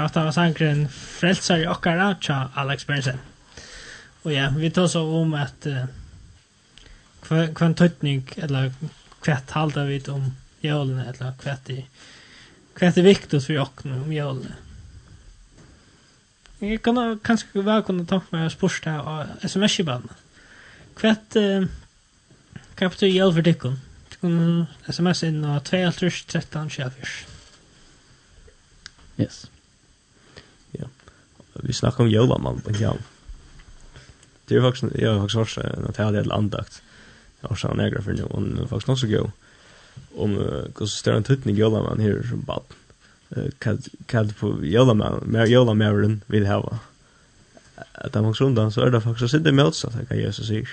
at 0.09 0.15
det 0.17 0.25
var 0.25 0.33
sangren 0.33 0.87
Frelsar 0.89 1.61
i 1.61 1.67
okkara 1.69 2.15
tja 2.21 2.47
Alex 2.57 2.87
Bernsen. 2.89 3.19
Og 4.25 4.33
ja, 4.33 4.49
vi 4.55 4.71
tar 4.73 4.87
så 4.89 5.03
om 5.05 5.35
at 5.37 5.67
uh, 5.69 5.85
hva 7.29 7.67
en 7.67 7.75
tøytning, 7.77 8.23
eller 8.41 8.71
kvett 9.21 9.53
halda 9.53 9.85
vi 9.85 9.99
om 10.09 10.31
jølene, 10.65 11.05
eller 11.11 11.35
hva 11.43 11.59
i 11.69 11.83
hva 12.79 12.89
i 12.95 13.03
viktig 13.03 13.41
for 13.43 13.61
okkene 13.61 13.99
om 13.99 14.11
jølene. 14.13 14.55
Jeg 16.59 16.81
kan 16.83 16.97
kanskje 17.23 17.63
være 17.63 17.85
kunne 17.87 18.07
tanke 18.07 18.33
meg 18.33 18.47
å 18.47 18.53
spørre 18.53 18.81
det 18.87 18.95
av 19.13 19.45
sms-kibanen. 19.47 20.25
Kvett, 20.99 21.37
uh, 21.39 21.69
hva 22.79 22.89
betyr 22.89 23.13
jøl 23.13 23.35
for 23.35 23.45
dikken? 23.45 23.77
Du 24.09 24.17
kan 24.23 24.41
sms 24.89 25.23
inn 25.29 25.45
av 25.45 25.61
2, 25.69 25.85
13, 26.33 26.73
24. 26.79 27.15
Yes 29.19 29.45
vi 31.63 31.73
snackar 31.73 32.03
om 32.03 32.09
Jolan 32.09 32.61
på 32.61 32.71
Jan. 32.71 32.97
Det 34.45 34.55
är 34.55 34.61
faktiskt 34.61 34.95
jag 34.95 35.13
har 35.13 35.27
faktiskt 35.27 35.57
hört 35.57 35.87
att 35.89 35.95
det 35.95 36.03
hade 36.03 36.33
andakt. 36.33 36.81
Jag 37.41 37.49
har 37.49 37.55
sån 37.55 37.77
några 37.77 38.01
för 38.01 38.13
nu 38.13 38.23
och 38.23 38.41
nu 38.41 38.67
faktiskt 38.67 38.87
något 38.87 38.99
så 38.99 39.07
gå. 39.07 39.31
Om 40.15 40.37
hur 40.75 40.97
står 40.97 41.11
en 41.11 41.23
tutning 41.23 41.55
Jolan 41.55 41.83
man 41.83 41.99
här 41.99 42.25
som 42.29 42.41
bad. 42.41 42.63
Eh 43.29 43.43
Kad 43.59 43.87
kad 44.05 44.37
på 44.37 44.65
Jolan 44.65 44.97
man, 44.97 45.23
mer 45.25 45.45
Jolan 45.45 45.77
Marin 45.77 46.21
vill 46.27 46.47
ha. 46.47 46.79
Att 47.91 48.15
han 48.15 48.25
också 48.25 48.45
undan 48.45 48.71
så 48.71 48.81
är 48.81 48.91
det 48.91 49.01
faktiskt 49.01 49.33
inte 49.33 49.51
med 49.51 49.73
så 49.73 49.87
att 49.87 50.09
jag 50.09 50.19
Jesus 50.19 50.47
säger. 50.47 50.69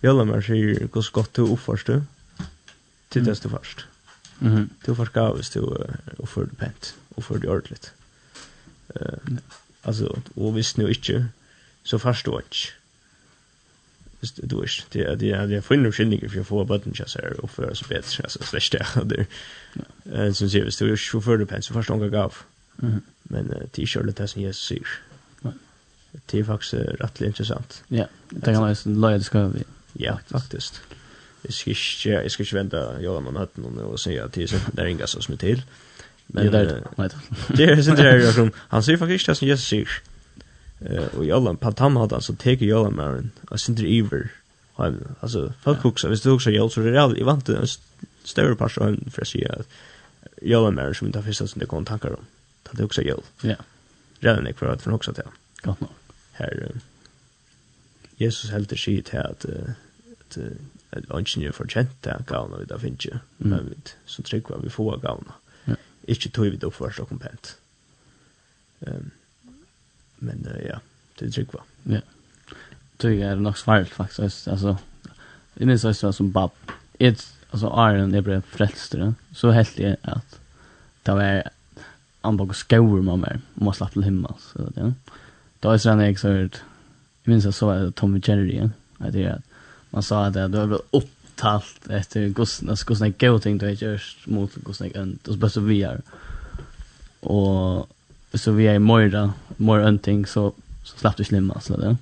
Jolan 0.00 0.28
man 0.28 0.42
säger 0.42 0.64
hur 0.80 0.88
gott 1.12 1.34
du 1.34 1.42
uppförst 1.42 1.86
du. 1.86 2.02
Tittas 3.08 3.40
du 3.40 3.48
först. 3.48 3.84
Mhm. 4.38 4.70
Du 4.84 4.94
får 4.94 5.06
ska 5.06 5.34
du 5.52 5.60
uppför 6.16 6.46
pent 6.46 6.94
och 7.14 7.24
för 7.24 7.38
det 7.38 7.48
ordentligt. 7.48 7.92
Eh 8.94 9.18
Alltså 9.82 10.22
och 10.34 10.58
visst 10.58 10.76
nu 10.76 10.88
inte 10.88 11.26
så 11.82 11.98
förstår 11.98 12.34
jag 12.34 12.42
inte. 12.42 12.56
Visst 14.20 14.40
du 14.42 14.60
vet 14.60 14.86
det 14.90 15.04
är 15.04 15.16
det 15.16 15.30
är 15.30 15.46
det 15.46 15.62
för 15.62 15.74
en 15.74 15.92
skillnad 15.92 16.30
för 16.32 16.42
få 16.42 16.64
button 16.64 16.92
just 16.96 17.16
här 17.16 17.40
och 17.40 17.50
för 17.50 17.74
så 17.74 17.84
bättre 17.88 18.22
alltså 18.22 18.42
slash 18.42 18.68
där 18.70 19.04
där. 19.04 19.26
Eh 20.12 20.32
så 20.32 20.48
ser 20.48 20.64
vi 20.64 20.70
så 20.70 20.86
ju 20.86 20.96
för 20.96 21.38
det 21.38 21.46
pens 21.46 21.68
förstår 21.68 22.02
jag 22.02 22.12
gav. 22.12 22.34
Mhm. 22.76 23.00
Men 23.22 23.68
t-shirt 23.72 24.16
det 24.16 24.28
som 24.28 24.42
jag 24.42 24.54
ser. 24.54 24.86
Det 26.26 26.38
är 26.38 26.44
faktiskt 26.44 26.74
rätt 26.74 27.20
intressant. 27.20 27.82
Ja, 27.88 28.06
det 28.30 28.40
kan 28.40 28.60
vara 28.60 28.76
en 28.84 29.00
läsa 29.00 29.24
ska 29.24 29.46
vi. 29.46 29.64
Ja, 29.92 30.18
faktiskt. 30.28 30.80
Jag 31.42 31.54
ska 31.54 31.70
inte, 31.70 32.08
jag 32.08 32.30
ska 32.30 32.42
inte 32.42 32.54
vänta, 32.54 33.02
jag 33.02 33.14
har 33.14 33.20
någon 33.20 33.36
hatt 33.36 33.56
någon 33.56 33.78
och 33.78 34.00
säga 34.00 34.24
att 34.24 34.32
det 34.32 34.52
är 34.76 34.86
inga 34.86 35.06
som 35.06 35.32
är 35.32 35.38
till. 35.38 35.62
Men 36.32 36.46
det 36.52 36.58
är 36.58 36.84
vet. 36.96 37.16
Det 37.48 37.64
är 37.64 37.82
sen 37.82 37.96
där 37.96 38.32
som 38.32 38.50
han 38.68 38.82
säger 38.82 38.98
faktiskt 38.98 39.28
att 39.28 39.42
Jesus 39.42 39.68
säger 39.68 39.88
eh 40.80 41.06
och 41.16 41.24
Jollan 41.24 41.56
på 41.56 41.72
tam 41.72 41.96
hade 41.96 42.14
alltså 42.14 42.32
tagit 42.32 42.60
Jollan 42.60 42.96
Marin 42.96 43.30
och 43.50 43.60
sen 43.60 43.74
det 43.74 43.98
ever. 43.98 44.30
Alltså 45.20 45.52
folk 45.62 45.84
också 45.84 46.08
visst 46.08 46.26
också 46.26 46.50
Joll 46.50 46.70
så 46.70 46.80
det 46.80 46.98
är 46.98 47.18
i 47.18 47.22
vant 47.22 47.48
en 47.48 47.66
större 48.24 48.54
person 48.54 49.10
för 49.10 49.24
sig 49.24 49.48
att 49.48 49.68
Jollan 50.42 50.74
Marin 50.74 50.94
som 50.94 51.06
inte 51.06 51.22
finns 51.22 51.42
att 51.42 51.54
det 51.54 51.66
kan 51.66 51.84
tacka 51.84 52.08
dem. 52.08 52.24
Det 52.70 52.82
är 52.82 52.84
också 52.84 53.02
Joll. 53.02 53.22
Ja. 53.42 53.56
Redan 54.20 54.46
är 54.46 54.52
kvar 54.52 54.68
att 54.68 54.82
från 54.82 54.94
också 54.94 55.12
till. 55.12 55.24
Gott 55.62 55.80
nog. 55.80 55.90
Här 56.32 56.72
Jesus 58.16 58.50
helt 58.50 58.78
skit 58.78 59.08
här 59.08 59.30
att 59.30 59.44
att 59.44 60.38
att 61.10 61.36
ingen 61.36 61.52
förtjänt 61.52 62.02
det 62.02 62.24
gavna 62.26 62.56
vi 62.56 62.64
där 62.64 62.78
finns 62.78 63.06
ju. 63.06 63.12
Men 63.36 63.68
vi 63.68 63.76
så 64.06 64.22
tryck 64.22 64.48
vad 64.48 64.62
vi 64.62 64.70
får 64.70 64.96
gavna 64.96 65.32
ikke 66.08 66.32
tog 66.34 66.50
vi 66.50 66.56
det 66.56 66.68
oppførst 66.68 67.02
og 67.02 67.10
kompent. 67.12 67.56
Um, 68.86 69.12
men 70.18 70.46
uh, 70.46 70.58
ja, 70.62 70.80
det 71.18 71.28
er 71.28 71.34
trygg 71.36 71.54
va. 71.54 71.64
Ja. 71.96 72.02
Tog 73.02 73.18
er 73.18 73.42
nok 73.42 73.58
svaret 73.60 73.94
faktisk. 73.94 74.48
Altså, 74.50 74.76
jeg 75.58 75.68
minns 75.70 75.84
også 75.84 76.12
som 76.12 76.32
bab. 76.32 76.54
Jeg, 77.00 77.16
altså, 77.52 77.68
Arjen 77.68 78.14
er 78.14 78.26
bare 78.26 78.42
frelster. 78.54 79.12
Så 79.32 79.54
helt 79.54 79.78
jeg 79.78 79.96
at 80.02 80.38
det 81.06 81.16
var 81.18 81.42
han 82.22 82.38
bak 82.38 82.54
skover 82.54 83.02
med 83.02 83.24
meg, 83.24 83.40
og 83.58 83.66
man 83.66 83.74
slapp 83.74 83.96
til 83.96 84.06
himmel. 84.06 84.34
Så, 84.38 84.68
ja. 84.76 84.92
Da 85.62 85.72
er 85.72 85.82
sånn 85.82 86.02
jeg 86.02 86.18
så 86.20 86.34
hørt, 86.34 86.60
jeg 87.22 87.32
minns 87.32 87.46
jeg 87.46 87.56
så 87.56 87.72
Tommy 87.98 88.20
Jerry, 88.22 88.60
ja. 88.60 88.68
det 89.10 89.26
er 89.26 89.40
at 89.40 89.48
man 89.92 90.06
sa 90.06 90.26
at 90.28 90.38
det 90.38 90.62
var 90.70 90.80
opp 90.96 91.10
talt 91.42 91.90
efter 91.90 92.28
gosna 92.28 92.76
gosna 92.86 93.08
goting 93.08 93.58
då 93.58 93.66
just 93.66 94.26
mot 94.26 94.54
gosna 94.54 94.86
and 94.96 95.18
och 95.28 95.36
bara 95.36 95.50
så 95.50 95.60
vi 95.60 95.82
är 95.82 96.00
och 97.20 97.88
så 98.34 98.52
vi 98.52 98.66
är 98.66 98.78
morda 98.78 99.32
mor 99.56 99.80
önting 99.80 100.26
så 100.26 100.52
så 100.84 100.98
slapp 100.98 101.16
du 101.16 101.24
slimma 101.24 101.60
så 101.60 101.76
det. 101.76 101.96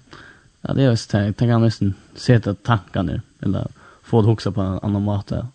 Ja 0.60 0.74
det 0.74 0.82
är 0.82 0.90
just 0.90 1.10
det 1.10 1.32
tänk 1.32 1.50
jag 1.50 1.60
nästan 1.60 1.94
sätta 2.14 2.54
tankarna 2.54 3.20
eller 3.40 3.68
få 4.02 4.22
det 4.22 4.28
huxa 4.28 4.52
på 4.52 4.60
en 4.60 4.78
annan 4.82 5.02
måte 5.02 5.46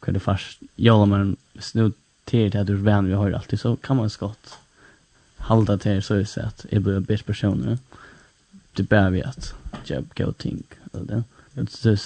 kan 0.00 0.14
det 0.14 0.20
fast 0.20 0.58
göra 0.76 1.06
men 1.06 1.36
snu 1.58 1.92
till 2.24 2.50
det 2.50 2.64
du 2.64 2.74
vän 2.74 3.06
vi 3.06 3.12
har 3.12 3.32
alltid 3.32 3.60
så 3.60 3.76
kan 3.76 3.96
man 3.96 4.10
skott 4.10 4.58
halda 5.36 5.78
till 5.78 6.02
så 6.02 6.14
är 6.14 6.18
det 6.18 6.42
att 6.42 6.66
är 6.70 6.80
blir 6.80 7.00
bäst 7.00 7.26
personer 7.26 7.78
det 8.72 8.82
behöver 8.82 9.10
vi 9.10 9.22
att 9.22 9.54
jag 9.84 10.04
go 10.16 10.32
thing 10.32 10.62
eller 10.92 11.04
det. 11.04 11.22
Det 11.54 11.60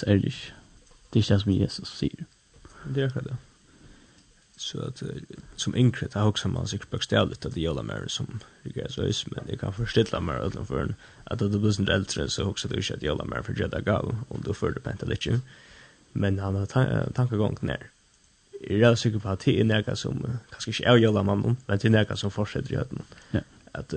är 0.07 0.17
det 0.17 0.31
Det 1.11 1.19
är 1.19 1.21
inte 1.21 1.33
det 1.33 1.39
som 1.39 1.51
Jesus 1.51 1.89
säger. 1.89 2.25
Det 2.83 3.01
är 3.01 3.09
det. 3.09 3.37
Så 4.55 4.81
att 4.81 5.03
som 5.55 5.75
yngre, 5.75 6.07
det 6.07 6.19
har 6.19 6.27
också 6.27 6.47
man 6.47 6.67
sig 6.67 6.79
bokstavligt 6.89 7.45
att 7.45 7.53
det 7.53 7.61
gäller 7.61 7.83
mer 7.83 8.05
som 8.07 8.39
Rikard 8.61 8.91
Söjs, 8.91 9.25
men 9.27 9.45
jag 9.49 9.59
kan 9.59 9.73
förstilla 9.73 10.19
mig 10.19 10.47
utanför 10.47 10.79
en. 10.81 10.95
Att 11.23 11.39
det 11.39 11.49
blir 11.49 11.79
inte 11.79 11.93
äldre 11.93 12.29
så 12.29 12.43
också 12.43 12.67
det 12.67 12.75
inte 12.77 12.93
att 12.93 12.99
det 12.99 13.05
gäller 13.05 13.25
mer 13.25 13.41
för 13.41 13.59
Jedda 13.59 13.81
Gal, 13.81 14.15
om 14.27 14.41
du 14.45 14.53
får 14.53 14.71
det 14.71 14.79
på 14.79 15.05
lite. 15.05 15.39
Men 16.11 16.39
han 16.39 16.55
har 16.55 16.65
tan 16.65 17.13
tankegång 17.13 17.57
när. 17.61 17.89
Jag 18.69 18.91
är 18.91 18.95
säker 18.95 19.19
på 19.19 19.29
att 19.29 19.39
det 19.39 19.59
är 19.59 19.63
något 19.63 19.99
som 19.99 20.37
kanske 20.49 20.71
inte 20.71 20.83
är 20.83 20.97
gäller 20.97 21.23
mannen, 21.23 21.57
men 21.65 21.77
det 21.77 21.87
är 21.87 21.89
något 21.89 22.19
som 22.19 22.31
fortsätter 22.31 22.73
i 22.73 22.75
höjden. 22.75 23.01
Ja. 23.31 23.39
Att 23.71 23.89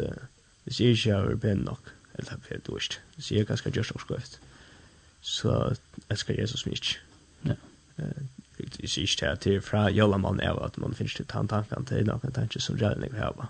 det 0.65 0.75
ser 0.75 0.91
inte 0.91 1.09
jag 1.09 1.31
är 1.31 1.35
ben 1.35 1.59
nok, 1.59 1.85
eller 2.13 2.37
det 2.49 2.55
är 2.55 2.61
dåligt. 2.65 3.01
Det 3.17 3.23
ser 3.23 3.37
jag 3.37 3.47
ganska 3.47 3.71
just 3.71 3.91
också. 3.91 4.15
Ja 4.15 4.39
så 5.25 5.75
elsker 6.09 6.35
Jesus 6.35 6.67
mye. 6.67 6.77
Ja. 7.43 7.55
Det 8.57 8.85
är 8.85 8.99
inte 8.99 9.33
att 9.33 9.41
det 9.41 9.55
är 9.55 9.61
från 9.61 9.95
Jolaman 9.95 10.41
är 10.41 10.67
att 10.67 10.77
man 10.77 10.95
finns 10.95 11.15
till 11.15 11.27
tanken 11.27 11.85
till 11.85 12.07
någon 12.07 12.33
tanke 12.33 12.61
som 12.61 12.77
rör 12.77 12.97
mig 12.97 13.11
har. 13.19 13.33
va. 13.33 13.49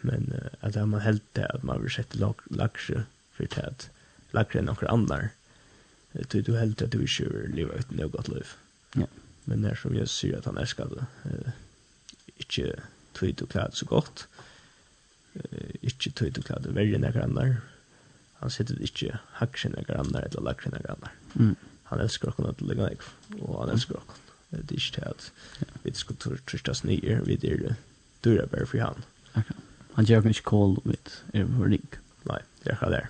Men 0.00 0.34
att 0.60 0.74
man 0.74 1.00
helt 1.00 1.22
det 1.32 1.46
att 1.46 1.62
man 1.62 1.82
vill 1.82 1.90
sätta 1.90 2.34
laxer 2.50 3.04
för 3.32 3.46
tät. 3.46 3.90
Laxer 4.30 4.58
är 4.58 4.62
några 4.62 4.88
andra. 4.88 5.28
Du 6.12 6.42
du 6.42 6.56
helt 6.58 6.82
att 6.82 6.90
du 6.90 7.06
kör 7.06 7.48
leva 7.48 7.74
ett 7.74 7.90
något 7.90 8.28
liv. 8.28 8.46
Ja. 8.94 9.06
Men 9.44 9.60
när 9.60 9.74
som 9.74 9.96
jag 9.96 10.08
ser 10.08 10.38
att 10.38 10.44
han 10.44 10.58
älskar 10.58 10.86
det. 10.86 11.06
Inte 12.36 12.82
tog 13.12 13.34
du 13.34 13.46
klart 13.46 13.74
så 13.74 13.86
gott. 13.86 14.28
Inte 15.80 16.10
tog 16.10 16.32
du 16.32 16.42
klart 16.42 16.66
värre 16.66 16.98
några 16.98 17.22
andra 17.22 17.56
han 18.42 18.50
sitter 18.50 18.80
ikke 18.82 19.20
hakkene 19.38 19.84
grannar 19.86 20.26
eller 20.26 20.42
lakkene 20.48 20.82
grannar. 20.82 21.14
Mm. 21.34 21.54
Han 21.92 22.02
elsker 22.02 22.32
okkur 22.32 22.50
at 22.50 22.62
ligger 22.64 22.90
nek, 22.90 23.04
og 23.38 23.62
han 23.62 23.74
elsker 23.76 24.00
okkur. 24.00 24.20
Det 24.52 24.60
er 24.60 24.80
ikke 24.80 24.94
til 24.96 25.08
at 25.08 25.30
vi 25.84 25.92
skal 25.96 26.38
trystas 26.48 26.84
nye, 26.84 27.20
vi 27.24 27.38
er 27.38 27.60
det 27.62 27.74
dyrer 28.24 28.50
bare 28.50 28.66
for 28.66 28.82
han. 28.82 29.04
Okay. 29.32 29.56
Han 29.96 30.08
gjør 30.08 30.28
ikke 30.28 30.48
kål 30.50 30.78
vidt 30.84 31.14
er 31.34 31.48
vår 31.48 31.72
ring. 31.74 31.88
Nei, 32.28 32.40
det 32.62 32.72
er 32.72 32.78
ikke 32.78 32.90
det. 32.92 33.04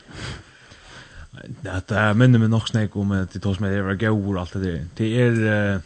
Det 1.65 1.97
er 1.97 2.17
minner 2.19 2.43
meg 2.43 2.53
nok 2.53 2.69
snakk 2.69 2.97
om 3.01 3.15
at 3.17 3.33
de 3.33 3.41
tog 3.41 3.57
som 3.57 3.67
er 3.67 3.95
gaur 4.01 4.21
og 4.21 4.41
alt 4.43 4.55
det 4.59 4.63
der. 4.63 4.85
Det 4.99 5.11
er 5.25 5.81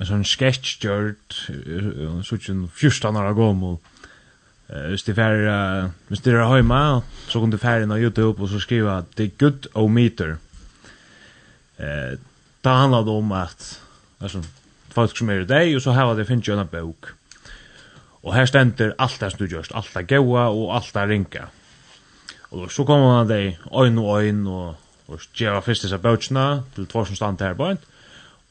en 0.00 0.08
sånn 0.08 0.26
sketch 0.26 0.78
gjørt, 0.82 1.36
sånn 2.26 2.64
14 2.72 3.20
år 3.20 3.34
gammel, 3.38 3.78
Eh, 4.70 4.88
hvis 4.88 5.02
det 5.02 5.18
är 5.18 5.90
hvis 6.08 6.20
det 6.20 6.34
er 6.34 6.54
hjemme, 6.54 7.02
så 7.28 7.40
kan 7.40 7.50
du 7.50 7.58
färja 7.58 7.86
på 7.86 7.98
Youtube 7.98 8.42
og 8.42 8.48
så 8.48 8.60
skriva 8.60 8.98
att 8.98 9.16
det 9.16 9.24
är 9.24 9.38
good 9.38 9.66
o 9.74 9.88
meter. 9.88 10.36
Eh, 11.78 12.18
det 12.64 12.70
handlar 12.70 13.08
om 13.08 13.32
at 13.32 13.80
altså 14.20 14.42
folk 14.88 15.16
som 15.16 15.30
er 15.30 15.40
i 15.40 15.44
deg, 15.44 15.76
og 15.76 15.82
så 15.82 15.92
har 15.92 16.14
det 16.14 16.26
finnes 16.26 16.48
jo 16.48 16.58
en 16.58 16.66
bok. 16.66 17.14
Og 18.22 18.34
her 18.34 18.46
stender 18.46 18.94
alt 18.98 19.20
det 19.20 19.32
som 19.32 19.38
du 19.38 19.46
gjørst, 19.46 19.72
alt 19.74 19.90
det 19.94 20.08
goa 20.08 20.48
og 20.48 20.74
alt 20.76 20.94
det 20.94 21.08
ringa. 21.08 21.48
Og 22.50 22.70
så 22.72 22.84
kommer 22.84 23.16
man 23.16 23.28
deg 23.28 23.58
øyn 23.74 23.98
og 23.98 24.22
øyn 24.22 24.46
og 24.46 24.76
og 25.08 25.20
gjør 25.36 25.60
først 25.60 25.82
disse 25.82 25.98
bouchna 25.98 26.62
til 26.74 26.86
tvær 26.88 27.04
som 27.04 27.16
stand 27.16 27.42
her 27.44 27.54
på 27.54 27.66
en. 27.74 27.78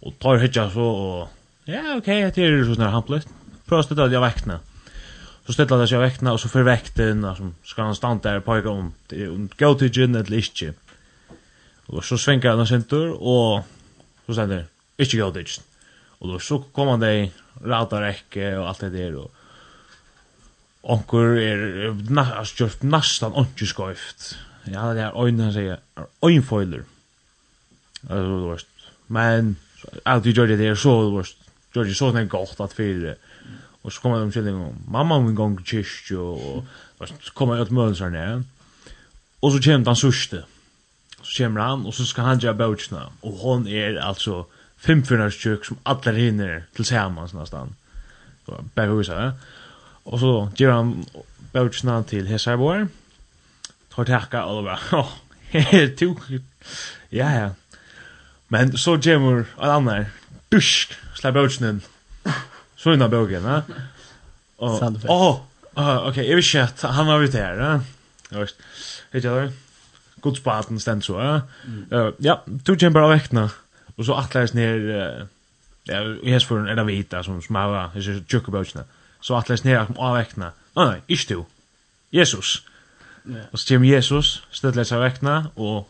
Og 0.06 0.14
tar 0.22 0.38
hitcha 0.38 0.68
så 0.70 0.80
og 0.80 1.30
ja 1.68 1.96
okej, 1.98 2.26
okay, 2.26 2.32
det 2.36 2.44
er 2.44 2.58
ju 2.58 2.76
så 2.76 2.90
hamplet. 2.90 3.28
Prøv 3.68 3.80
å 3.80 3.82
Prosta 3.82 3.96
då 3.96 4.12
jag 4.12 4.22
vaknar 4.22 4.60
så 5.46 5.54
stilla 5.54 5.78
det 5.78 5.90
seg 5.90 6.00
av 6.00 6.06
vekterna 6.06 6.34
och 6.34 6.40
så 6.40 6.64
vekten, 6.64 7.26
og 7.26 7.38
så 7.38 7.52
skal 7.64 7.86
han 7.86 7.96
stand 7.96 8.22
der, 8.24 8.38
och 8.38 8.46
pojka 8.46 8.70
om 8.70 8.94
det 9.10 9.24
är 9.24 9.48
gå 9.58 9.74
til 9.74 9.92
gin 9.92 10.16
eller 10.16 10.38
ikke. 10.38 10.74
Og 11.88 12.04
så 12.04 12.18
svänkar 12.18 12.58
han 12.58 12.68
center 12.68 13.12
og 13.22 13.64
så 14.26 14.34
stender, 14.34 14.66
ikke 14.98 15.18
gå 15.18 15.32
til 15.32 15.46
gin 15.46 15.64
Og 16.20 16.30
då 16.30 16.40
så 16.40 16.64
kommer 16.74 16.92
han 16.92 17.02
deg, 17.02 17.32
rauta 17.62 18.00
räcke 18.00 18.58
og 18.58 18.70
alt 18.70 18.82
det 18.82 18.94
der, 18.94 19.18
og 19.18 19.32
onkur 20.84 21.38
er 21.40 21.94
næst 22.12 22.84
nastan 22.84 23.36
onkur 23.40 23.68
skoift 23.68 24.34
ja 24.68 24.92
det 24.96 25.06
er 25.06 25.16
øyne 25.16 25.48
han 25.48 25.54
sier 25.56 25.80
er 25.98 26.10
øynfoiler 26.26 26.84
altså 28.10 28.40
du 28.42 28.50
vet 28.50 28.90
men 29.08 29.56
alt 30.06 30.26
vi 30.26 30.34
gjør 30.34 30.52
det 30.52 30.60
der 30.60 30.76
så 30.76 30.96
du 31.08 31.18
vet 31.18 31.36
gjør 31.74 31.88
det 31.88 31.96
så 31.96 32.12
sånn 32.12 32.32
godt 32.32 32.60
at 32.64 32.76
fyrir 32.76 33.16
og 33.84 33.92
så 33.92 34.02
kommer 34.02 34.20
de 34.20 34.32
til 34.32 34.48
en 34.48 34.84
mamma 34.88 35.20
min 35.20 35.36
gång 35.36 35.60
i 35.60 35.64
kyrkje 35.64 36.18
och 36.18 36.64
så 37.00 37.34
kommer 37.34 37.56
jag 37.56 37.68
till 37.68 37.76
mölsarna. 37.76 38.44
og 39.42 39.52
så 39.52 39.60
kommer 39.64 39.86
han 39.86 39.96
sørste, 39.96 40.44
Så 41.24 41.44
kommer 41.44 41.62
han 41.62 41.86
og 41.86 41.94
så 41.94 42.06
skal 42.06 42.24
han 42.24 42.40
gjøre 42.40 42.58
bouchna. 42.58 43.10
og 43.22 43.32
hon 43.42 43.68
er 43.68 44.02
altså 44.02 44.44
femfyrnas 44.78 45.36
kök 45.36 45.66
som 45.66 45.78
alla 45.86 46.12
hinner 46.12 46.62
tillsammans 46.76 47.34
nästan. 47.34 47.76
Bara 48.76 48.88
husa. 48.88 49.32
og 50.06 50.20
så 50.20 50.50
gjør 50.56 50.76
han 50.76 51.06
bouchna 51.54 52.04
til 52.04 52.28
Hesarboar. 52.28 52.88
Tar 53.96 54.04
tacka 54.04 54.44
och 54.44 54.64
bara, 54.64 54.80
ja, 55.54 55.70
ja, 57.12 57.30
ja. 57.30 57.50
Men 58.48 58.78
så 58.78 58.98
kommer 58.98 59.38
en 59.40 59.46
annan, 59.58 60.06
dusk, 60.52 60.94
släpp 61.16 61.34
bouchna 61.34 61.80
Så 62.84 62.94
innan 62.94 63.10
boken, 63.10 63.44
va? 63.44 63.62
Och 64.56 65.00
åh, 65.08 66.08
okej, 66.08 66.30
jag 66.30 66.36
vet 66.36 66.46
shit. 66.46 66.82
Han 66.82 67.08
var 67.08 67.22
ute 67.22 67.38
här, 67.38 67.56
va? 67.56 67.82
Just. 68.30 68.56
Vet 69.12 69.24
jag 69.24 69.44
då. 69.44 69.52
Gud 70.22 70.38
spaten 70.38 70.80
ständ 70.80 71.04
så, 71.04 71.14
va? 71.14 71.42
ja, 72.18 72.44
tog 72.64 72.82
jag 72.82 72.94
bara 72.94 73.08
väckna. 73.08 73.50
Och 73.96 74.06
så 74.06 74.14
atlas 74.14 74.54
ner 74.54 75.28
Ja, 75.84 76.02
jag 76.24 76.42
för 76.44 76.60
en 76.60 76.68
eller 76.68 76.84
vita 76.84 77.24
som 77.24 77.42
smava, 77.42 77.92
det 77.94 78.00
är 78.00 78.24
tjocka 78.28 78.52
böckerna. 78.52 78.84
Så 79.22 79.36
atlas 79.36 79.64
ner 79.64 79.78
av 79.78 80.00
avväckna. 80.00 80.52
Nej, 80.76 80.86
nej, 80.86 81.02
inte 81.08 81.28
du. 81.28 81.46
Jesus. 82.10 82.62
Och 83.52 83.60
så 83.60 83.74
kommer 83.74 83.88
Jesus, 83.88 84.44
ställer 84.52 84.84
sig 84.84 85.00
väckna 85.00 85.48
och 85.56 85.90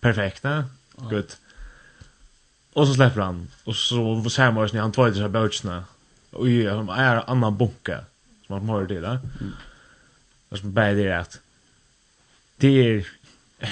perfekta. 0.00 0.64
Gud. 1.10 1.36
Och 2.76 2.88
så 2.88 2.94
släpper 2.94 3.20
han. 3.20 3.48
Och 3.64 3.76
så 3.76 4.30
ser 4.30 4.52
man 4.52 4.68
ju 4.68 4.78
han 4.78 4.92
två 4.92 5.06
dessa 5.06 5.28
bouchna. 5.28 5.84
Och 6.30 6.48
ju 6.48 6.70
han 6.70 6.88
är 6.88 7.16
en 7.16 7.22
annan 7.26 7.56
bunke 7.56 7.98
som 8.46 8.52
han 8.54 8.68
har 8.68 8.84
det 8.84 9.00
där. 9.00 9.18
Det 10.48 10.56
som 10.56 10.72
bäder 10.72 11.04
det 11.04 11.18
att 11.18 11.40
det 12.56 12.68
är 12.68 13.06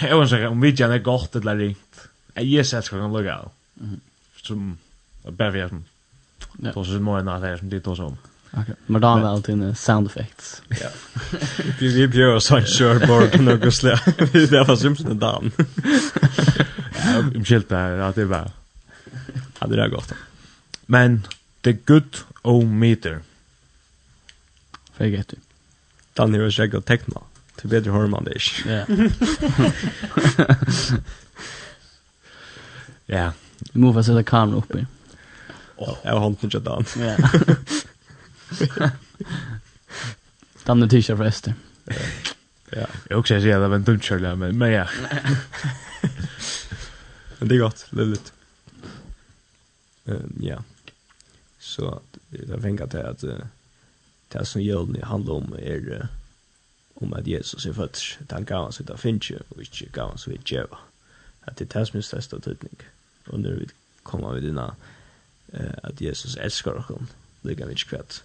jag 0.08 0.20
vill 0.20 0.28
säga 0.28 0.50
om 0.50 0.60
vidjan 0.60 0.90
gärna 0.90 1.02
gott 1.02 1.36
eller 1.36 1.56
ringt. 1.56 2.08
Jag 2.34 2.44
ger 2.44 2.62
sig 2.62 2.78
att 2.78 2.92
jag 2.92 3.00
kan 3.00 3.12
lugga 3.12 3.38
av. 3.38 3.50
Som 4.42 4.78
bara 5.22 5.52
för 5.52 5.58
jag 5.58 5.70
som 5.70 5.84
tar 6.72 6.84
sig 6.84 7.00
många 7.00 7.22
natt 7.22 7.42
här 7.42 7.56
som 7.56 7.68
det 7.68 7.80
tar 7.80 7.94
sig 7.94 8.04
om. 8.04 8.16
Okej, 8.52 8.74
men 8.86 9.00
då 9.00 9.08
har 9.08 9.20
vi 9.20 9.26
alltid 9.26 9.54
en 9.54 9.74
sound 9.74 10.06
effects. 10.06 10.62
Ja. 10.68 10.88
Vi 11.80 12.08
bjöd 12.08 12.36
oss 12.36 12.50
en 12.50 12.64
körborg 12.64 13.30
och 13.34 13.40
något 13.40 13.74
slä. 13.74 14.00
Det 14.32 14.68
var 14.68 14.76
Simpson 14.76 15.06
och 15.06 15.16
Dan. 15.16 15.52
Ja, 17.06 17.10
har 17.10 17.44
skilt 17.44 17.68
det 17.68 17.76
här, 17.76 17.90
ja 17.90 18.12
det 18.14 18.22
är 18.22 18.26
bara 18.26 18.50
ja, 19.60 19.66
det 19.66 19.78
er 19.78 19.88
godt. 19.88 20.12
Men 20.86 21.26
the 21.62 21.72
good 21.72 22.24
o 22.44 22.64
meter. 22.64 23.18
Fegget. 24.98 25.34
Danny 26.16 26.38
var 26.38 26.50
skägg 26.50 26.70
godt 26.70 26.86
tekna. 26.86 27.20
Til 27.58 27.68
bedre 27.68 27.90
hör 27.90 28.06
man 28.06 28.24
det 28.24 28.34
ikke. 28.34 28.68
Ja. 28.68 28.84
Ja. 33.06 33.32
Vi 33.72 33.80
må 33.80 33.92
måste 33.92 34.12
sätta 34.12 34.22
kameran 34.22 34.54
uppe. 34.54 34.86
Åh, 35.76 35.96
jag 36.02 36.12
har 36.12 36.18
hånden 36.18 36.44
ikke 36.44 36.58
Dan. 36.58 36.84
Ja. 36.98 37.16
Dan 40.64 40.82
är 40.82 40.88
t-shirt 40.88 41.20
Ester. 41.20 41.54
Ja. 42.70 42.86
jeg 43.08 43.18
också 43.18 43.40
säger 43.40 43.56
att 43.56 43.62
det 43.62 43.68
var 43.68 43.76
en 43.76 43.84
dumt 43.84 44.00
men, 44.38 44.58
men 44.58 44.72
ja. 44.72 44.84
men 47.38 47.48
det 47.48 47.54
er 47.54 47.58
godt, 47.58 47.86
det 47.90 48.02
är 48.02 48.06
lite. 48.06 48.30
Um, 50.04 50.38
ja. 50.40 50.64
Så 51.58 52.00
jag 52.30 52.62
tänker 52.62 52.84
att 52.84 52.94
att 52.94 53.24
det 54.28 54.44
som 54.44 54.62
julen 54.62 55.02
handlar 55.02 55.34
om 55.34 55.52
är 55.58 56.08
om 56.94 57.12
att 57.12 57.26
Jesus 57.26 57.66
är 57.66 57.72
född. 57.72 57.96
han 58.30 58.44
gav 58.44 58.68
oss 58.68 58.80
utan 58.80 58.98
finche 58.98 59.38
och 59.48 59.60
inte 59.60 59.84
gav 59.92 60.14
oss 60.14 60.28
vid 60.28 60.40
djeva. 60.44 60.78
Att 61.40 61.56
det 61.56 61.76
är 61.76 61.90
minst 61.92 62.08
största 62.08 62.40
tydning. 62.40 62.76
Och 63.26 63.40
nu 63.40 63.54
vi 63.54 63.68
kommer 64.02 64.32
vi 64.32 64.40
dina 64.40 64.76
att 65.82 66.00
Jesus 66.00 66.36
älskar 66.36 66.72
oss 66.72 66.86
lika 67.42 67.66
mycket 67.66 67.88
kvätt. 67.88 68.22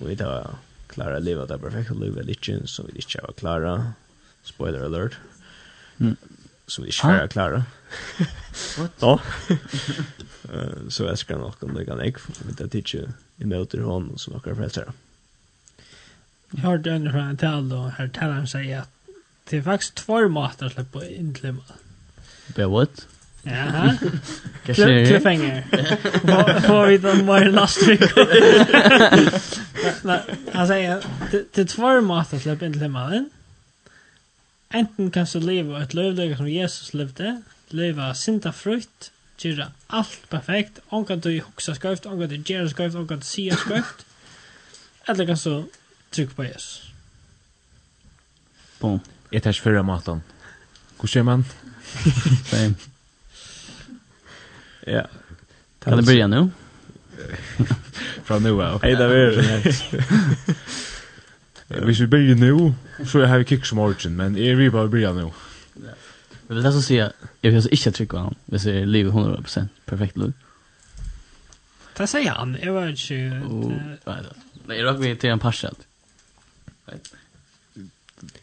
Och 0.00 0.10
vi 0.10 0.16
tar 0.16 0.56
klara 0.86 1.18
livet 1.18 1.48
det 1.48 1.58
perfekta 1.58 1.94
livet 1.94 2.18
eller 2.18 2.24
lite 2.24 2.66
så 2.66 2.82
vi 2.82 2.92
inte 2.92 3.20
har 3.22 3.32
klara. 3.32 3.92
Spoiler 4.42 4.80
alert. 4.80 5.16
Mm. 5.98 6.16
Så 6.66 6.82
vi 6.82 6.88
inte 6.88 7.06
har 7.06 7.28
klara. 7.28 7.64
What? 8.78 8.92
Ja. 9.00 9.20
uh, 10.52 10.88
så 10.88 11.16
nok 11.28 11.62
om 11.62 11.74
det 11.74 11.86
kan 11.86 12.00
jeg, 12.00 12.14
med 12.44 12.54
det 12.54 12.74
er 12.74 12.78
ikke 12.78 13.12
i 13.38 13.44
møter 13.44 13.82
hånd 13.82 14.18
som 14.18 14.32
några 14.32 14.54
frälsare. 14.54 14.92
Jag 16.50 16.60
hörde 16.60 16.90
under 16.90 17.12
fra 17.12 17.22
en 17.30 17.36
tal 17.36 17.72
og 17.72 17.92
her 17.92 18.08
taler 18.08 18.32
han 18.32 18.46
säger 18.46 18.80
at 18.80 18.88
det 19.50 19.56
är 19.56 19.62
faktiskt 19.62 19.94
två 19.94 20.28
matar 20.28 20.68
släpp 20.68 20.92
på 20.92 21.04
intlema. 21.04 21.62
Be 22.54 22.66
what? 22.66 23.06
Ja, 23.42 23.52
Jaha. 23.52 23.98
Cliffhanger. 24.64 25.64
Får 26.60 26.86
vi 26.86 26.98
den 26.98 27.26
mer 27.26 27.44
last 27.50 27.88
week? 27.88 28.00
Han 30.52 30.66
säger, 30.66 31.04
det 31.30 31.58
är 31.58 31.64
två 31.64 32.00
matar 32.00 32.38
släpp 32.38 32.62
intlema. 32.62 33.24
Enten 34.68 35.10
kan 35.10 35.26
du 35.32 35.40
leva 35.40 35.82
ett 35.82 35.94
liv 35.94 36.36
som 36.36 36.48
Jesus 36.48 36.94
levde, 36.94 37.42
leva 37.68 38.14
sinta 38.14 38.52
frukt, 38.52 39.12
gera 39.38 39.70
allt 39.88 40.20
perfekt. 40.30 40.80
Ongan 40.90 41.20
du 41.20 41.40
hugsa 41.40 41.74
skrøft, 41.74 42.02
kan 42.02 42.28
du 42.28 42.42
gera 42.44 42.68
skrøft, 42.68 43.08
kan 43.08 43.18
du 43.18 43.26
sia 43.26 43.56
skrøft. 43.56 44.06
Eller 45.08 45.26
kan 45.26 45.36
du 45.44 45.64
trykke 46.10 46.34
på 46.34 46.44
yes. 46.44 46.92
Boom. 48.80 49.00
Jeg 49.32 49.42
tar 49.42 49.50
ikke 49.50 49.62
fyrra 49.62 49.82
maten. 49.82 50.22
Hvor 50.98 51.06
ser 51.06 51.22
man? 51.22 51.44
Same. 52.50 52.74
Ja. 54.86 55.02
Kan 55.82 55.98
det 55.98 56.06
börja 56.06 56.26
nu? 56.26 56.50
Fra 58.24 58.38
nu, 58.38 58.62
ja. 58.62 58.78
Hej, 58.82 58.90
det 58.90 59.04
er 59.04 59.08
vi. 59.08 59.72
Hvis 61.84 62.00
vi 62.00 62.06
börjar 62.06 62.34
nu, 62.34 62.74
så 63.06 63.24
har 63.24 63.38
vi 63.38 63.44
kick 63.44 63.64
som 63.64 63.78
origin, 63.78 64.16
men 64.16 64.36
er 64.36 64.54
vi 64.54 64.70
bara 64.70 64.88
börja 64.88 65.12
nu? 65.12 65.32
Ja. 65.74 66.03
Men 66.46 66.56
vill 66.56 66.64
det 66.64 66.72
så 66.72 66.82
säga, 66.82 67.12
jag 67.40 67.50
vill 67.50 67.56
alltså 67.56 67.70
inte 67.70 67.92
trycka 67.92 68.16
honom. 68.16 68.34
Vi 68.44 68.58
ser 68.58 68.86
livet 68.86 69.12
100% 69.12 69.68
perfekt 69.84 70.16
lugn. 70.16 70.32
Det 71.96 72.06
säger 72.06 72.30
han, 72.30 72.58
jag 72.62 72.72
var 72.72 72.88
inte... 72.88 73.14
Nej, 74.66 74.78
jag 74.78 74.84
råkade 74.84 75.16
till 75.16 75.30
en 75.30 75.38
parsad. 75.38 75.76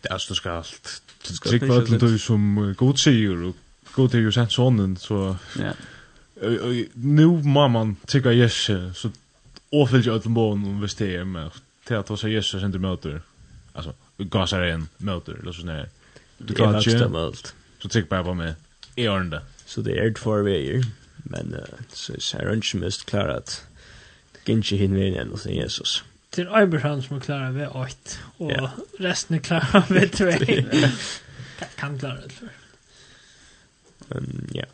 är 0.01 0.17
så 0.17 0.35
ska 0.35 0.51
allt. 0.51 1.01
Tryck 1.43 1.67
på 1.67 1.73
allt 1.73 1.99
du 1.99 2.19
som 2.19 2.75
god 2.77 2.99
säger 2.99 3.43
och 3.43 3.55
god 3.95 4.11
till 4.11 4.19
ju 4.19 4.31
sent 4.31 4.51
sonen, 4.51 4.97
så... 4.97 5.35
Ja. 5.59 5.73
Nu 6.93 7.25
må 7.27 7.67
man 7.67 7.95
trycka 7.95 8.31
Jesse, 8.31 8.93
så 8.95 9.11
åfyllt 9.69 10.05
jag 10.05 10.15
ut 10.15 10.25
en 10.25 10.33
bån 10.33 10.65
om 10.65 10.81
visst 10.81 10.97
det 10.97 11.15
är 11.15 11.23
med. 11.23 11.51
Till 11.83 11.95
att 11.95 12.05
ta 12.05 12.17
sig 12.17 12.33
Jesse 12.33 12.59
sen 12.59 12.71
du 12.71 12.79
möter. 12.79 13.21
Alltså, 13.73 13.93
gasar 14.17 14.61
en 14.61 14.87
möter, 14.97 15.33
eller 15.33 15.51
så 15.51 15.61
sådär. 15.61 15.89
Du 16.37 16.53
kan 16.53 16.75
inte... 16.75 17.33
Så 17.81 17.89
tryck 17.89 18.09
bara 18.09 18.23
på 18.23 18.33
mig. 18.33 18.53
i 18.95 19.07
ordentligt. 19.07 19.41
Så 19.65 19.81
det 19.81 19.99
är 19.99 20.13
två 20.13 20.41
vägar. 20.41 20.83
Men 21.23 21.53
uh, 21.53 21.63
så 22.17 22.37
är 22.37 22.45
det 22.45 22.53
inte 22.53 22.77
mest 22.77 23.05
klart 23.05 23.29
att 23.29 23.65
det 24.45 24.51
inte 24.51 24.75
hinner 24.75 24.97
vi 24.97 25.17
än 25.17 25.29
hos 25.29 25.45
Jesus. 25.45 26.03
till 26.29 26.47
Abraham 26.47 27.01
som 27.01 27.17
är 27.17 27.19
klara 27.19 27.51
vid 27.51 27.67
8 27.67 27.89
och 28.37 28.51
yeah. 28.51 28.71
resten 28.99 29.35
är 29.35 29.41
klara 29.41 29.83
vid 29.89 30.11
2. 30.11 30.31
kan 31.75 31.99
klara 31.99 32.15
det 32.15 32.29
för. 32.29 32.49
men 34.07 34.49
ja. 34.53 34.65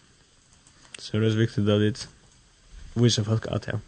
Så 0.99 1.17
det 1.17 1.25
är 1.25 1.29
viktigt 1.29 1.69
att 1.69 1.79
det 1.79 2.07
visar 2.93 3.23
folk 3.23 3.47
att 3.47 3.67
ja 3.67 3.79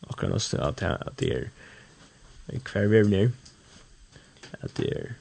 Och 0.00 0.18
kan 0.18 0.32
också 0.32 0.58
att 0.58 0.76
det 1.16 1.32
är 1.32 1.50
kvar 2.62 2.82
vi 2.82 2.98
är 2.98 3.04
nere. 3.04 3.30
Att 4.60 4.74
det 4.74 4.90
är 4.90 5.14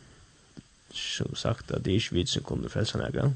som 1.00 1.36
sagt 1.36 1.72
at 1.72 1.86
det 1.86 1.91
er 1.93 2.02
ikke 2.02 2.18
vi 2.20 2.26
som 2.26 2.43
kommer 2.43 2.68
til 2.68 2.74
frelsa 2.74 3.00
nega. 3.00 3.30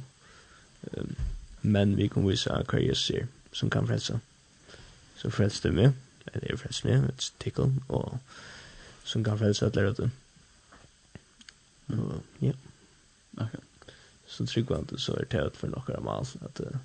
Um, 0.97 1.16
men 1.61 1.97
vi 1.97 2.07
kan 2.11 2.28
vise 2.28 2.51
hva 2.51 2.82
Jesus 2.82 3.09
er 3.09 3.28
som 3.53 3.70
kan 3.70 3.88
frelsa. 3.88 4.18
Så 5.18 5.30
frelse 5.30 5.64
det 5.64 5.74
med, 5.74 5.91
eller 6.34 6.47
jeg 6.49 6.59
frelste 6.59 6.88
med, 6.88 7.09
et 7.09 7.32
tikkel, 7.39 7.74
og 7.88 8.18
som 9.03 9.24
kan 9.24 9.38
frelsa 9.38 9.66
et 9.66 9.76
lærete. 9.76 10.11
Og 11.88 12.24
ja. 12.41 12.51
Ok. 13.38 13.55
Så 14.28 14.45
tryggvande 14.45 14.99
så 14.99 15.14
er 15.14 15.26
det 15.30 15.57
for 15.57 15.68
nokre 15.68 16.01
mal 16.01 16.26
at 16.41 16.59
uh, 16.59 16.80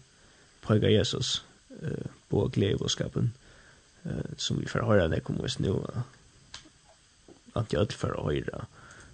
poega 0.62 0.90
Jesus 0.92 1.44
uh, 1.82 2.10
på 2.28 2.48
glede 2.52 2.82
og 2.82 2.90
skapen 2.90 3.34
uh, 4.04 4.36
som 4.36 4.60
vi 4.60 4.68
får 4.68 4.84
høre 4.84 5.08
det 5.08 5.24
kommer 5.24 5.44
oss 5.44 5.58
nå. 5.60 5.78
Uh, 5.78 6.02
at 7.56 7.72
jeg 7.72 7.92
får 7.92 8.20
høre 8.22 8.66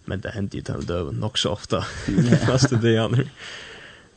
men 0.04 0.20
det 0.20 0.30
händer 0.30 0.56
ju 0.56 0.62
till 0.62 0.86
døv 0.86 1.14
nok 1.14 1.38
så 1.38 1.50
ofta 1.50 1.80
fast 2.46 2.70
det 2.82 2.96
är 2.96 3.08
nu 3.08 3.28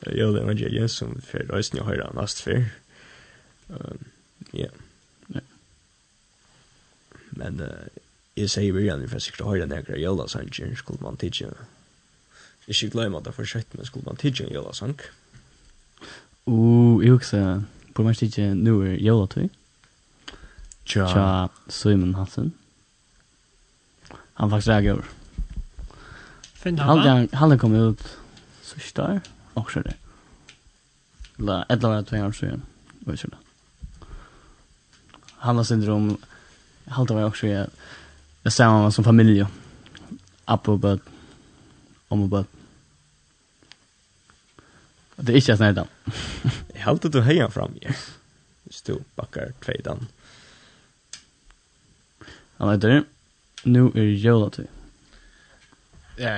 Jo, 0.05 0.31
det 0.31 0.45
man 0.45 0.57
jag 0.57 0.89
som 0.89 1.21
för 1.21 1.39
rösten 1.39 1.77
jag 1.77 1.85
hör 1.85 2.07
annars 2.09 2.41
för 2.41 2.65
ja 4.51 4.67
men 7.29 7.61
jag 8.33 8.49
säger 8.49 8.71
vi 8.71 8.81
igen 8.81 9.09
för 9.09 9.19
sig 9.19 9.21
sikkert 9.21 9.45
höra 9.45 9.65
den 9.65 9.83
grejen 9.83 10.03
jag 10.03 10.29
så 10.29 10.39
skulle 10.75 10.99
man 11.01 11.17
titta 11.17 11.45
Ikke 12.67 12.73
skulle 12.73 12.91
glömma 12.91 13.17
att 13.17 13.23
det 13.23 13.31
försökt 13.31 13.73
men 13.73 13.85
skulle 13.85 14.05
man 14.05 14.15
titta 14.15 14.43
en 14.43 14.53
jävla 14.53 14.73
sang. 14.73 14.99
Och 16.43 17.03
jag 17.03 17.15
också 17.15 17.63
på 17.93 18.03
mig 18.03 18.15
titta 18.15 18.41
nu 18.41 18.91
är 18.91 18.95
jävla 18.95 19.27
två. 19.27 19.49
Tja. 20.83 21.07
Tja, 21.07 21.49
Simon 21.67 22.15
Hansen. 22.15 22.51
Han 24.33 24.49
faktiskt 24.49 24.67
är 24.67 24.89
över. 24.89 25.05
Finn 26.67 26.79
han. 26.79 26.99
Han 26.99 27.27
han 27.31 27.59
kom 27.59 27.75
ut 27.75 28.17
sista 28.61 29.03
år 29.03 29.21
också 29.53 29.81
det. 29.81 29.93
La 31.35 31.63
ett 31.69 31.81
lag 31.81 32.07
två 32.07 32.17
år 32.17 32.31
sedan. 32.31 32.61
Vad 32.99 33.15
är 33.15 33.27
det? 33.27 33.37
Han 35.31 35.57
har 35.57 35.63
syndrom 35.63 36.17
halta 36.85 37.13
var 37.13 37.23
också 37.23 37.47
jag 37.47 37.67
det 38.43 38.51
samma 38.51 38.91
som 38.91 39.03
familj. 39.03 39.45
Appo 40.45 40.77
but 40.77 41.01
om 42.07 42.29
but 42.29 42.47
Det 45.15 45.31
är 45.31 45.35
inte 45.35 45.53
att 45.53 45.59
näta. 45.59 45.87
Jag 46.73 46.81
halter 46.81 47.09
du 47.09 47.21
hejan 47.21 47.51
fram. 47.51 47.71
Ja. 47.81 47.91
Stå 48.69 48.99
backar 49.15 49.51
tvådan. 49.65 50.07
Han 52.57 52.71
heter 52.71 53.03
Nu 53.63 53.91
är 53.95 54.03
Jolatid. 54.03 54.67
Ja, 56.17 56.29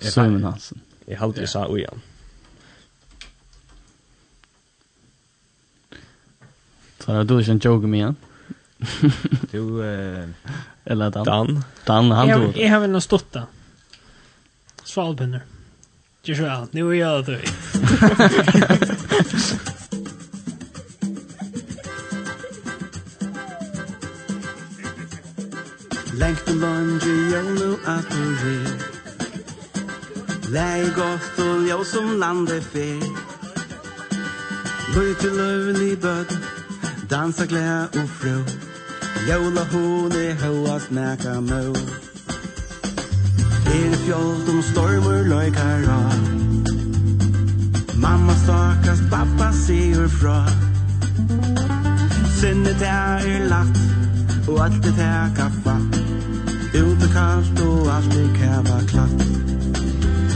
Simon 0.00 0.44
Hansen. 0.44 0.80
Jag 1.06 1.18
har 1.18 1.32
jeg 1.36 1.48
sa 1.48 1.66
Ujan. 1.68 2.00
Så 7.00 7.12
har 7.12 7.24
du 7.24 7.38
är 7.38 7.50
en 7.50 7.58
joke 7.58 7.86
med 7.86 7.98
igen. 7.98 8.16
Du... 9.50 9.84
eh... 9.84 10.28
Eller 10.84 11.10
Dan. 11.10 11.24
Dan. 11.24 11.64
Dan, 11.86 12.10
han 12.10 12.28
tog 12.28 12.54
det. 12.54 12.60
Jag 12.60 12.70
har 12.70 12.80
väl 12.80 12.90
någon 12.90 13.00
stotta. 13.00 13.46
Svalbönder. 14.84 15.40
Just 16.22 16.40
well, 16.40 16.66
nu 16.70 16.90
är 16.90 16.94
jag 16.94 17.24
det. 17.26 17.40
Lengt 26.14 26.48
og 26.48 26.54
lunge, 26.54 27.30
jeg 27.32 27.44
nu 27.44 27.72
er 27.86 28.02
på 28.10 28.83
Lei 30.54 30.82
godt 30.94 31.38
og 31.42 31.62
ljø 31.66 31.76
som 31.84 32.10
landet 32.20 32.62
fer. 32.72 33.00
Løy 34.94 35.14
til 35.20 35.32
løvlig 35.34 36.00
bød 36.00 36.34
Dansa 37.10 37.44
gled 37.44 37.96
og 38.00 38.08
frø 38.18 38.34
Jøla 39.28 39.64
hone 39.72 40.22
høa 40.42 40.76
næka 40.90 41.40
mø 41.40 41.62
Er 43.74 43.96
fjolt 44.04 44.48
om 44.52 44.62
stormer 44.62 45.26
løykar 45.32 45.88
av. 45.96 46.14
Mamma 48.04 48.34
stakast, 48.44 49.02
pappa 49.10 49.50
sier 49.64 50.06
fra 50.08 50.38
Sinne 52.38 52.76
det 52.78 52.92
er 52.92 53.48
latt 53.50 53.82
Og 54.48 54.64
alt 54.68 54.82
det 54.84 54.94
er 54.98 55.34
kaffa 55.40 55.80
Ute 56.74 57.10
kallt 57.16 57.66
og 57.66 57.90
alt 57.96 58.20
er 58.22 58.30
kæva 58.38 58.78
klatt 58.92 59.34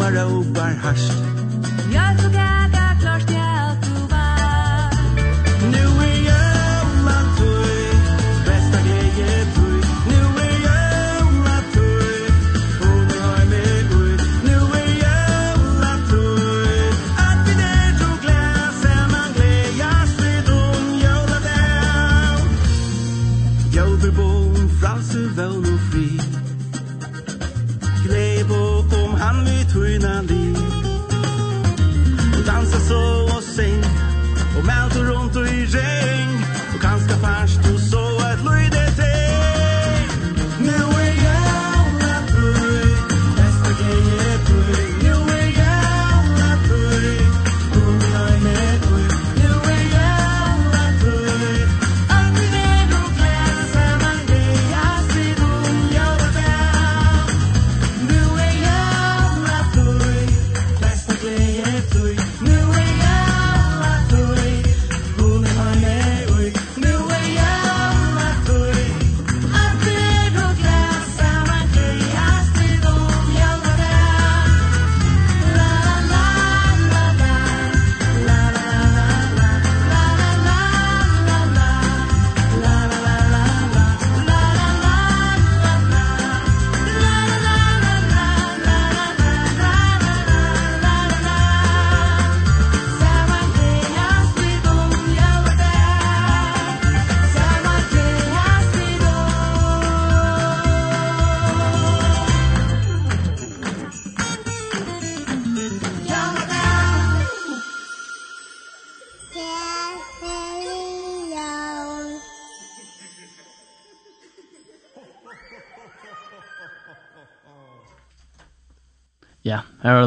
man 0.00 0.12
ropar 0.14 0.74
harskt 0.82 1.22
Jag 1.94 2.22
tog 2.22 2.34
äga 2.34 2.96
klart 3.00 3.30
jag 3.30 3.48
allt 3.60 3.82
du 3.82 4.00
var. 4.12 4.90
Nu 5.72 5.84
är 6.08 6.18
jag 6.30 6.86
man 7.04 7.26
tog 7.38 7.94
Bästa 8.46 8.78
grejer 8.88 9.44
tog 9.54 9.82
Nu 10.10 10.20
är 10.48 10.56
jag 10.68 11.32
man 11.46 11.62
tog 11.74 12.26
Och 12.86 13.02
du 13.10 13.18
har 13.20 13.44
mig 13.52 13.80
ut 13.80 14.22
Nu 14.44 14.56
är 14.82 14.92
jag 15.04 15.58
man 15.82 16.00
tog 16.10 16.82
Att 17.26 17.40
vi 17.46 17.54
där 17.62 17.90
tog 18.00 18.20
glas 18.24 18.84
Är 18.94 19.06
man 19.14 19.28
glädjas 19.36 20.10
vid 20.20 20.46
om 20.52 20.84
Jola 21.04 21.38
dag 21.48 22.40
Jola 23.76 24.12
bon 24.16 24.68
Fralser 24.80 25.28
väl 25.36 25.58
och 25.58 25.80
fri. 25.92 26.20
Glädje 28.04 28.44
på 28.44 28.99
an 29.28 29.44
vi 29.46 29.58
tøyna 29.72 30.14
li. 30.28 30.44
Og 32.36 32.42
dansa 32.46 32.78
så 32.88 33.02
og 33.36 33.42
sing 33.42 33.84
Og 34.56 34.62
melder 34.70 35.02
rundt 35.10 35.36
og 35.36 35.46
i 35.46 35.60
ring 35.76 36.32
Og 36.74 36.80
kanska 36.80 37.14
fast 37.24 37.60
og 37.72 37.80
så 37.90 37.99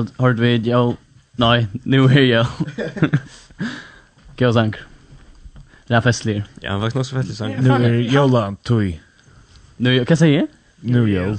hade 0.09 0.23
hört 0.23 0.39
vid 0.39 0.67
jag 0.67 0.95
nej 1.31 1.67
nu 1.83 2.03
är 2.03 2.21
jag. 2.21 2.47
Gå 4.37 4.53
sank. 4.53 4.75
Det 5.87 5.93
är 5.93 6.01
festlig. 6.01 6.43
Ja, 6.61 6.71
han 6.71 6.81
var 6.81 6.91
nog 6.95 7.05
så 7.05 7.15
festlig 7.15 7.37
sang. 7.37 7.55
Nu 7.63 7.69
är 7.69 7.93
Jolan 7.99 8.55
tui. 8.55 8.99
Nu 9.77 10.05
kan 10.05 10.17
säga? 10.17 10.47
Nu 10.79 11.09
jol. 11.09 11.37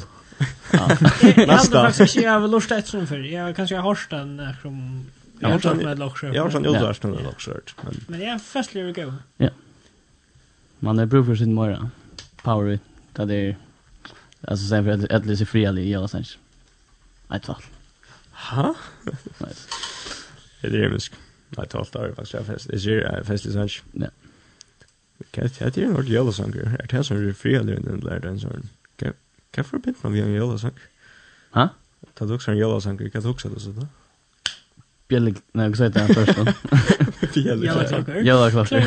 Nästa. 1.47 1.83
faktisk 1.83 2.17
ikke, 2.17 2.23
jeg 2.23 2.41
har 2.41 2.49
lust 2.49 2.73
ett 2.73 2.89
sån 2.89 3.07
för. 3.07 3.19
Jag 3.19 3.57
kanske 3.57 3.77
har 3.77 3.83
hørt 3.83 4.11
den 4.11 4.41
från 4.63 5.07
Jag 5.41 5.49
har 5.49 5.59
sån 5.59 5.77
med 5.77 5.99
lockskört. 5.99 6.35
Jeg 6.35 6.43
har 6.43 6.51
sån 6.51 6.67
utlärst 6.67 7.03
med 7.03 7.23
lockskört. 7.23 7.75
Men 8.09 8.21
jeg 8.21 8.35
er 8.35 8.39
festlig 8.39 8.89
att 8.89 8.97
gå. 8.97 9.13
Ja. 9.37 9.49
Man 10.81 10.99
är 10.99 11.07
bror 11.07 11.25
för 11.25 11.37
sin 11.37 11.55
morgon. 11.55 11.91
Power 12.43 12.73
it. 12.73 12.81
Det 13.13 13.35
är 13.35 13.57
Alltså 14.49 14.67
sen 14.67 14.85
för 14.85 14.91
att 14.91 15.13
Atlas 15.13 15.41
är 15.41 15.45
fria 15.45 15.73
i 15.73 15.95
alla 15.95 16.09
sens. 16.09 16.39
Ett 17.35 17.47
fall. 17.47 17.63
Ha? 18.35 18.75
Nice. 19.39 19.69
Det 20.63 20.85
är 20.85 20.89
misk. 20.91 21.13
Nej, 21.57 21.67
tolta 21.69 22.07
det 22.07 22.15
faktisk. 22.15 22.35
jag 22.35 22.47
fest. 22.47 22.71
Is 22.71 22.87
jeg 22.87 23.27
fest 23.27 23.47
is 23.47 23.55
Ja. 23.57 23.83
Nej. 23.93 24.11
Kan 25.31 25.45
jag 25.45 25.73
det 25.75 25.83
är 25.83 25.89
yellow 26.11 26.33
song. 26.33 26.55
er 26.57 26.87
det 26.91 27.05
som 27.07 27.29
er 27.29 27.33
fri 27.33 27.55
eller 27.55 27.75
den 27.81 28.01
där 28.01 28.19
den 28.21 28.39
Hva- 28.39 28.67
Kan 28.99 29.13
kan 29.53 29.65
man 29.73 29.81
bit 29.81 29.97
en 30.23 30.35
yellow 30.35 30.57
song. 30.59 30.73
Ha? 31.51 31.69
Ta 32.15 32.25
også 32.25 32.51
en 32.51 32.59
yellow 32.59 32.81
song. 32.81 32.99
Kan 32.99 33.23
du 33.23 33.29
också 33.29 33.49
det 33.49 33.61
så 33.61 33.71
då? 33.73 33.87
Bjellig, 35.09 35.37
nej, 35.53 35.67
jag 35.67 35.77
sa 35.77 35.87
inte 35.87 36.01
klokker. 36.01 36.25
första. 36.25 36.55
Bjellig 37.35 37.71
klockor. 37.71 38.23
Bjellig 38.23 38.51
klockor. 38.53 38.85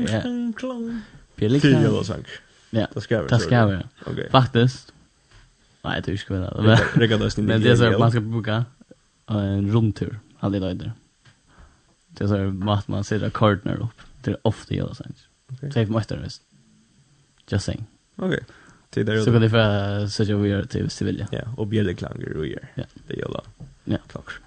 Bjelle 0.00 0.52
klockor. 0.56 1.00
Bjellig 1.36 1.62
klockor. 1.62 2.26
Ja, 2.70 2.86
det 2.94 3.00
skal 3.00 3.22
vi. 3.22 3.28
Det 3.28 3.38
ska 3.40 3.66
vi. 3.66 3.76
Ok. 4.06 4.30
Faktiskt. 4.30 4.92
Nej, 5.82 6.02
det 6.04 6.18
ska 6.18 6.34
vi. 6.34 7.42
Men 7.42 7.62
det 7.62 7.70
är 7.70 7.76
så 7.76 7.98
man 7.98 8.10
ska 8.10 8.20
boka 8.20 8.64
en 9.38 9.72
rundtur 9.72 10.20
alla 10.38 10.58
dagar. 10.60 10.92
Det 12.08 12.24
är 12.24 12.28
så 12.28 12.70
att 12.70 12.88
man 12.88 13.04
ser 13.04 13.30
kortnar 13.30 13.82
upp. 13.82 14.02
Det 14.22 14.30
är 14.30 14.38
ofta 14.42 14.74
jag 14.74 14.96
sen. 14.96 15.14
Okej. 15.52 15.72
Typ 15.72 15.88
måste 15.88 16.16
det. 16.16 16.30
Just 17.48 17.64
saying. 17.64 17.86
Okej. 18.16 18.44
Det 18.90 19.02
där. 19.02 19.20
Så 19.20 19.32
kan 19.32 19.40
det 19.40 19.50
för 19.50 20.06
så 20.06 20.22
jag 20.22 20.36
vill 20.36 20.68
till 20.68 20.90
Sevilla. 20.90 21.28
Ja, 21.32 21.54
och 21.56 21.66
bjuda 21.66 21.94
klanger 21.94 22.36
och 22.36 22.46
gör. 22.46 22.68
Ja, 22.74 22.84
det 23.06 23.14
gör 23.14 23.28
det. 23.28 23.64
Ja, 23.84 23.98
klart. 24.06 24.40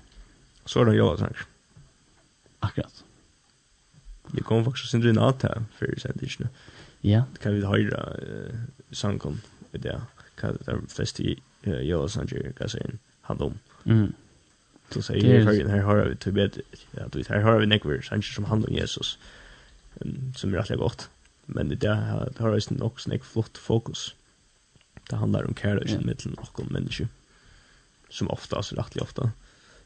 Så 0.66 0.82
är 0.82 0.86
det 0.86 0.96
jag 0.96 1.20
sen. 1.20 1.34
Akkurat. 2.60 3.04
Jag 4.32 4.46
kom 4.46 4.66
faktiskt 4.66 4.92
sen 4.92 5.02
drin 5.02 5.18
att 5.18 5.44
här 5.44 5.64
för 5.76 5.96
sen 6.00 6.12
det 6.16 6.40
nu. 6.40 6.48
Ja. 7.02 7.24
Kan 7.42 7.54
vi 7.54 7.66
höra 7.66 8.14
sånkom 8.92 9.42
det 9.72 9.78
där. 9.78 10.02
Kan 10.36 10.58
det 10.66 10.80
flesta 10.88 11.24
jag 11.62 12.12
sen 12.12 12.28
jag 12.32 12.56
kan 12.56 12.70
säga 12.70 12.86
han 13.22 13.38
dom. 13.38 13.60
Mm 13.84 14.14
så 14.94 15.02
säger 15.02 15.40
jag 15.40 15.46
här 15.46 15.68
här 15.68 15.80
har 15.80 16.06
vi 16.06 16.16
till 16.16 16.34
bet 16.34 16.58
ja 16.92 17.08
du 17.12 17.24
här 17.30 17.42
har 17.42 17.60
vi 17.60 17.66
nekver 17.66 18.02
sanns 18.02 18.36
som 18.36 18.46
handlar 18.46 18.70
om 18.70 18.76
Jesus 18.76 19.18
som 20.36 20.54
är 20.54 20.58
rätt 20.58 20.80
gott 20.80 21.10
men 21.46 21.70
det 21.70 21.76
där 21.76 22.32
har 22.40 22.50
ju 22.50 22.58
också 22.58 22.76
också 22.82 23.10
nek 23.10 23.24
flott 23.24 23.58
fokus 23.58 24.16
det 25.10 25.16
handlar 25.16 25.44
om 25.44 25.56
kärlek 25.56 25.90
i 25.90 26.06
mitten 26.06 26.34
och 26.34 26.60
om 26.60 26.68
människor 26.68 27.08
som 28.10 28.30
ofta 28.30 28.64
så 28.64 28.76
rätt 28.76 29.02
ofta 29.02 29.32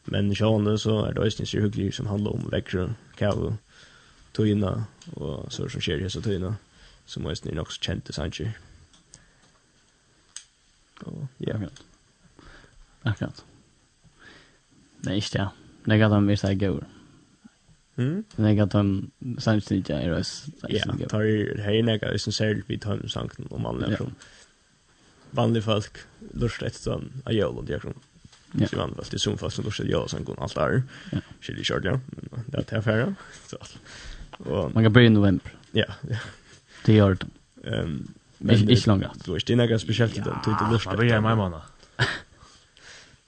men 0.04 0.36
sjående 0.36 0.78
så 0.78 1.06
är 1.06 1.14
det 1.14 1.22
ju 1.22 1.28
inte 1.28 1.46
så 1.46 1.58
hyggligt 1.58 1.96
som 1.96 2.08
handlar 2.08 2.32
om 2.32 2.50
växer 2.50 2.94
kav 3.16 3.58
tojna 4.32 4.86
och 5.14 5.54
så 5.54 5.70
som 5.70 5.82
sker 5.82 6.10
så 6.10 6.22
tojna 6.22 6.56
som 7.06 7.24
måste 7.24 7.50
ni 7.50 7.60
också 7.60 7.82
känna 7.82 8.02
sanns 8.10 8.40
Och 11.02 11.24
ja. 11.38 11.54
Akkurat. 11.54 11.84
Akkurat. 13.02 13.44
Nej, 15.06 15.16
ikke 15.22 15.38
det. 15.38 15.48
Det 15.88 16.00
kan 16.00 16.12
de 16.12 16.28
vise 16.28 16.56
gaur. 16.56 16.84
Mm. 17.98 18.26
Det 18.38 18.56
kan 18.56 18.70
de 18.70 19.42
samtidig 19.42 19.90
er 19.90 20.14
også 20.14 20.52
Ja, 20.70 20.84
tar 21.10 21.24
hei 21.66 21.82
nega 21.82 22.12
hvis 22.14 22.28
en 22.28 22.36
ser 22.36 22.60
vi 22.68 22.78
tar 22.78 23.00
med 23.02 23.10
sanken 23.10 23.48
om 23.52 23.66
alle 23.66 23.90
ja. 23.90 24.06
Vanlige 25.32 25.66
folk 25.66 26.04
lust 26.34 26.62
etter 26.62 26.80
sånn 26.80 27.08
av 27.26 27.34
jævla 27.34 27.66
de 27.66 27.76
akron. 27.76 27.98
Ja. 28.54 28.68
Så 28.68 28.78
man 28.78 28.94
vel 28.96 29.10
til 29.10 29.20
som 29.20 29.38
fast 29.38 29.60
lust 29.64 29.82
etter 29.82 29.92
jævla 29.92 30.12
sanken 30.14 30.38
alt 30.40 30.58
er. 30.62 30.84
Ja. 31.12 31.24
Skilje 31.42 31.66
kjørt, 31.72 31.90
ja. 31.90 31.98
Men 32.32 32.46
det 32.48 32.60
er 32.62 32.68
til 32.70 32.78
affæra. 32.78 33.10
Man 34.76 34.84
kan 34.84 34.94
börja 34.94 35.10
i 35.10 35.10
november. 35.10 35.52
Ja, 35.74 35.90
ja. 36.10 36.22
Det 36.86 36.94
gör 36.94 37.14
det. 37.14 37.28
Um, 37.64 38.14
men 38.40 38.70
ikke 38.70 38.88
langt. 38.88 39.26
Du 39.26 39.34
er 39.34 39.42
ikke 39.42 39.56
nega 39.56 39.78
spesielt 39.78 40.18
i 40.18 40.22
den. 40.22 40.38
Du 40.46 40.52
er 40.52 40.56
ikke 40.56 40.72
lust 40.72 40.86
etter. 40.86 40.96
Man 40.96 40.98
börjar 40.98 41.18
i 41.18 41.22
mai 41.22 41.36
månad 41.36 41.77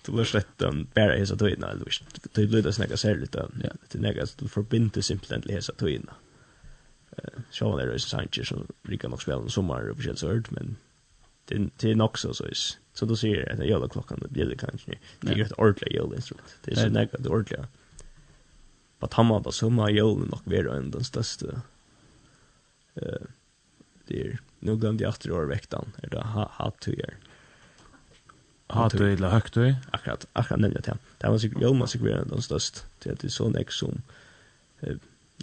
det 0.09 0.17
var 0.17 0.27
slett 0.29 0.57
den 0.57 0.87
bare 0.95 1.17
hesa 1.19 1.35
tøyna 1.35 1.71
eller 1.71 1.85
visst. 1.85 2.19
Det 2.35 2.47
blir 2.49 2.63
det 2.65 2.73
snakka 2.75 2.97
særligt 2.97 3.35
um, 3.35 3.61
ja. 3.63 3.71
det 3.91 4.01
nega 4.01 4.25
du 4.39 4.47
forbinder 4.47 5.01
simpelthen 5.01 5.41
til 5.45 5.55
hesa 5.55 5.73
tøyna. 5.77 6.17
Eh, 7.17 7.41
sjá 7.51 7.71
der 7.77 7.93
er 7.93 7.97
Sanchez 7.97 8.47
som 8.47 8.67
rika 8.89 9.07
nok 9.07 9.21
spela 9.21 9.41
en 9.43 9.53
sommar 9.53 9.89
og 9.89 9.99
forskjellig 9.99 10.19
sørt, 10.19 10.51
men 10.51 10.77
det 11.49 11.71
det 11.81 11.91
er 11.91 11.95
nok 11.95 12.17
så 12.17 12.33
så 12.33 12.45
is. 12.51 12.77
Så 12.93 13.05
då 13.05 13.15
ser 13.15 13.35
jag 13.35 13.49
att 13.49 13.67
jag 13.67 13.79
har 13.79 13.87
klockan 13.87 14.19
det 14.21 14.29
blir 14.29 14.55
kanske. 14.55 14.99
Det 15.19 15.31
är 15.31 15.35
ju 15.35 15.43
ett 15.43 15.51
ordentligt 15.51 15.93
jolinstrument. 15.93 16.57
Det 16.63 16.71
är 16.71 16.75
så 16.75 16.89
nega 16.89 17.17
det 17.19 17.29
ordentliga. 17.29 17.67
På 18.99 19.07
han 19.11 19.25
har 19.25 19.41
på 19.41 19.51
sommar 19.51 19.89
jolen 19.89 20.27
nog 20.27 20.41
vara 20.43 20.77
en 20.77 20.91
den 20.91 21.03
största. 21.03 21.61
Uh, 23.01 23.25
det 24.07 24.21
är 24.21 24.39
nog 24.59 24.79
glömde 24.81 25.03
jag 25.03 25.09
att 25.09 25.19
det 25.19 25.31
var 25.31 25.45
väktan. 25.45 25.91
Är 26.03 26.09
det 26.09 26.21
hat 26.23 26.79
to 26.79 26.91
year. 26.91 27.13
Hatt 28.69 28.97
du 28.97 29.13
eller 29.13 29.29
högt 29.29 29.53
du? 29.53 29.75
Akkurat, 29.91 30.25
akkurat 30.33 30.59
nämligen 30.59 30.83
det. 30.85 30.97
Det 31.17 31.29
var 31.29 31.37
sikkert 31.37 31.57
sig 31.57 31.63
Jolma 31.63 31.87
sig 31.87 32.01
vara 32.01 32.23
den 32.23 32.41
størst 32.41 32.85
til 32.99 33.09
at 33.09 33.21
Det 33.21 33.27
er 33.27 33.31
sån 33.31 33.55
ex 33.55 33.73
som 33.73 34.01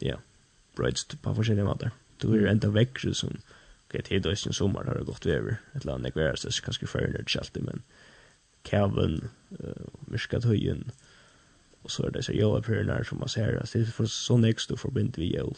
ja, 0.03 0.17
bröds 0.77 1.05
på 1.05 1.35
forskjellige 1.35 1.65
måter. 1.65 1.91
Du 2.23 2.35
er 2.35 2.47
enda 2.47 2.69
väcker 2.69 3.13
som 3.13 3.39
okej, 3.89 4.21
det 4.21 4.27
är 4.27 4.35
sin 4.35 4.53
sommar 4.53 4.85
har 4.85 4.95
det 4.95 5.05
gått 5.05 5.27
över. 5.27 5.57
et 5.75 5.83
eller 5.83 5.95
annet 5.95 6.17
är 6.17 6.37
så 6.37 6.63
kanskje 6.63 6.87
för 6.87 7.01
det 7.01 7.31
skälte 7.31 7.61
men 7.61 7.83
Calvin 8.63 9.29
uh, 9.61 9.87
myrskat 10.09 10.45
höjen 10.45 10.91
og 11.87 11.91
så 11.91 12.07
er 12.07 12.11
det 12.11 12.25
så 12.25 12.33
jag 12.33 12.69
är 12.69 12.85
när 12.85 13.05
som 13.05 13.19
man 13.19 13.29
ser 13.29 13.53
det 13.53 13.77
er 13.77 13.85
for 13.85 14.07
sån 14.07 14.45
ex 14.45 14.67
du 14.67 14.77
förbind 14.77 15.17
vi 15.17 15.37
jol. 15.37 15.57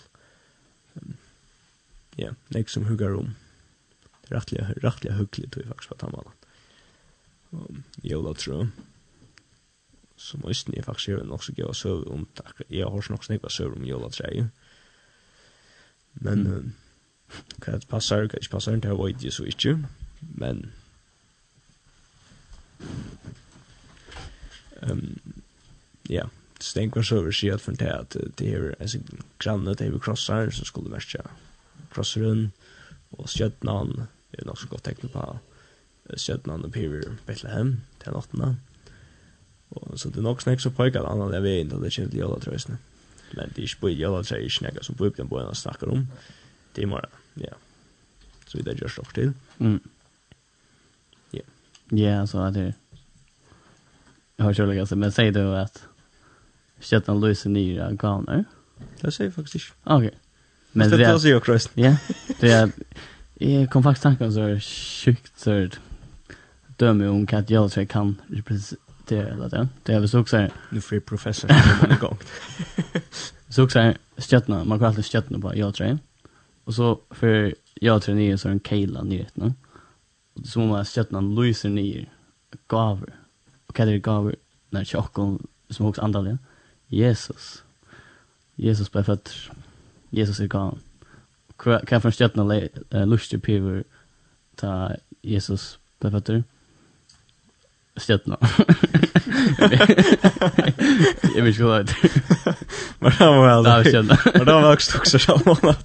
Ja, 2.17 2.35
nek 2.49 2.69
som 2.69 2.85
huggar 2.85 3.15
om. 3.15 3.35
Rättliga 4.29 4.69
rättliga 4.83 5.15
hyggligt 5.15 5.53
tror 5.53 5.65
jag 5.65 5.69
faktiskt 5.69 5.89
på 5.89 5.95
tamala 5.95 6.33
um, 7.53 7.83
jølatrø, 8.05 8.67
som 10.19 10.45
østen 10.51 10.75
jeg 10.75 10.85
faktisk 10.85 11.13
gjør 11.13 11.29
nok 11.29 11.45
så 11.45 11.55
gøy 11.55 11.69
å 11.69 11.77
søve 11.77 12.11
om 12.13 12.27
takk. 12.39 12.65
Jeg 12.69 12.89
har 12.89 13.11
nok 13.13 13.25
snakket 13.25 13.55
søve 13.55 13.79
om 13.79 13.87
jølatrø. 13.87 14.49
Men 16.19 16.45
mm. 16.47 16.73
hva 17.63 17.77
det 17.79 17.89
passer, 17.91 18.27
hva 18.27 18.41
ikke 18.41 18.57
passer, 18.57 18.81
det 18.83 18.97
vet 18.99 19.25
jeg 19.25 19.37
så 19.37 19.47
ikke. 19.47 19.77
Men 20.41 20.65
um, 24.83 25.15
ja, 26.11 26.27
Stenkvar 26.61 27.07
Søver 27.07 27.35
sier 27.35 27.55
at 27.55 27.63
for 27.63 27.79
det 27.79 27.91
at 27.93 28.17
det 28.39 28.49
er 28.55 28.73
en 28.83 29.23
granne, 29.39 29.75
det 29.79 29.87
er 29.87 29.99
krossar, 30.03 30.51
som 30.51 30.67
skulle 30.67 30.91
verste 30.91 31.23
krosseren, 31.95 32.49
og 33.15 33.29
skjøttene, 33.31 34.09
det 34.33 34.43
er 34.43 34.49
nok 34.49 34.59
så 34.61 34.69
godt 34.69 34.89
tegnet 34.89 35.13
på 35.15 35.23
Stjøtland 36.17 36.65
og 36.65 36.73
Piver 36.73 37.03
Bethlehem 37.27 37.81
til 38.03 38.13
nattene. 38.13 38.57
Og 39.71 39.99
så 39.99 40.09
det 40.09 40.17
er 40.17 40.27
nok 40.27 40.43
snakk 40.43 40.61
som 40.61 40.73
pågår 40.73 41.05
den 41.05 41.23
andre 41.23 41.43
veien 41.43 41.69
til 41.69 41.83
det 41.83 41.95
kommer 41.95 42.11
til 42.11 42.19
jølatrøsene. 42.19 42.79
Men 43.37 43.49
det 43.49 43.59
er 43.59 43.69
ikke 43.69 43.81
på 43.81 43.89
jølatrøsene, 43.93 44.43
ikke 44.43 44.59
snakk 44.59 44.85
som 44.85 44.95
på 44.95 45.09
den 45.17 45.29
bøyene 45.29 45.55
snakker 45.55 45.91
om. 45.93 46.07
Det 46.77 46.83
er 46.83 46.87
morgen, 46.87 47.11
ja. 47.41 47.55
Så 48.47 48.59
det 48.59 48.65
där 48.65 48.79
just 48.83 48.97
nok 48.97 49.15
til. 49.15 49.35
Mm. 49.59 49.81
Ja. 51.33 51.41
Ja, 51.91 52.27
så 52.27 52.39
att 52.39 52.55
det 52.55 52.75
Jag 54.37 54.45
har 54.45 54.53
kjølig, 54.53 54.81
altså, 54.81 54.97
men 54.97 55.13
säg 55.13 55.35
du 55.35 55.57
att 55.57 55.85
Stjøtland 56.81 57.21
Louise 57.21 57.49
nye 57.49 57.97
gavner? 57.99 58.45
Det 59.03 59.13
sier 59.13 59.27
jeg 59.27 59.35
faktisk 59.35 59.55
ikke. 59.55 60.11
Men 60.73 60.91
det 60.91 60.95
är 60.95 60.99
Det 60.99 61.07
er... 61.07 61.19
Det 61.19 61.33
er... 61.33 61.41
Det 61.41 61.51
er... 61.51 61.59
Det 61.59 61.71
Ja, 61.77 61.97
Det 62.41 62.51
är 62.53 62.71
Det 63.39 63.71
kom 63.71 63.83
faktiskt 63.83 64.03
tanken 64.03 64.33
så 64.33 64.41
er... 64.41 64.55
Det 65.45 65.79
döme 66.79 67.07
om 67.09 67.27
att 67.33 67.51
jag 67.51 67.71
så 67.71 67.87
kan 67.87 68.21
representera 68.29 69.29
eller 69.29 69.49
det. 69.49 69.69
Det 69.83 69.93
är 69.93 70.01
väl 70.01 70.09
så 70.09 70.21
också 70.21 70.49
nu 70.71 70.81
free 70.81 71.01
professor 71.01 71.49
när 71.49 71.89
man 71.89 71.99
går. 71.99 72.17
Så 73.49 73.65
också 73.65 73.95
stjärna, 74.17 74.65
man 74.65 74.79
kan 74.79 74.89
alltid 74.89 75.05
stjärna 75.05 75.39
på 75.39 75.57
jag 75.57 75.75
tror. 75.75 75.99
Och 76.65 76.75
så 76.75 77.01
för 77.11 77.55
jag 77.75 78.03
tror 78.03 78.15
ni 78.15 78.29
är 78.29 78.37
så 78.37 78.49
en 78.49 78.61
kela 78.61 79.03
nyhet 79.03 79.37
nu. 79.37 79.53
Och 80.35 80.47
så 80.47 80.61
måste 80.61 81.05
stjärnan 81.05 81.35
Louise 81.35 81.69
ner 81.69 82.13
gaver. 82.67 83.15
Och 83.67 83.75
kan 83.75 83.89
det 83.89 83.99
gaver 83.99 84.37
när 84.71 84.85
chocken 84.85 85.47
som 85.71 85.87
också 85.87 86.03
andalen. 86.03 86.39
Jesus. 86.87 87.63
Jesus 88.55 88.93
blev 88.93 89.03
född. 89.03 89.29
Jesus 90.11 90.41
är 90.41 90.47
gone. 90.47 90.79
Kan 91.87 92.01
från 92.01 92.13
stjärnan 92.13 92.69
lustig 93.11 93.43
piver 93.43 93.85
ta 94.55 94.97
Jesus 95.23 95.79
blev 95.99 96.11
född 96.11 96.43
stjärna. 97.99 98.39
Jag 101.37 101.43
vill 101.43 101.55
skola 101.55 101.83
det. 101.83 101.95
Men 102.99 103.13
det 103.19 103.27
var 103.27 103.47
väl. 103.47 103.63
Nej, 103.63 103.85
stjärna. 103.85 104.19
Men 104.25 104.47
det 104.47 104.53
var 104.53 104.73
också 104.73 104.99
också 104.99 105.19
så 105.19 105.41
många. 105.45 105.77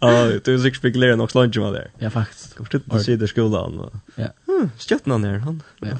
Ja, 0.00 0.24
du 0.44 0.54
är 0.54 0.58
sig 0.58 0.74
spekulerar 0.74 1.16
nog 1.16 1.34
lunch 1.34 1.56
med 1.56 1.72
där. 1.72 1.90
Ja, 1.98 2.10
faktiskt. 2.10 2.54
Kommer 2.54 2.70
det 2.70 2.96
att 2.96 3.02
se 3.02 3.16
det 3.16 3.28
skolan. 3.28 4.00
Ja. 4.14 4.28
Hmm, 4.46 4.70
stjärna 4.78 5.18
ner 5.18 5.38
han. 5.38 5.62
Ja. 5.78 5.98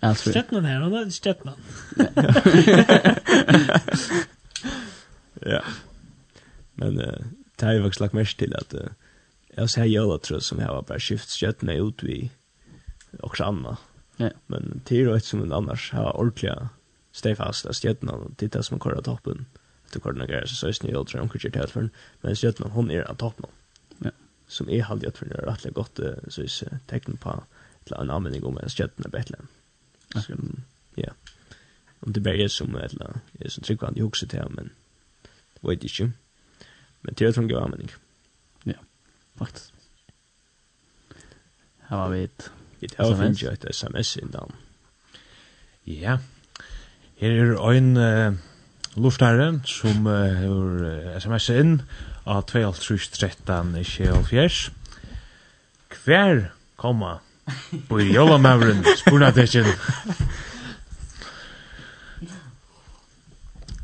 Alltså. 0.00 0.32
Stjärna 0.32 0.60
ner 0.60 0.80
han, 0.80 0.94
är 0.94 1.10
stjärna. 1.10 1.52
Ja. 5.44 5.62
Men 6.74 6.96
det 7.56 7.66
har 7.66 7.72
ju 7.72 7.86
också 7.86 8.02
lagt 8.02 8.14
mest 8.14 8.38
till 8.38 8.56
att 8.56 8.74
jag 9.54 9.70
säger 9.70 9.86
jag 9.86 10.22
tror 10.22 10.38
som 10.40 10.58
jag 10.58 10.68
har 10.68 10.82
bara 10.82 11.00
skift 11.00 11.30
stjärna 11.30 11.74
ut 11.74 12.02
vi 12.02 12.30
och 13.20 13.36
samma. 13.36 13.76
Ja. 14.16 14.30
Men 14.46 14.80
det 14.84 15.00
är 15.00 15.06
rätt 15.06 15.24
som 15.24 15.42
en 15.42 15.52
annars 15.52 15.92
har 15.92 16.16
ordentliga 16.16 16.68
steg 17.12 17.36
fast 17.36 17.66
att 17.66 17.76
stjärnan 17.76 18.14
och 18.14 18.36
titta 18.36 18.62
som 18.62 18.78
kvar 18.78 19.02
toppen. 19.02 19.46
Att 19.86 19.92
det 19.92 20.00
korna 20.00 20.26
grejer 20.26 20.46
så 20.46 20.66
är 20.66 20.72
snö 20.72 20.94
och 20.94 21.08
tror 21.08 21.22
jag 21.22 21.32
kunde 21.32 21.66
för 21.66 21.90
men 22.20 22.36
stjärnan 22.36 22.70
hon 22.70 22.90
är 22.90 23.02
av 23.10 23.14
toppen. 23.14 23.46
Ja. 23.98 24.10
Som 24.46 24.68
är 24.70 24.82
halt 24.82 25.02
jag 25.02 25.14
tror 25.14 25.28
det 25.28 25.34
är 25.34 25.46
rätt 25.46 25.74
gott 25.74 26.00
så 26.28 26.42
är 26.42 26.78
tecken 26.86 27.16
på 27.16 27.44
till 27.84 27.94
en 27.94 28.10
användning 28.10 28.44
om 28.44 28.58
en 28.58 28.68
stjärna 28.68 29.08
bättre. 29.08 29.36
Så 30.14 30.32
ja. 30.94 31.12
Om 32.00 32.12
det 32.12 32.20
blir 32.20 32.48
som 32.48 32.76
eller 32.76 33.20
är 33.32 33.48
så 33.48 33.60
tryck 33.60 33.82
vad 33.82 33.98
jag 33.98 34.06
också 34.06 34.26
till 34.26 34.44
men 34.50 34.70
vet 35.60 35.84
ikke. 35.84 36.10
Men 37.00 37.14
det 37.14 37.24
är 37.24 37.32
från 37.32 37.54
användning. 37.54 37.90
Ja. 38.64 38.74
Faktiskt. 39.34 39.72
Här 41.78 41.96
var 41.96 42.08
vi 42.08 42.24
ett 42.24 42.50
Vi 42.82 42.88
har 42.98 43.14
finnes 43.14 43.42
jo 43.42 43.50
et 43.52 43.64
sms 43.70 44.16
innan. 44.16 44.50
Ja. 45.86 46.16
Her 47.22 47.30
er 47.30 47.70
en 47.70 47.96
uh, 47.96 48.32
luftare 48.96 49.60
som 49.70 50.06
uh, 50.06 50.12
har 50.34 50.82
uh, 50.82 51.16
sms 51.20 51.48
inn 51.54 51.82
av 52.26 52.42
2.13.24. 52.50 54.70
Hver 56.02 56.50
komma 56.76 57.18
på 57.88 58.00
jólamavuren 58.02 58.84
spurna 59.04 59.30
tekin. 59.30 59.66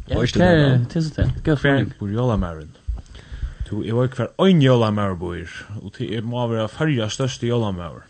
Ja, 0.08 0.18
hver 0.18 0.84
tilsett. 0.90 1.30
Hver 1.46 1.84
på 1.98 2.08
jólamavuren. 2.10 2.74
Tu, 3.68 3.84
jeg 3.84 3.94
var 3.94 4.08
hver 4.10 4.26
ein 4.42 4.62
jólamavuren, 4.62 5.48
og 5.84 5.92
det 5.98 6.24
må 6.24 6.46
være 6.50 6.68
fyrja 6.72 7.08
største 7.12 7.46
jólamavuren. 7.46 8.07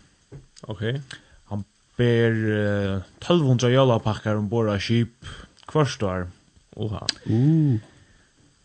Okay. 0.61 1.01
Han 1.45 1.63
ber 1.97 2.31
uh, 2.31 3.01
1200 3.19 3.69
jalapakkar 3.69 4.35
ombord 4.35 4.69
av 4.69 4.79
skip 4.79 5.25
kvart 5.65 6.03
år. 6.03 6.27
Oha. 6.75 7.07
Uh. 7.29 7.77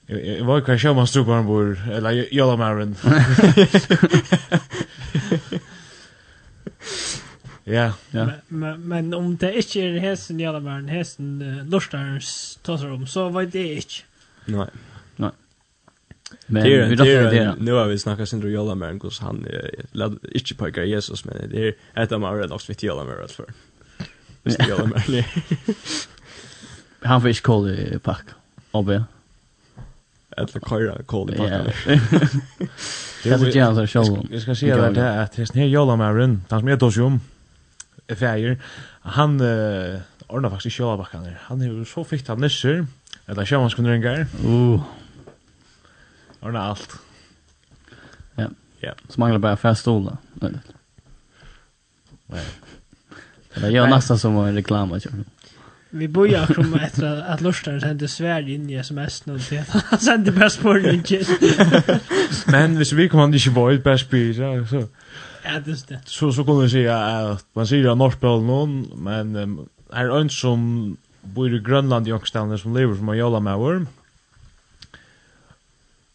Jag 0.07 0.45
var 0.45 0.61
kanske 0.61 0.89
om 0.89 0.97
man 0.97 1.07
stod 1.07 1.27
på 1.27 1.33
ombord, 1.33 1.79
eller 1.91 2.35
jalamaren. 2.35 2.97
Ja. 7.65 7.93
ja. 8.11 8.31
Men, 8.49 8.89
men 8.89 9.15
om 9.15 9.37
det 9.37 9.57
inte 9.57 9.81
är 9.81 9.99
hästen 9.99 10.41
jalamaren, 10.41 10.89
hästen 10.89 11.43
uh, 11.43 11.65
lorstars 11.65 12.59
tasar 12.63 12.91
om, 12.91 13.07
så 13.07 13.29
var 13.29 13.43
det 13.43 13.75
inte. 13.75 13.95
Nej. 14.45 14.69
Men 16.47 16.63
det 16.63 16.87
vi 16.87 16.97
råkar 16.97 17.31
det. 17.31 17.55
Nu 17.59 17.73
har 17.73 17.87
vi 17.87 17.99
snackat 17.99 18.29
sin 18.29 18.41
Jola 18.41 18.75
mer 18.75 18.99
hos 19.03 19.21
han 19.21 19.47
lad 19.93 20.19
inte 20.33 20.55
på 20.55 20.71
Jesus 20.85 21.25
men 21.25 21.51
det 21.51 21.69
är 21.69 21.75
ett 21.95 22.13
av 22.13 22.21
våra 22.21 22.47
dogs 22.47 22.71
vid 22.71 22.83
Jola 22.83 23.05
mer 23.05 23.27
för. 23.29 23.47
det 24.43 24.69
Jola 24.69 24.87
med 24.87 25.25
Han 27.03 27.23
fick 27.23 27.43
i 27.69 27.99
pack. 27.99 28.25
Obbe. 28.71 29.05
Eller 30.37 30.47
köra 30.47 30.61
kolla 31.07 31.33
pack. 31.37 31.75
Det 33.23 33.31
är 33.31 33.39
ju 33.39 33.87
så 33.87 33.87
show. 33.87 34.27
Jag 34.31 34.43
ska 34.43 34.55
se 34.55 34.77
det 34.77 34.91
där 34.91 35.23
att 35.23 35.33
det 35.33 35.57
är 35.57 35.67
Jola 35.67 35.97
mer 35.97 36.39
han 36.49 36.61
som 36.61 36.69
är 36.69 36.77
dosjum. 36.77 37.21
Färger. 38.09 38.59
Han 39.01 39.41
ordnar 40.27 40.51
faktiskt 40.51 40.79
Jola 40.79 40.97
backarna. 40.97 41.29
Han 41.41 41.63
är 41.63 41.85
så 41.85 42.05
fick 42.05 42.29
han 42.29 42.41
nisser. 42.41 42.87
Eller 43.27 43.47
sjömanskundringar. 43.47 44.27
Uh. 44.47 44.81
Ordna 46.45 46.61
allt. 46.61 46.99
Ja. 48.35 48.49
Ja. 48.81 48.93
Så 49.09 49.21
manglar 49.21 49.39
bara 49.39 49.57
fast 49.57 49.81
stolar. 49.81 50.17
Nej. 50.35 50.53
Det 53.55 53.71
gör 53.71 53.87
nästan 53.87 54.19
som 54.19 54.37
en 54.37 54.55
reklam 54.55 54.93
att 54.93 55.05
göra. 55.05 55.15
Vi 55.91 56.09
bojar 56.09 56.47
som 56.47 56.75
efter 56.75 57.07
att 57.07 57.29
att 57.29 57.41
Lorstad 57.41 57.81
sände 57.81 58.09
svärd 58.09 58.49
in 58.49 58.71
i 58.71 58.75
sms 58.75 59.27
nu 59.27 59.39
till 59.39 59.63
han 59.69 59.99
sände 59.99 60.33
bara 60.33 60.51
spårningen. 60.51 61.25
Men 62.47 62.77
hvis 62.77 62.93
vi 62.93 63.09
kommer 63.09 63.25
inte 63.25 63.51
vara 63.51 63.75
ett 63.75 63.85
bästbyr 63.85 64.67
så... 64.67 64.77
Ja, 65.45 65.61
det 65.65 65.71
är 65.71 65.89
det. 65.89 66.01
Så, 66.05 66.33
så 66.33 66.45
kommer 66.45 66.63
vi 66.63 66.71
säga 66.71 66.99
att 66.99 67.47
man 67.53 67.67
säger 67.67 67.89
att 67.89 67.99
Norspel 67.99 68.43
någon, 68.43 68.91
men 68.97 69.37
um, 69.37 69.69
här 69.93 70.05
är 70.05 70.21
en 70.21 70.31
som 70.31 70.97
bor 71.23 71.55
i 71.55 71.59
Grönland 71.59 72.09
i 72.09 72.13
Ångställen 72.13 72.59
som 72.59 72.77
lever 72.77 72.95
som 72.95 73.09
en 73.09 73.17
jävla 73.17 73.41
med 73.41 73.87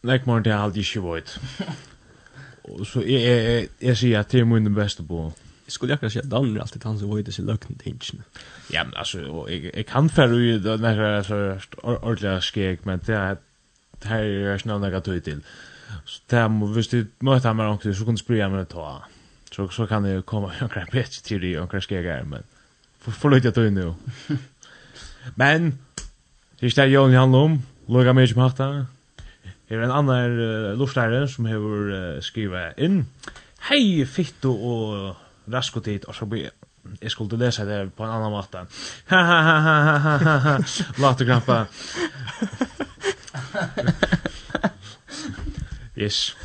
Nei, 0.04 0.20
morgen 0.26 0.44
til 0.44 0.56
alt 0.56 0.78
ikke 0.78 1.02
vårt. 1.04 1.40
Så 2.88 3.02
jeg, 3.02 3.22
jeg, 3.22 3.68
jeg 3.82 3.98
sier 3.98 4.20
at 4.20 4.32
det 4.32 4.40
er 4.40 4.46
min 4.46 4.76
beste 4.76 5.04
på. 5.04 5.26
Jeg 5.66 5.74
skulle 5.74 5.94
akkurat 5.94 6.12
si 6.12 6.20
at 6.20 6.32
Dan 6.32 6.56
er 6.56 6.62
alltid 6.62 6.86
han 6.86 7.00
som 7.00 7.10
vårt 7.10 7.26
disse 7.26 7.42
løkene 7.42 7.78
tingene. 7.78 8.24
Ja, 8.74 8.84
men 8.84 8.94
altså, 8.96 9.46
jeg, 9.50 9.72
jeg 9.76 9.86
kan 9.86 10.10
færre 10.10 10.38
ut 10.38 10.66
og 10.66 10.80
nekker 10.80 11.04
altså, 11.06 11.40
ordentlig 11.84 12.44
skjeg, 12.44 12.86
men 12.86 13.02
det 13.08 13.16
er 13.16 13.36
det 14.00 14.08
her 14.08 14.24
er 14.24 14.52
jeg 14.52 14.60
snart 14.60 14.82
nekka 14.82 15.00
til. 15.00 15.42
Så 16.06 16.22
det 16.30 16.40
er, 16.40 16.48
hvis 16.48 16.88
du 16.88 17.04
møter 17.22 17.50
ham 17.50 17.60
her 17.60 17.66
ordentlig, 17.66 17.96
så 17.96 18.06
kan 18.06 18.16
du 18.16 18.22
spyrja 18.22 18.48
meg 18.50 18.70
ta. 18.72 19.02
Så, 19.52 19.68
så 19.70 19.86
kan 19.86 20.04
det 20.04 20.26
komme 20.26 20.54
omkring 20.62 20.92
bedre 20.92 21.24
teori 21.24 21.58
omkring 21.58 21.84
skjeg 21.84 22.04
her, 22.08 22.24
men 22.24 22.46
for 23.00 23.12
forløyt 23.12 23.46
jeg 23.46 23.54
tøy 23.54 23.70
nu. 23.70 23.96
men, 25.42 25.74
det 26.56 26.62
er 26.62 26.72
ikke 26.72 26.82
det 26.82 26.92
Jon 26.94 27.14
handler 27.14 27.50
om, 27.50 27.60
lukka 27.90 28.14
mye 28.14 28.28
som 28.28 28.42
hatt 28.46 28.64
er 29.70 29.84
en 29.84 29.92
annan 29.94 30.40
uh, 30.40 30.78
lortare 30.80 31.28
som 31.28 31.46
hever 31.46 31.92
uh, 31.94 32.22
skriva 32.26 32.72
inn. 32.78 33.04
Hei, 33.70 34.06
fitto 34.06 34.54
og 34.56 35.16
raskotit, 35.52 36.06
og 36.10 36.16
så 36.16 36.26
blir 36.30 36.50
jeg 37.02 37.12
skulle 37.12 37.38
lese 37.38 37.66
det 37.66 37.92
på 37.94 38.04
en 38.04 38.10
annan 38.10 38.32
måte. 38.32 38.58
Ha 39.10 39.24
ha 39.24 39.42
ha 39.42 39.60
ha 39.60 39.98
ha 39.98 40.18
ha 40.18 40.38
ha 40.38 40.58
Laterknappa. 40.98 41.66
yes. 45.98 46.38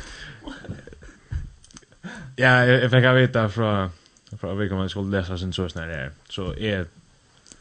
Ja, 2.37 2.49
jeg 2.49 2.81
jeg 2.81 2.89
fikk 2.91 3.05
av 3.05 3.15
vita 3.15 3.47
fra 3.47 3.89
fra 4.37 4.53
vi 4.53 4.69
kommer 4.69 4.87
skulle 4.87 5.17
lese 5.17 5.37
sin 5.37 5.53
sås 5.53 5.75
när 5.75 5.87
det 5.87 5.95
är. 5.95 6.11
Så 6.29 6.53
är 6.53 6.85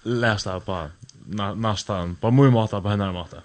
lästa 0.02 0.60
på 0.60 0.90
na, 1.26 1.54
nästan 1.54 2.16
på 2.16 2.30
mye 2.30 2.50
måte, 2.50 2.80
på 2.80 2.88
hennes 2.88 3.12
måta. 3.12 3.36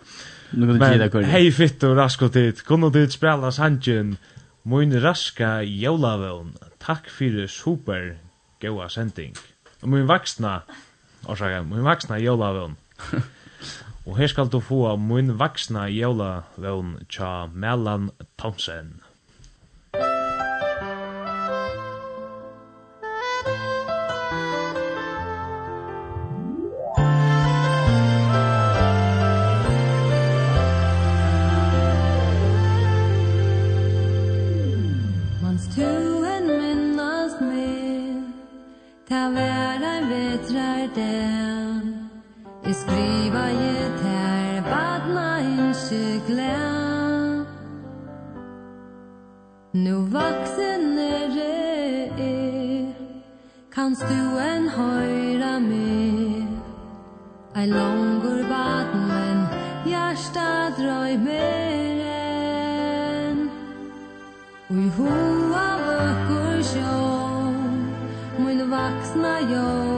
Men 0.52 0.82
hej 1.24 1.52
fitt 1.52 1.84
och 1.84 1.96
raskt 1.96 2.34
tid. 2.34 2.64
Kunde 2.64 2.90
du 2.90 3.10
spela 3.10 3.52
sanjen? 3.52 4.18
Moin 4.64 5.02
raska 5.02 5.62
jolavön. 5.64 6.54
Tack 6.78 7.10
för 7.10 7.48
super 7.48 8.18
goa 8.62 8.90
sending. 8.90 9.34
Och 9.82 9.90
min 9.90 10.08
vaxna, 10.08 10.62
orsaka, 11.26 11.64
min 11.64 11.84
vaksna 11.84 12.20
jolavön. 12.20 12.76
och 14.06 14.18
här 14.18 14.28
skal 14.28 14.50
du 14.50 14.62
få 14.62 14.98
min 14.98 15.38
vaxna 15.38 15.90
jolavön 15.90 17.06
tja 17.10 17.48
Mellan 17.48 18.12
Thompson. 18.36 19.02
skriva 42.80 43.46
je 43.62 43.78
ter 44.02 44.62
badna 44.72 45.30
ikkje 45.68 46.06
gled 46.28 47.46
Nu 49.74 49.96
vaksen 50.16 50.98
er 50.98 51.36
er 52.18 52.94
Kanst 53.76 54.02
du 54.12 54.22
en 54.52 54.70
høyra 54.78 55.54
med 55.60 56.48
Ei 57.60 57.68
langur 57.68 58.42
baden 58.54 59.06
men 59.12 59.40
Hjärsta 59.90 60.48
drøy 60.78 61.18
mer 61.26 62.02
enn. 62.06 63.40
Ui 64.72 64.88
hoa 64.98 65.68
vökkur 65.86 66.60
sjå 66.72 66.98
Mun 68.40 68.68
vaksna 68.72 69.36
jå 69.54 69.89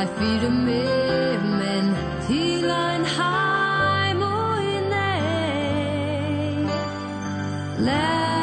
at 0.00 0.08
fire 0.18 0.50
med 0.50 1.38
men 1.60 1.96
til 2.26 2.70
ein 2.70 3.04
heim 3.16 4.22
og 4.22 4.62
i 4.64 4.78
nei 7.86 8.39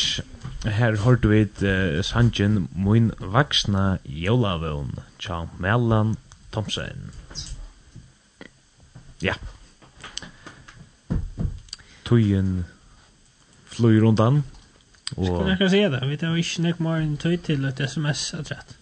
Fish. 0.00 0.20
Her 0.64 0.96
hørte 0.96 1.28
vi 1.28 1.42
uh, 1.42 2.04
sangen 2.04 2.68
Moin 2.72 3.12
Vaksna 3.20 3.98
Jólavøvn 4.04 4.98
tja 5.20 5.42
Mellan 5.58 6.16
Thomsen. 6.52 7.12
Ja. 9.22 9.34
Tøyen 12.04 12.64
flyr 13.66 14.04
undan. 14.08 14.42
Og... 15.16 15.26
Skulle 15.26 15.56
jeg 15.60 15.70
si 15.70 15.84
det, 15.92 16.02
vi 16.08 16.16
tar 16.16 16.36
ikke 16.36 16.64
nok 16.64 16.84
mer 16.86 17.00
enn 17.04 17.16
tøy 17.20 17.36
til 17.44 17.64
et 17.68 17.80
sms 17.84 18.26
at 18.40 18.52
rett. 18.54 18.76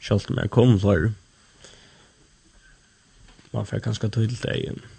Selv 0.00 0.30
om 0.30 0.40
kom, 0.50 0.78
så 0.80 0.94
er 0.96 1.04
det. 1.06 1.12
Man 3.52 3.66
får 3.66 3.86
kanskje 3.86 4.10
tøy 4.10 4.26
til 4.26 4.40
det 4.42 4.56
igjen 4.56 4.89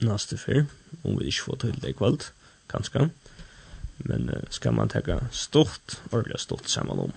nästa 0.00 0.36
fyr 0.36 0.64
om 1.04 1.18
vi 1.18 1.30
ikke 1.30 1.42
får 1.44 1.56
til 1.56 1.82
det 1.82 1.96
kväll 1.96 2.18
kanskje. 2.70 3.10
men 3.98 4.30
uh, 4.30 4.42
ska 4.50 4.70
man 4.70 4.88
ta 4.88 5.00
stort 5.30 6.02
ordentlig 6.12 6.40
stort 6.40 6.68
sammen 6.68 6.98
om. 6.98 7.12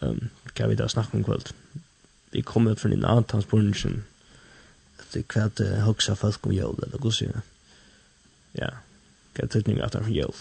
Um, 0.00 0.30
kan 0.54 0.70
vi 0.70 0.74
da 0.74 0.88
snakke 0.88 1.16
om 1.16 1.24
kväll 1.24 1.42
vi 2.30 2.40
kommer 2.42 2.74
från 2.74 2.92
en 2.92 3.04
annan 3.04 3.24
transportation 3.24 4.04
det 5.12 5.28
kvart 5.28 5.60
uh, 5.60 5.66
høgsa 5.66 6.14
folk 6.14 6.46
om 6.46 6.52
jøl, 6.52 6.78
eller 6.82 6.98
hur 7.02 7.10
ser 7.10 7.40
ja 8.52 8.70
kan 9.34 9.48
tydning 9.48 9.80
att 9.80 9.94
han 9.94 10.12
jøl? 10.12 10.34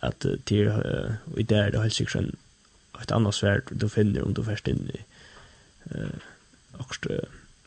att 0.00 0.24
uh, 0.24 0.38
til, 0.44 0.66
uh, 0.66 1.14
i 1.36 1.42
där 1.42 1.70
då 1.70 1.80
helt 1.80 1.94
säkert 1.94 2.34
ett 3.02 3.10
annat 3.10 3.34
svärd 3.34 3.62
du 3.70 3.88
finner 3.88 4.22
om 4.22 4.34
du 4.34 4.44
först 4.44 4.68
in 4.68 4.90
i 4.94 5.04
eh 5.90 6.02
uh, 6.02 6.10
också 6.78 7.08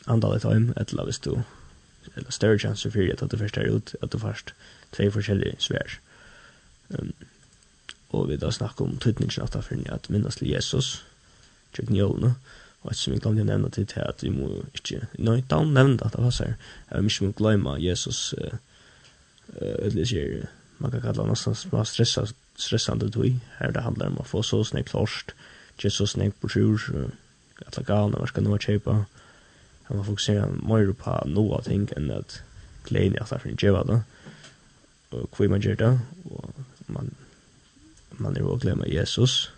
andalet 0.05 0.43
hem 0.43 0.73
eller 0.75 1.03
hvis 1.03 1.19
du 1.19 1.43
eller 2.15 2.31
større 2.31 2.59
chanser 2.59 2.89
för 2.89 3.23
att 3.23 3.31
du 3.31 3.37
först 3.37 3.57
är 3.57 3.75
ut 3.77 3.95
att 4.01 4.11
du 4.11 4.19
först 4.19 4.53
två 4.91 5.11
forskjellige 5.11 5.55
svär. 5.59 5.99
Um, 6.87 7.13
og 8.09 8.29
vi 8.29 8.37
da 8.37 8.51
snakker 8.51 8.85
om 8.85 8.97
tydningen 8.97 9.43
att 9.43 9.65
för 9.65 9.93
att 9.93 10.09
minnas 10.09 10.35
till 10.35 10.49
Jesus. 10.49 11.03
Jag 11.77 11.87
knjol 11.87 12.33
og 12.81 12.91
et 12.91 12.97
som 12.97 13.13
vi 13.13 13.19
glemte 13.19 13.41
å 13.41 13.45
nevne 13.45 13.69
til 13.69 13.85
til 13.85 14.01
at 14.01 14.23
vi 14.23 14.29
må 14.29 14.65
ikke 14.73 15.05
nej 15.17 15.43
down 15.49 15.73
nevne 15.73 16.05
at 16.05 16.13
det 16.13 16.23
var 16.23 16.31
så 16.31 16.43
här. 16.43 16.55
Jag 16.91 17.03
måste 17.03 17.19
glemme 17.19 17.33
glömma 17.37 17.79
Jesus 17.79 18.33
uh, 18.33 18.57
eller 19.61 20.05
sier, 20.05 20.47
man 20.77 20.91
kan 20.91 21.01
kalla 21.01 21.25
nesten 21.25 21.55
små 21.55 21.83
stressa 21.83 22.25
stressande 22.55 23.11
tog, 23.11 23.39
her 23.59 23.71
det 23.71 23.81
handler 23.81 24.05
om 24.05 24.19
å 24.19 24.23
få 24.23 24.41
så 24.43 24.63
snakk 24.63 24.89
snägt 24.89 25.33
ikke 25.77 25.89
så 25.89 26.05
snakk 26.05 26.39
på 26.41 26.49
sjur. 26.49 27.11
Att 27.65 27.77
lägga 27.77 28.07
när 28.07 28.19
man 28.19 28.27
ska 28.27 28.41
nu 28.41 28.57
köpa 28.57 29.05
at 29.91 29.97
man 29.97 30.05
fokuserer 30.05 30.47
mer 30.63 30.93
på 30.95 31.13
noe 31.27 31.57
av 31.57 31.65
ting 31.67 31.89
enn 31.97 32.11
at 32.15 32.37
gleden 32.87 33.17
i 33.17 33.19
at 33.19 33.33
det 33.43 33.67
er 33.67 33.83
det, 33.89 33.97
og 35.11 35.27
hvor 35.35 35.49
man 35.51 35.61
gjør 35.61 35.75
det, 35.75 35.99
og 36.31 36.53
man, 36.87 37.11
man 38.15 38.35
er 38.35 38.45
jo 38.45 38.53
å 38.53 38.61
glemme 38.61 38.87
Jesus, 38.87 39.51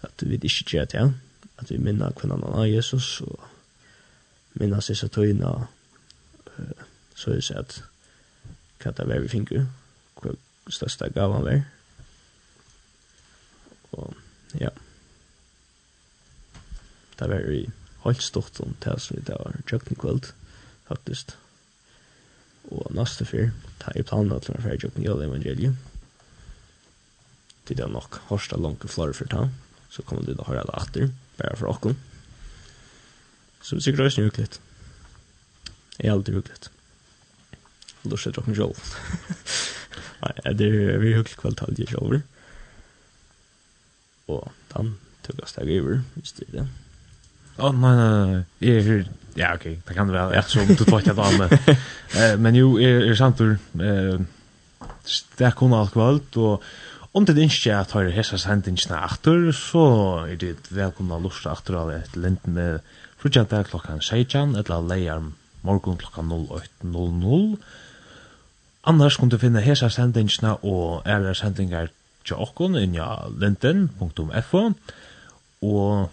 at 0.00 0.24
vi 0.24 0.40
ikke 0.40 0.64
gjør 0.72 0.88
det, 0.94 1.04
at 1.60 1.70
vi 1.70 1.76
minner 1.76 2.16
hvordan 2.16 2.42
han 2.48 2.58
er 2.62 2.72
Jesus, 2.78 3.20
og 3.20 3.36
minner 4.56 4.80
seg 4.80 4.96
så 4.96 5.12
tøyene, 5.12 5.52
så 7.14 7.30
er 7.30 7.36
det 7.36 7.44
sånn 7.44 7.60
at 7.60 7.80
hva 8.80 8.96
det 8.96 9.08
er 9.12 9.24
vi 9.24 9.32
finner, 9.36 9.68
hva 10.16 10.32
største 10.72 11.12
gavan 11.12 11.44
han 11.44 11.52
er. 11.52 11.64
Og 14.00 14.16
ja, 14.60 14.72
det 17.18 17.28
var 17.28 17.36
veldig 17.36 17.85
helt 18.10 18.24
stort 18.24 18.60
om 18.64 18.76
det 18.84 18.96
som 19.02 19.16
vi 19.16 19.24
da 19.26 19.38
var 19.40 19.58
jøkken 19.70 19.98
kveld, 20.00 20.30
faktisk. 20.88 21.34
Og 22.70 22.90
neste 22.94 23.26
fyr, 23.28 23.52
da 23.82 23.92
er 23.94 24.06
planen 24.06 24.34
at 24.34 24.48
man 24.50 24.62
fyrir 24.64 24.86
jøkken 24.86 25.06
jøl 25.06 25.22
evangeliet. 25.26 25.76
Det 27.66 27.80
er 27.80 27.90
nok 27.90 28.20
hårsta 28.28 28.58
langt 28.58 28.86
flere 28.90 29.14
for 29.14 29.30
ta, 29.30 29.48
så 29.90 30.02
kommer 30.06 30.26
du 30.26 30.34
da 30.34 30.46
høre 30.46 30.66
det 30.66 30.78
etter, 30.82 31.10
bare 31.38 31.58
for 31.58 31.70
åkken. 31.72 31.98
Så 33.62 33.76
vi 33.76 33.82
sikkert 33.82 34.06
også 34.06 34.22
hyggeligt. 34.22 34.60
Jeg 35.98 36.08
er 36.08 36.14
aldri 36.14 36.36
hyggeligt. 36.36 36.70
Lurs 38.06 38.26
er 38.26 38.34
dråkken 38.36 38.54
sjål. 38.54 38.74
Nei, 40.22 40.54
det 40.58 40.68
er 40.70 41.00
vi 41.02 41.14
hyggelig 41.16 41.38
kvalitet 41.40 41.82
i 41.82 41.88
sjål. 41.90 42.20
Og 44.30 44.50
den 44.74 44.94
tog 45.26 45.40
jeg 45.42 45.50
steg 45.50 45.72
over 45.80 45.98
i 45.98 46.50
det. 46.54 46.66
Åh, 47.58 47.70
oh, 47.70 47.72
nej, 47.72 47.96
nei, 47.96 48.26
nei, 48.26 48.44
Jag. 48.58 49.04
Ja, 49.34 49.54
ok, 49.54 49.64
det 49.88 49.94
kan 49.94 50.06
det 50.06 50.12
väl. 50.12 50.32
Eftersom 50.32 50.66
du 50.66 50.74
tvått 50.84 51.06
jag 51.06 51.18
av 51.18 51.38
med. 51.38 51.52
Eh, 52.16 52.36
men 52.38 52.54
jo, 52.54 52.80
är, 52.80 53.10
är 53.10 53.14
samtur... 53.14 53.58
Eh, 53.74 54.20
det 55.38 55.46
er 55.46 55.54
kun 55.54 55.74
alt 55.74 55.92
kvalt, 55.94 56.36
og 56.36 56.62
om 57.14 57.24
det 57.24 57.36
ikke 57.38 57.72
är 57.72 57.76
att 57.76 57.90
höra 57.90 58.10
hessas 58.10 58.44
händingsna 58.44 58.98
aktor, 59.04 59.52
så 59.52 60.26
er 60.28 60.36
det 60.36 60.70
välkomna 60.70 61.18
lusta 61.18 61.50
aktor 61.50 61.76
av 61.76 61.90
et 61.92 62.16
lind 62.16 62.38
med 62.44 62.80
frutjandag 63.18 63.70
klokkan 63.70 64.00
16, 64.00 64.56
eller 64.56 64.82
leier 64.82 65.22
morgon 65.62 65.96
klokkan 65.96 66.32
08.00. 66.32 67.56
Annars 68.82 69.16
kan 69.16 69.28
du 69.28 69.38
finne 69.38 69.60
hessas 69.60 69.96
händingsna 69.96 70.56
og 70.62 71.06
æra 71.06 71.34
sendingar 71.34 71.88
tja 72.24 72.36
okkon 72.36 72.76
i 72.76 72.86
linten.fo, 73.38 74.62
og 75.62 76.10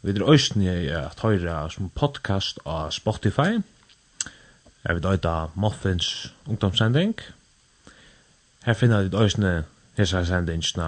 Vi 0.00 0.14
er 0.16 0.22
òsni 0.24 0.70
at 0.96 1.20
høyra 1.20 1.66
som 1.68 1.90
podcast 1.92 2.56
av 2.64 2.88
Spotify. 2.96 3.58
Jeg 4.80 4.96
vil 4.96 5.02
døyta 5.04 5.50
Muffins 5.60 6.30
ungdomssending. 6.48 7.12
Her 8.64 8.78
finner 8.80 9.04
vi 9.04 9.12
òsni 9.12 9.58
hessa 9.98 10.22
sendingsna 10.24 10.86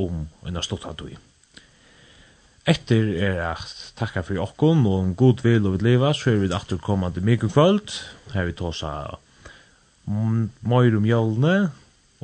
om 0.00 0.22
unna 0.40 0.64
stortatui. 0.64 1.18
Etter 2.64 3.12
er 3.20 3.42
at 3.50 3.76
takka 4.00 4.24
for 4.24 4.40
okkon 4.40 4.88
og 4.88 4.96
om 5.02 5.12
god 5.20 5.44
vil 5.44 5.68
og 5.68 5.76
vil 5.76 5.90
leva, 5.90 6.14
så 6.16 6.32
er 6.32 6.40
vi 6.40 6.48
aftur 6.56 6.80
kommande 6.80 7.20
mikro 7.20 7.52
kvöld. 7.52 7.92
Her 8.32 8.48
vi 8.48 8.56
tåsa 8.56 9.18
møyr 10.08 10.96
om 10.96 11.12
jølene 11.12 11.56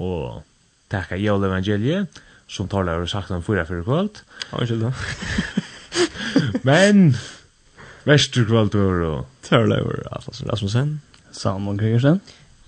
og 0.01 0.41
takka 0.89 1.21
jólevangeliet 1.21 2.25
som 2.49 2.73
talar 2.73 3.05
og 3.05 3.13
sagt 3.13 3.37
om 3.37 3.45
fyra 3.45 3.69
fyrir 3.69 3.85
kvöld. 3.85 4.25
Ja, 4.57 4.93
Men 6.67 7.13
Vesterkvaldur 8.07 9.03
og 9.07 9.27
Thorleifur 9.47 10.03
Rasmussen, 10.11 11.01
Salmon 11.33 11.79
Gregersen, 11.79 12.21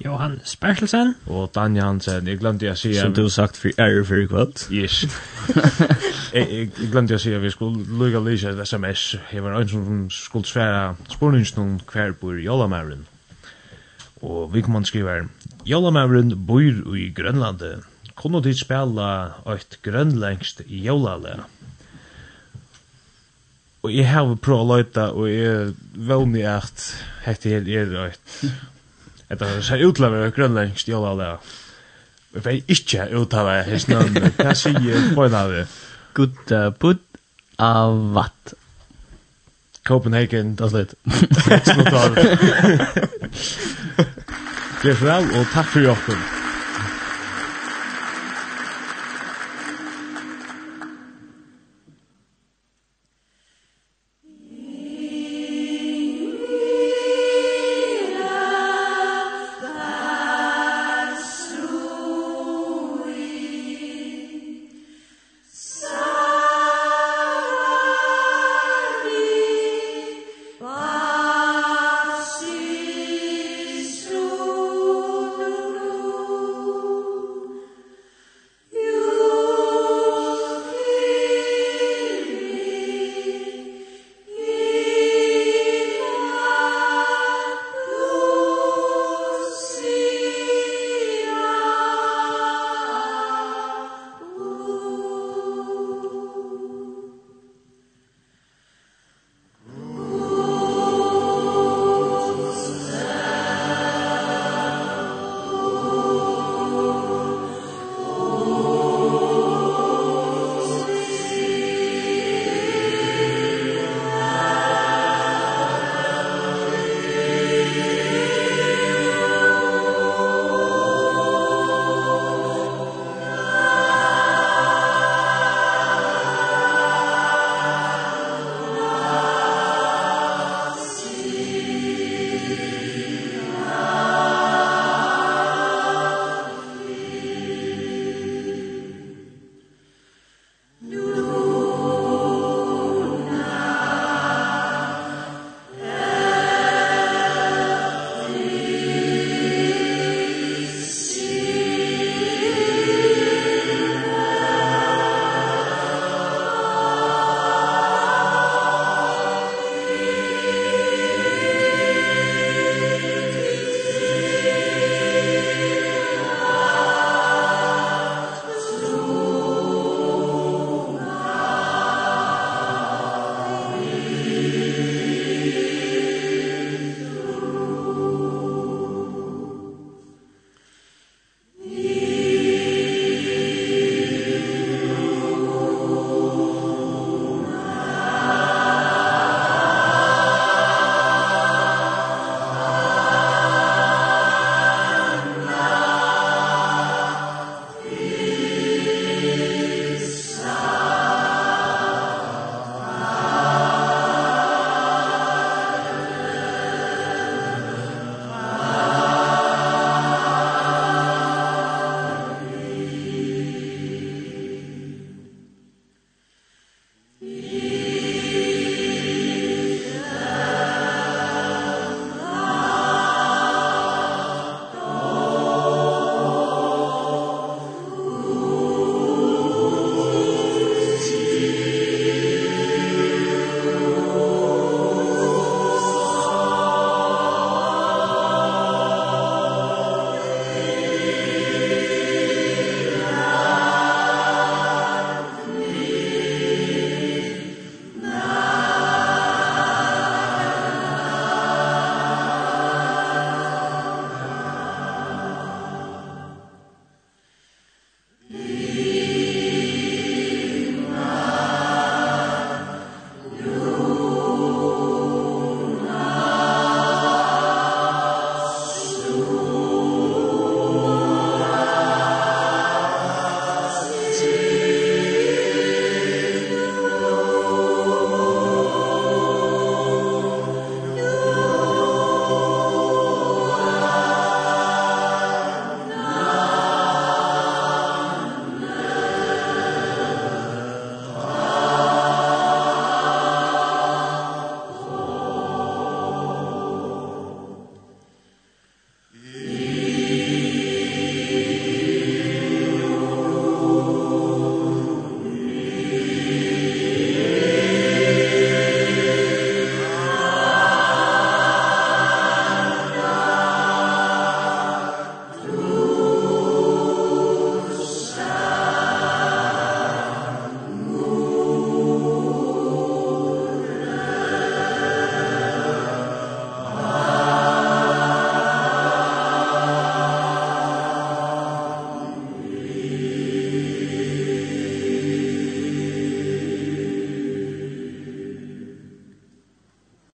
Johan 0.04 0.36
Spertelsen 0.46 1.16
og 1.26 1.50
Danja 1.54 1.88
Hansen. 1.88 2.28
Jeg 2.30 2.38
glemte 2.38 2.68
jeg 2.68 2.78
sier... 2.78 3.00
Som 3.00 3.14
du 3.16 3.24
har 3.24 3.32
sagt 3.34 3.58
for 3.58 3.74
ære 3.82 4.04
for 4.06 4.22
i 4.22 4.28
kveld. 4.30 4.62
Yes. 4.70 5.00
jeg, 6.36 6.46
jeg 6.46 6.90
glemte 6.92 7.16
jeg 7.16 7.24
sier 7.24 7.42
vi 7.42 7.50
skulle 7.50 7.82
lukka 7.98 8.22
lyse 8.22 8.52
et 8.52 8.62
sms. 8.62 9.08
Jeg 9.32 9.42
var 9.42 9.58
en 9.58 9.72
som 9.72 10.04
skulle 10.14 10.46
svære 10.46 10.94
spurningen 11.10 11.62
om 11.64 11.74
hver 11.92 12.14
bor 12.20 12.38
Jolamæren. 12.38 13.06
Og 14.22 14.54
vi 14.54 14.62
kom 14.62 14.78
han 14.78 14.86
skriver 14.86 15.26
Jolamæren 15.66 16.36
bor 16.46 16.94
i 16.94 17.10
Grønlandet. 17.10 17.82
Kunne 18.14 18.42
du 18.42 18.52
spela 18.54 19.10
et 19.50 19.78
grønlengst 19.82 20.62
i 20.66 20.86
Og 23.86 23.94
jeg 23.94 24.08
har 24.10 24.32
prøvd 24.42 24.64
å 24.64 24.68
løyta, 24.72 25.04
og 25.14 25.28
jeg 25.30 25.72
vågner 26.08 26.48
at 26.56 26.84
hette 27.24 27.52
her 27.52 27.68
er 27.70 27.92
røyt. 27.92 28.38
Etter 29.28 29.44
det 29.54 29.64
ser 29.66 29.84
ut 29.84 30.00
grønlengst 30.34 30.88
i 30.88 30.96
alle 30.96 31.12
alle. 31.12 31.28
Jeg 32.34 32.44
vet 32.44 32.72
ikke 32.74 33.06
ut 33.14 33.36
hans 33.38 33.86
det. 33.88 34.32
Hva 34.38 34.54
sier 34.58 35.12
på 35.14 35.26
en 35.28 35.36
av 35.38 35.52
det? 35.54 35.66
Gutta 36.18 36.62
put 36.74 37.04
av 37.58 38.00
vatt. 38.16 38.54
Copenhagen, 39.88 40.56
det 40.58 40.64
er 40.66 40.74
slitt. 40.74 40.92
Snutt 41.70 41.94
av 41.96 42.18
det. 42.18 42.26
Gjør 44.84 45.00
for 45.00 45.14
all, 45.14 45.30
og 45.38 45.48
takk 45.54 45.72
for 45.72 45.86
jokken. 45.86 46.37